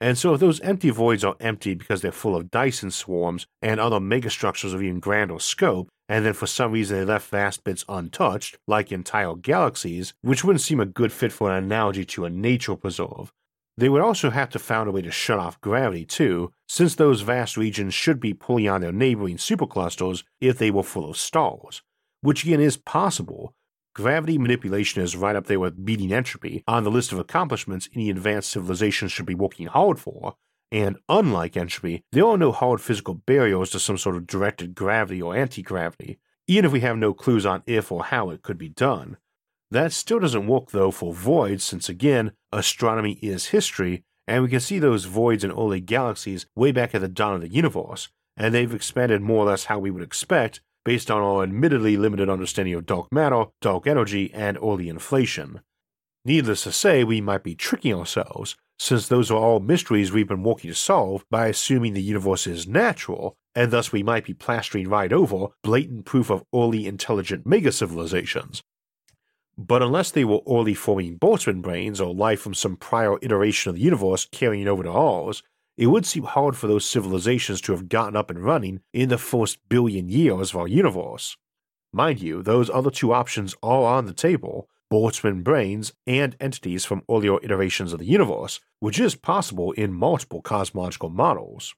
And 0.01 0.16
so 0.16 0.34
if 0.34 0.40
those 0.40 0.61
empty 0.61 0.90
voids 0.90 1.24
are 1.24 1.36
empty 1.40 1.74
because 1.74 2.01
they're 2.01 2.12
full 2.12 2.36
of 2.36 2.51
Dyson 2.51 2.92
swarms 2.92 3.46
and 3.61 3.80
other 3.80 3.98
megastructures 3.98 4.72
of 4.72 4.82
even 4.82 5.01
grander 5.01 5.40
scope, 5.40 5.88
and 6.09 6.24
then 6.24 6.32
for 6.32 6.46
some 6.46 6.70
reason 6.70 6.98
they 6.98 7.05
left 7.05 7.28
vast 7.28 7.64
bits 7.64 7.84
untouched, 7.88 8.57
like 8.68 8.92
entire 8.92 9.34
galaxies, 9.34 10.14
which 10.22 10.44
wouldn't 10.44 10.62
seem 10.62 10.80
a 10.80 10.86
good 10.86 11.12
fit 11.12 11.32
for 11.32 11.51
an 11.51 11.64
analogy 11.64 12.05
to 12.05 12.24
a 12.24 12.30
nature 12.30 12.76
preserve. 12.76 13.32
They 13.81 13.89
would 13.89 14.03
also 14.03 14.31
have 14.31 14.51
to 14.51 14.59
find 14.59 14.89
a 14.89 14.93
way 14.93 15.03
to 15.03 15.11
shut 15.11 15.39
off 15.39 15.61
gravity 15.61 16.05
too, 16.05 16.53
since 16.68 16.95
those 16.95 17.22
vast 17.22 17.57
regions 17.57 17.95
should 17.95 18.20
be 18.20 18.35
pulling 18.35 18.68
on 18.68 18.83
their 18.83 18.93
neighboring 18.93 19.39
superclusters 19.39 20.22
if 20.41 20.59
they 20.59 20.70
were 20.70 20.83
full 20.83 21.09
of 21.09 21.16
stars, 21.16 21.83
which 22.20 22.45
again 22.45 22.61
is 22.61 22.76
possible, 22.76 23.55
Gravity 23.93 24.39
manipulation 24.39 25.03
is 25.03 25.16
right 25.16 25.35
up 25.35 25.47
there 25.47 25.59
with 25.59 25.85
beating 25.85 26.12
entropy 26.12 26.62
on 26.68 26.85
the 26.85 26.91
list 26.93 27.11
of 27.11 27.18
accomplishments 27.18 27.89
any 27.93 28.09
advanced 28.09 28.51
civilization 28.51 29.09
should 29.09 29.26
be 29.26 29.35
working 29.35 29.66
hard 29.66 29.99
for, 29.99 30.37
and 30.70 30.97
unlike 31.09 31.57
entropy, 31.57 32.05
there 32.12 32.24
are 32.24 32.39
no 32.39 32.53
hard 32.53 32.81
physical 32.81 33.14
barriers 33.14 33.70
to 33.70 33.81
some 33.81 33.99
sort 33.99 34.14
of 34.14 34.28
directed 34.28 34.76
gravity 34.76 35.20
or 35.20 35.35
anti 35.35 35.61
gravity, 35.61 36.20
even 36.47 36.64
if 36.64 36.72
we 36.72 36.81
have 36.81 36.97
no 36.97 37.12
clues 37.12 37.45
on 37.45 37.64
if 37.66 37.91
or 37.91 38.05
how 38.05 38.31
it 38.31 38.43
could 38.43 38.59
be 38.59 38.68
done. 38.68 39.16
That 39.71 39.93
still 39.93 40.18
doesn't 40.18 40.47
work 40.47 40.71
though 40.71 40.91
for 40.91 41.14
voids, 41.14 41.64
since 41.64 41.89
again, 41.89 42.33
astronomy 42.53 43.18
is 43.23 43.47
history, 43.47 44.03
and 44.27 44.43
we 44.43 44.49
can 44.49 44.61
see 44.61 44.79
those 44.79 45.05
voids 45.05 45.45
in 45.45 45.53
early 45.53 45.81
galaxies 45.81 46.47
way 46.57 46.73
back 46.73 46.95
at 46.95 47.01
the 47.01 47.09
dawn 47.09 47.35
of 47.35 47.41
the 47.41 47.49
universe, 47.49 48.09
and 48.37 48.53
they've 48.53 48.75
expanded 48.75 49.21
more 49.21 49.45
or 49.45 49.47
less 49.47 49.64
how 49.64 49.79
we 49.79 49.91
would 49.91 50.03
expect 50.03 50.61
based 50.85 51.11
on 51.11 51.23
our 51.23 51.43
admittedly 51.43 51.97
limited 51.97 52.29
understanding 52.29 52.75
of 52.75 52.87
dark 52.87 53.12
matter, 53.12 53.45
dark 53.61 53.87
energy, 53.87 54.33
and 54.33 54.57
early 54.59 54.89
inflation. 54.89 55.61
Needless 56.25 56.64
to 56.64 56.73
say, 56.73 57.05
we 57.05 57.21
might 57.21 57.45
be 57.45 57.55
tricking 57.55 57.95
ourselves, 57.95 58.57
since 58.79 59.07
those 59.07 59.31
are 59.31 59.39
all 59.39 59.61
mysteries 59.61 60.11
we've 60.11 60.29
been 60.29 60.43
working 60.43 60.71
to 60.71 60.75
solve 60.75 61.25
by 61.31 61.47
assuming 61.47 61.93
the 61.93 62.03
universe 62.03 62.47
is 62.47 62.66
natural, 62.66 63.37
and 63.55 63.71
thus 63.71 63.93
we 63.93 64.03
might 64.03 64.25
be 64.25 64.35
plastering 64.35 64.89
right 64.89 65.12
over 65.12 65.49
blatant 65.62 66.07
proof 66.07 66.31
of 66.31 66.43
early 66.55 66.87
intelligent 66.87 67.45
megacivilizations. 67.47 68.62
But 69.61 69.82
unless 69.82 70.11
they 70.11 70.24
were 70.24 70.40
early 70.48 70.72
forming 70.72 71.18
Boltzmann 71.18 71.61
brains 71.61 72.00
or 72.00 72.14
life 72.14 72.40
from 72.40 72.54
some 72.54 72.76
prior 72.76 73.18
iteration 73.20 73.68
of 73.68 73.76
the 73.76 73.82
universe 73.82 74.26
carrying 74.32 74.66
over 74.66 74.82
to 74.84 74.90
ours, 74.90 75.42
it 75.76 75.88
would 75.88 76.06
seem 76.06 76.22
hard 76.22 76.56
for 76.56 76.66
those 76.66 76.86
civilizations 76.86 77.61
to 77.62 77.72
have 77.72 77.90
gotten 77.90 78.16
up 78.16 78.30
and 78.30 78.42
running 78.42 78.80
in 78.94 79.11
the 79.11 79.18
first 79.18 79.58
billion 79.68 80.08
years 80.08 80.54
of 80.54 80.61
our 80.61 80.66
universe. 80.66 81.36
Mind 81.92 82.22
you, 82.22 82.42
those 82.42 82.70
other 82.70 82.90
two 82.90 83.12
options 83.12 83.54
are 83.62 83.84
on 83.84 84.06
the 84.06 84.14
table 84.14 84.66
Boltzmann 84.90 85.44
brains 85.44 85.92
and 86.06 86.34
entities 86.40 86.86
from 86.86 87.02
earlier 87.11 87.36
iterations 87.42 87.92
of 87.92 87.98
the 87.98 88.06
universe, 88.06 88.61
which 88.78 88.98
is 88.98 89.14
possible 89.14 89.72
in 89.72 89.92
multiple 89.92 90.40
cosmological 90.40 91.11
models. 91.11 91.74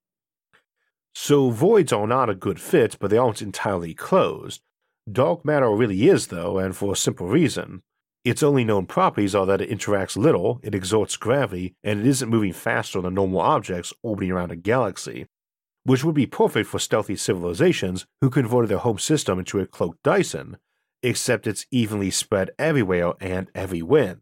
So, 1.16 1.50
voids 1.50 1.92
are 1.92 2.06
not 2.06 2.30
a 2.30 2.36
good 2.36 2.60
fit, 2.60 2.96
but 3.00 3.10
they 3.10 3.18
aren't 3.18 3.42
entirely 3.42 3.92
closed. 3.92 4.62
Dark 5.11 5.44
matter 5.44 5.70
really 5.70 6.09
is, 6.09 6.28
though, 6.28 6.59
and 6.59 6.76
for 6.76 6.92
a 6.92 6.96
simple 6.96 7.26
reason. 7.26 7.82
Its 8.24 8.42
only 8.42 8.64
known 8.64 8.86
properties 8.86 9.34
are 9.34 9.46
that 9.46 9.61
it 9.61 9.70
interacts 9.70 10.16
little, 10.16 10.61
it 10.62 10.74
exerts 10.76 11.16
gravity, 11.16 11.74
and 11.82 12.00
it 12.00 12.07
isn't 12.07 12.30
moving 12.30 12.53
faster 12.53 13.00
than 13.00 13.14
normal 13.14 13.40
objects 13.40 13.92
orbiting 14.03 14.30
around 14.30 14.53
a 14.53 14.57
galaxy, 14.57 15.26
which 15.82 16.05
would 16.05 16.14
be 16.14 16.26
perfect 16.26 16.68
for 16.68 16.78
stealthy 16.78 17.16
civilizations 17.16 18.07
who 18.20 18.30
converted 18.30 18.70
their 18.70 18.78
home 18.78 18.98
system 18.98 19.40
into 19.40 19.59
a 19.59 19.66
cloaked 19.66 20.03
Dyson, 20.05 20.57
except 21.03 21.48
it's 21.48 21.66
evenly 21.72 22.12
spread 22.12 22.53
everywhere 22.57 23.14
and 23.20 23.50
every 23.57 23.82
when. 23.82 24.20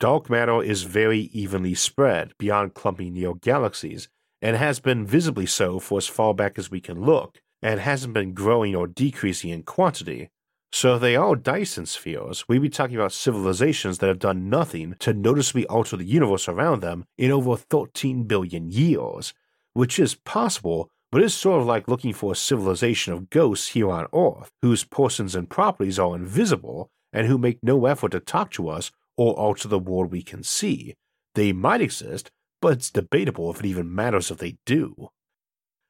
Dark 0.00 0.28
matter 0.28 0.60
is 0.60 0.82
very 0.82 1.20
evenly 1.32 1.74
spread 1.74 2.32
beyond 2.36 2.74
clumping 2.74 3.14
near 3.14 3.34
galaxies, 3.34 4.08
and 4.42 4.56
has 4.56 4.80
been 4.80 5.06
visibly 5.06 5.46
so 5.46 5.78
for 5.78 5.98
as 5.98 6.08
far 6.08 6.34
back 6.34 6.58
as 6.58 6.68
we 6.68 6.80
can 6.80 7.00
look, 7.00 7.40
and 7.66 7.80
hasn't 7.80 8.14
been 8.14 8.32
growing 8.32 8.76
or 8.76 8.86
decreasing 8.86 9.50
in 9.50 9.64
quantity, 9.64 10.30
so 10.70 10.94
if 10.94 11.00
they 11.00 11.16
are 11.16 11.34
Dyson 11.34 11.84
spheres, 11.86 12.46
we'd 12.46 12.62
be 12.62 12.68
talking 12.68 12.94
about 12.94 13.10
civilizations 13.10 13.98
that 13.98 14.06
have 14.06 14.20
done 14.20 14.48
nothing 14.48 14.94
to 15.00 15.12
noticeably 15.12 15.66
alter 15.66 15.96
the 15.96 16.04
universe 16.04 16.46
around 16.46 16.80
them 16.80 17.06
in 17.18 17.32
over 17.32 17.56
13 17.56 18.22
billion 18.22 18.70
years, 18.70 19.34
which 19.72 19.98
is 19.98 20.14
possible, 20.14 20.88
but 21.10 21.20
is 21.20 21.34
sort 21.34 21.60
of 21.60 21.66
like 21.66 21.88
looking 21.88 22.12
for 22.12 22.30
a 22.30 22.36
civilization 22.36 23.12
of 23.12 23.30
ghosts 23.30 23.68
here 23.68 23.90
on 23.90 24.06
Earth, 24.14 24.52
whose 24.62 24.84
persons 24.84 25.34
and 25.34 25.50
properties 25.50 25.98
are 25.98 26.14
invisible, 26.14 26.88
and 27.12 27.26
who 27.26 27.36
make 27.36 27.58
no 27.64 27.86
effort 27.86 28.12
to 28.12 28.20
talk 28.20 28.52
to 28.52 28.68
us 28.68 28.92
or 29.16 29.34
alter 29.34 29.66
the 29.66 29.80
world 29.80 30.12
we 30.12 30.22
can 30.22 30.44
see. 30.44 30.94
They 31.34 31.52
might 31.52 31.80
exist, 31.80 32.30
but 32.62 32.74
it's 32.74 32.92
debatable 32.92 33.50
if 33.50 33.58
it 33.58 33.66
even 33.66 33.92
matters 33.92 34.30
if 34.30 34.38
they 34.38 34.56
do. 34.66 35.08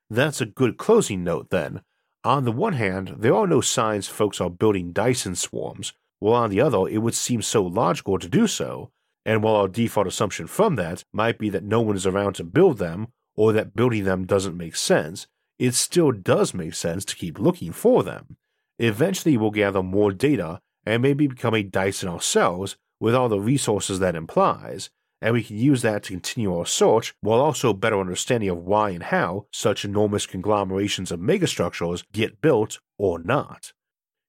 That's 0.08 0.40
a 0.40 0.46
good 0.46 0.76
closing 0.76 1.24
note, 1.24 1.50
then, 1.50 1.82
on 2.24 2.44
the 2.44 2.52
one 2.52 2.72
hand, 2.72 3.16
there 3.18 3.34
are 3.34 3.46
no 3.46 3.60
signs 3.60 4.08
folks 4.08 4.40
are 4.40 4.50
building 4.50 4.92
Dyson 4.92 5.36
swarms, 5.36 5.92
while 6.18 6.42
on 6.42 6.50
the 6.50 6.60
other, 6.60 6.88
it 6.88 6.98
would 6.98 7.14
seem 7.14 7.42
so 7.42 7.62
logical 7.62 8.18
to 8.18 8.28
do 8.28 8.46
so, 8.46 8.90
and 9.24 9.42
while 9.42 9.56
our 9.56 9.68
default 9.68 10.06
assumption 10.06 10.46
from 10.46 10.76
that 10.76 11.04
might 11.12 11.38
be 11.38 11.50
that 11.50 11.64
no 11.64 11.80
one 11.80 11.96
is 11.96 12.06
around 12.06 12.34
to 12.34 12.44
build 12.44 12.78
them, 12.78 13.08
or 13.36 13.52
that 13.52 13.76
building 13.76 14.04
them 14.04 14.26
doesn't 14.26 14.56
make 14.56 14.76
sense, 14.76 15.26
it 15.58 15.74
still 15.74 16.12
does 16.12 16.54
make 16.54 16.74
sense 16.74 17.04
to 17.04 17.16
keep 17.16 17.38
looking 17.38 17.72
for 17.72 18.02
them. 18.02 18.36
Eventually, 18.78 19.36
we'll 19.36 19.50
gather 19.50 19.82
more 19.82 20.12
data 20.12 20.60
and 20.84 21.02
maybe 21.02 21.26
become 21.26 21.54
a 21.54 21.62
Dyson 21.62 22.08
ourselves 22.08 22.76
with 23.00 23.14
all 23.14 23.28
the 23.28 23.40
resources 23.40 23.98
that 23.98 24.16
implies, 24.16 24.90
and 25.20 25.32
we 25.32 25.42
can 25.42 25.56
use 25.56 25.82
that 25.82 26.04
to 26.04 26.12
continue 26.12 26.56
our 26.56 26.66
search 26.66 27.14
while 27.20 27.40
also 27.40 27.72
better 27.72 28.00
understanding 28.00 28.48
of 28.48 28.58
why 28.58 28.90
and 28.90 29.04
how 29.04 29.46
such 29.52 29.84
enormous 29.84 30.26
conglomerations 30.26 31.10
of 31.10 31.20
megastructures 31.20 32.04
get 32.12 32.40
built 32.40 32.78
or 32.98 33.18
not. 33.18 33.72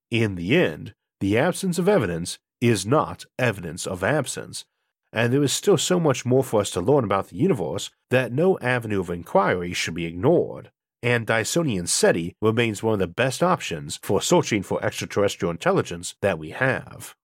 In 0.09 0.35
the 0.35 0.55
end, 0.55 0.93
the 1.19 1.37
absence 1.37 1.77
of 1.77 1.89
evidence 1.89 2.39
is 2.61 2.85
not 2.85 3.25
evidence 3.37 3.85
of 3.85 4.03
absence, 4.03 4.65
and 5.11 5.31
there 5.31 5.43
is 5.43 5.53
still 5.53 5.77
so 5.77 5.99
much 5.99 6.25
more 6.25 6.43
for 6.43 6.61
us 6.61 6.69
to 6.71 6.81
learn 6.81 7.03
about 7.03 7.29
the 7.29 7.37
universe 7.37 7.91
that 8.09 8.31
no 8.31 8.57
avenue 8.59 8.99
of 8.99 9.09
inquiry 9.09 9.73
should 9.73 9.93
be 9.93 10.05
ignored, 10.05 10.71
and 11.03 11.27
Dysonian 11.27 11.87
SETI 11.87 12.35
remains 12.41 12.81
one 12.81 12.93
of 12.93 12.99
the 12.99 13.07
best 13.07 13.43
options 13.43 13.99
for 14.01 14.21
searching 14.21 14.63
for 14.63 14.83
extraterrestrial 14.83 15.51
intelligence 15.51 16.15
that 16.21 16.39
we 16.39 16.51
have. 16.51 17.15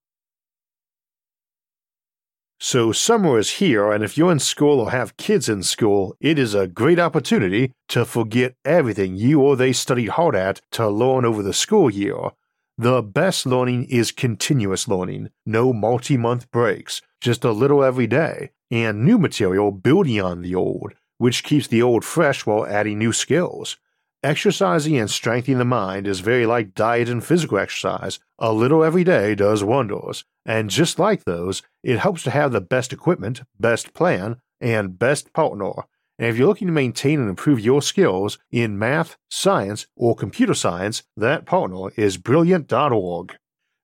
So, 2.66 2.94
summer 2.94 3.38
is 3.38 3.60
here, 3.60 3.92
and 3.92 4.06
if 4.06 4.18
you're 4.18 4.32
in 4.32 4.40
school 4.40 4.80
or 4.80 4.92
have 4.92 5.18
kids 5.18 5.50
in 5.50 5.64
school, 5.64 6.16
it 6.22 6.40
is 6.40 6.56
a 6.56 6.66
great 6.66 6.98
opportunity 6.98 7.74
to 7.90 8.06
forget 8.06 8.56
everything 8.64 9.18
you 9.18 9.42
or 9.42 9.58
they 9.58 9.74
studied 9.74 10.12
hard 10.12 10.34
at 10.34 10.62
to 10.72 10.88
learn 10.88 11.26
over 11.26 11.44
the 11.44 11.52
school 11.52 11.90
year. 11.90 12.30
The 12.78 13.02
best 13.02 13.46
learning 13.46 13.88
is 13.90 14.14
continuous 14.14 14.88
learning, 14.88 15.32
no 15.46 15.74
multi 15.74 16.16
month 16.16 16.50
breaks, 16.52 17.02
just 17.20 17.44
a 17.44 17.52
little 17.52 17.84
every 17.84 18.08
day, 18.08 18.52
and 18.72 19.04
new 19.04 19.18
material 19.18 19.74
building 19.74 20.22
on 20.22 20.42
the 20.42 20.56
old, 20.56 20.94
which 21.18 21.44
keeps 21.44 21.68
the 21.68 21.82
old 21.82 22.06
fresh 22.06 22.46
while 22.46 22.66
adding 22.66 22.98
new 22.98 23.12
skills. 23.12 23.76
Exercising 24.24 24.98
and 24.98 25.12
strengthening 25.12 25.58
the 25.58 25.66
mind 25.66 26.08
is 26.08 26.22
very 26.22 26.46
like 26.46 26.74
diet 26.74 27.10
and 27.10 27.22
physical 27.22 27.58
exercise. 27.58 28.20
A 28.40 28.54
little 28.54 28.82
every 28.82 29.04
day 29.04 29.36
does 29.36 29.66
wonders. 29.66 30.24
And 30.46 30.70
just 30.70 30.98
like 30.98 31.26
those, 31.26 31.62
it 31.84 32.00
helps 32.00 32.24
to 32.24 32.32
have 32.32 32.54
the 32.54 32.62
best 32.62 32.94
equipment, 32.94 33.42
best 33.60 33.94
plan, 33.94 34.38
and 34.62 34.98
best 34.98 35.34
partner. 35.34 35.74
And 36.18 36.30
if 36.30 36.38
you're 36.38 36.48
looking 36.48 36.68
to 36.68 36.74
maintain 36.74 37.20
and 37.20 37.28
improve 37.28 37.60
your 37.60 37.82
skills 37.82 38.38
in 38.50 38.80
math, 38.80 39.18
science, 39.30 39.88
or 39.98 40.16
computer 40.16 40.54
science, 40.54 41.04
that 41.18 41.46
partner 41.46 41.90
is 41.98 42.18
Brilliant.org. 42.18 43.36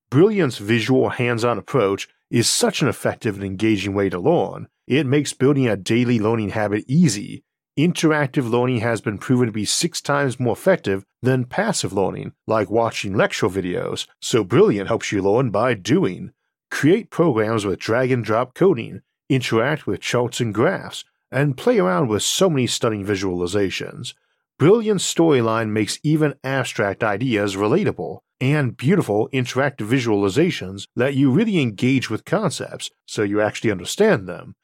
Brilliant's 0.09 0.57
visual 0.57 1.09
hands 1.09 1.43
on 1.43 1.57
approach 1.57 2.07
is 2.31 2.47
such 2.47 2.81
an 2.81 2.87
effective 2.87 3.35
and 3.35 3.43
engaging 3.43 3.93
way 3.93 4.07
to 4.07 4.19
learn. 4.19 4.69
It 4.87 5.05
makes 5.05 5.33
building 5.33 5.67
a 5.67 5.75
daily 5.75 6.17
learning 6.17 6.51
habit 6.51 6.85
easy 6.87 7.43
interactive 7.87 8.49
learning 8.49 8.79
has 8.79 9.01
been 9.01 9.17
proven 9.17 9.47
to 9.47 9.51
be 9.51 9.65
six 9.65 10.01
times 10.01 10.39
more 10.39 10.53
effective 10.53 11.05
than 11.21 11.45
passive 11.45 11.93
learning, 11.93 12.33
like 12.47 12.69
watching 12.69 13.15
lecture 13.15 13.47
videos, 13.47 14.07
so 14.21 14.43
Brilliant 14.43 14.87
helps 14.87 15.11
you 15.11 15.21
learn 15.21 15.49
by 15.49 15.73
doing. 15.73 16.31
Create 16.71 17.09
programs 17.09 17.65
with 17.65 17.79
drag 17.79 18.11
and 18.11 18.23
drop 18.23 18.53
coding, 18.53 19.01
interact 19.29 19.87
with 19.87 20.01
charts 20.01 20.39
and 20.39 20.53
graphs, 20.53 21.03
and 21.31 21.57
play 21.57 21.79
around 21.79 22.07
with 22.07 22.23
so 22.23 22.49
many 22.49 22.67
stunning 22.67 23.05
visualizations. 23.05 24.13
Brilliant 24.57 24.99
storyline 24.99 25.69
makes 25.69 25.99
even 26.03 26.35
abstract 26.43 27.03
ideas 27.03 27.55
relatable, 27.55 28.19
and 28.41 28.75
beautiful 28.75 29.29
interactive 29.33 29.87
visualizations 29.87 30.87
let 30.95 31.13
you 31.13 31.31
really 31.31 31.59
engage 31.59 32.09
with 32.09 32.25
concepts 32.25 32.89
so 33.05 33.23
you 33.23 33.41
actually 33.41 33.71
understand 33.71 34.27
them. 34.27 34.55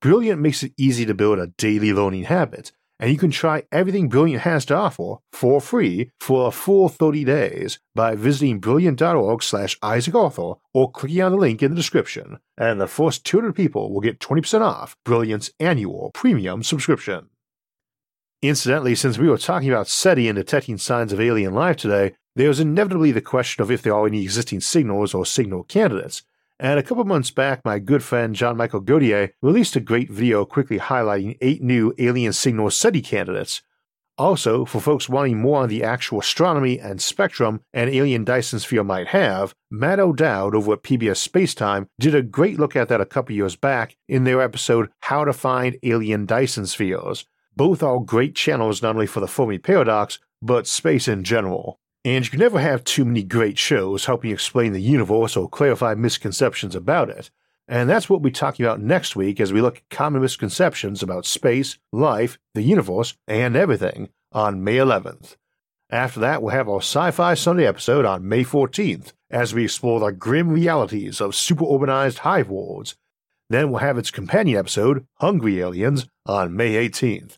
Brilliant 0.00 0.40
makes 0.40 0.62
it 0.62 0.72
easy 0.76 1.06
to 1.06 1.14
build 1.14 1.38
a 1.38 1.48
daily 1.58 1.92
learning 1.92 2.24
habit, 2.24 2.72
and 3.00 3.10
you 3.10 3.18
can 3.18 3.30
try 3.30 3.62
everything 3.72 4.08
Brilliant 4.08 4.42
has 4.42 4.64
to 4.66 4.74
offer 4.74 5.16
for 5.32 5.60
free 5.60 6.10
for 6.20 6.48
a 6.48 6.52
full 6.52 6.88
30 6.88 7.24
days 7.24 7.78
by 7.94 8.14
visiting 8.14 8.58
brilliant.org 8.58 9.42
slash 9.42 9.78
Isaac 9.82 10.14
or 10.74 10.90
clicking 10.90 11.22
on 11.22 11.32
the 11.32 11.38
link 11.38 11.62
in 11.62 11.70
the 11.70 11.76
description, 11.76 12.38
and 12.58 12.80
the 12.80 12.86
first 12.86 13.24
200 13.24 13.54
people 13.54 13.92
will 13.92 14.00
get 14.00 14.20
20% 14.20 14.60
off 14.60 14.96
Brilliant's 15.04 15.50
annual 15.60 16.10
premium 16.12 16.62
subscription. 16.62 17.30
Incidentally, 18.42 18.94
since 18.94 19.16
we 19.16 19.28
were 19.28 19.38
talking 19.38 19.70
about 19.70 19.88
SETI 19.88 20.28
and 20.28 20.36
detecting 20.36 20.76
signs 20.76 21.12
of 21.12 21.20
alien 21.20 21.54
life 21.54 21.76
today, 21.76 22.14
there's 22.34 22.60
inevitably 22.60 23.12
the 23.12 23.22
question 23.22 23.62
of 23.62 23.70
if 23.70 23.80
there 23.80 23.94
are 23.94 24.06
any 24.06 24.22
existing 24.22 24.60
signals 24.60 25.14
or 25.14 25.24
signal 25.24 25.64
candidates, 25.64 26.22
and 26.58 26.78
a 26.78 26.82
couple 26.82 27.04
months 27.04 27.30
back, 27.30 27.60
my 27.64 27.78
good 27.78 28.02
friend 28.02 28.34
John 28.34 28.56
Michael 28.56 28.80
Godier 28.80 29.30
released 29.42 29.76
a 29.76 29.80
great 29.80 30.10
video 30.10 30.44
quickly 30.44 30.78
highlighting 30.78 31.36
eight 31.40 31.62
new 31.62 31.92
alien 31.98 32.32
signal 32.32 32.70
SETI 32.70 33.02
candidates. 33.02 33.62
Also, 34.18 34.64
for 34.64 34.80
folks 34.80 35.10
wanting 35.10 35.38
more 35.38 35.62
on 35.62 35.68
the 35.68 35.84
actual 35.84 36.20
astronomy 36.20 36.80
and 36.80 37.02
spectrum 37.02 37.60
an 37.74 37.90
alien 37.90 38.24
Dyson 38.24 38.58
sphere 38.58 38.82
might 38.82 39.08
have, 39.08 39.54
Matt 39.70 40.00
O'Dowd 40.00 40.54
over 40.54 40.72
at 40.72 40.82
PBS 40.82 41.28
Spacetime 41.28 41.86
did 41.98 42.14
a 42.14 42.22
great 42.22 42.58
look 42.58 42.74
at 42.74 42.88
that 42.88 43.00
a 43.02 43.06
couple 43.06 43.34
years 43.34 43.56
back 43.56 43.96
in 44.08 44.24
their 44.24 44.40
episode 44.40 44.88
How 45.00 45.24
to 45.26 45.34
Find 45.34 45.76
Alien 45.82 46.24
Dyson 46.24 46.64
Spheres. 46.64 47.26
Both 47.54 47.82
are 47.82 48.00
great 48.00 48.34
channels 48.34 48.80
not 48.80 48.94
only 48.94 49.06
for 49.06 49.20
the 49.20 49.28
Fermi 49.28 49.58
Paradox, 49.58 50.18
but 50.40 50.66
space 50.66 51.08
in 51.08 51.22
general. 51.22 51.78
And 52.06 52.24
you 52.24 52.30
can 52.30 52.38
never 52.38 52.60
have 52.60 52.84
too 52.84 53.04
many 53.04 53.24
great 53.24 53.58
shows 53.58 54.04
helping 54.04 54.30
explain 54.30 54.72
the 54.72 54.80
universe 54.80 55.36
or 55.36 55.48
clarify 55.48 55.94
misconceptions 55.94 56.76
about 56.76 57.10
it. 57.10 57.32
And 57.66 57.90
that's 57.90 58.08
what 58.08 58.20
we'll 58.20 58.30
be 58.30 58.32
talking 58.32 58.64
about 58.64 58.80
next 58.80 59.16
week 59.16 59.40
as 59.40 59.52
we 59.52 59.60
look 59.60 59.78
at 59.78 59.90
common 59.90 60.22
misconceptions 60.22 61.02
about 61.02 61.26
space, 61.26 61.78
life, 61.92 62.38
the 62.54 62.62
universe, 62.62 63.16
and 63.26 63.56
everything 63.56 64.10
on 64.30 64.62
May 64.62 64.76
11th. 64.76 65.34
After 65.90 66.20
that, 66.20 66.42
we'll 66.42 66.54
have 66.54 66.68
our 66.68 66.78
Sci 66.78 67.10
Fi 67.10 67.34
Sunday 67.34 67.66
episode 67.66 68.04
on 68.04 68.28
May 68.28 68.44
14th 68.44 69.12
as 69.28 69.52
we 69.52 69.64
explore 69.64 69.98
the 69.98 70.12
grim 70.12 70.50
realities 70.50 71.20
of 71.20 71.32
superurbanized 71.32 72.18
hive 72.18 72.48
worlds. 72.48 72.94
Then 73.50 73.70
we'll 73.70 73.80
have 73.80 73.98
its 73.98 74.12
companion 74.12 74.60
episode, 74.60 75.04
Hungry 75.16 75.60
Aliens, 75.60 76.06
on 76.24 76.54
May 76.54 76.88
18th. 76.88 77.36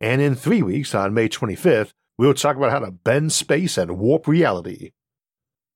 And 0.00 0.22
in 0.22 0.36
three 0.36 0.62
weeks, 0.62 0.94
on 0.94 1.14
May 1.14 1.28
25th, 1.28 1.94
we'll 2.18 2.34
talk 2.34 2.56
about 2.56 2.70
how 2.70 2.80
to 2.80 2.90
bend 2.90 3.32
space 3.32 3.78
and 3.78 3.98
warp 3.98 4.26
reality. 4.26 4.92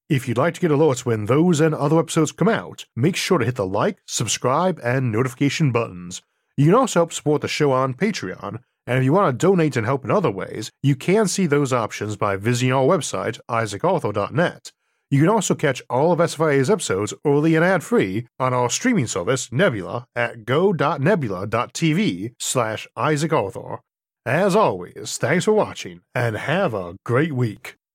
If 0.08 0.26
you'd 0.26 0.38
like 0.38 0.54
to 0.54 0.60
get 0.60 0.70
alerts 0.70 1.04
when 1.04 1.26
those 1.26 1.60
and 1.60 1.74
other 1.74 1.98
episodes 1.98 2.32
come 2.32 2.48
out, 2.48 2.86
make 2.96 3.14
sure 3.14 3.38
to 3.38 3.44
hit 3.44 3.56
the 3.56 3.66
like, 3.66 3.98
subscribe, 4.06 4.80
and 4.82 5.12
notification 5.12 5.70
buttons. 5.70 6.22
You 6.56 6.66
can 6.66 6.74
also 6.74 7.00
help 7.00 7.12
support 7.12 7.42
the 7.42 7.48
show 7.48 7.72
on 7.72 7.94
Patreon, 7.94 8.60
and 8.86 8.98
if 8.98 9.04
you 9.04 9.12
want 9.12 9.38
to 9.38 9.46
donate 9.46 9.76
and 9.76 9.84
help 9.84 10.04
in 10.04 10.10
other 10.10 10.30
ways, 10.30 10.70
you 10.82 10.96
can 10.96 11.28
see 11.28 11.46
those 11.46 11.74
options 11.74 12.16
by 12.16 12.36
visiting 12.36 12.72
our 12.72 12.86
website, 12.86 13.38
isaacarthur.net. 13.50 14.72
You 15.10 15.20
can 15.20 15.28
also 15.28 15.54
catch 15.54 15.82
all 15.88 16.12
of 16.12 16.18
SFIA's 16.18 16.70
episodes 16.70 17.14
early 17.24 17.54
and 17.54 17.64
ad-free 17.64 18.26
on 18.38 18.52
our 18.54 18.68
streaming 18.70 19.06
service, 19.06 19.52
Nebula, 19.52 20.06
at 20.16 20.44
go.nebula.tv 20.44 22.34
slash 22.38 22.88
isaacarthur. 22.96 23.78
As 24.26 24.54
always, 24.54 25.16
thanks 25.18 25.44
for 25.46 25.52
watching 25.52 26.02
and 26.14 26.36
have 26.36 26.74
a 26.74 26.96
great 27.04 27.32
week. 27.32 27.78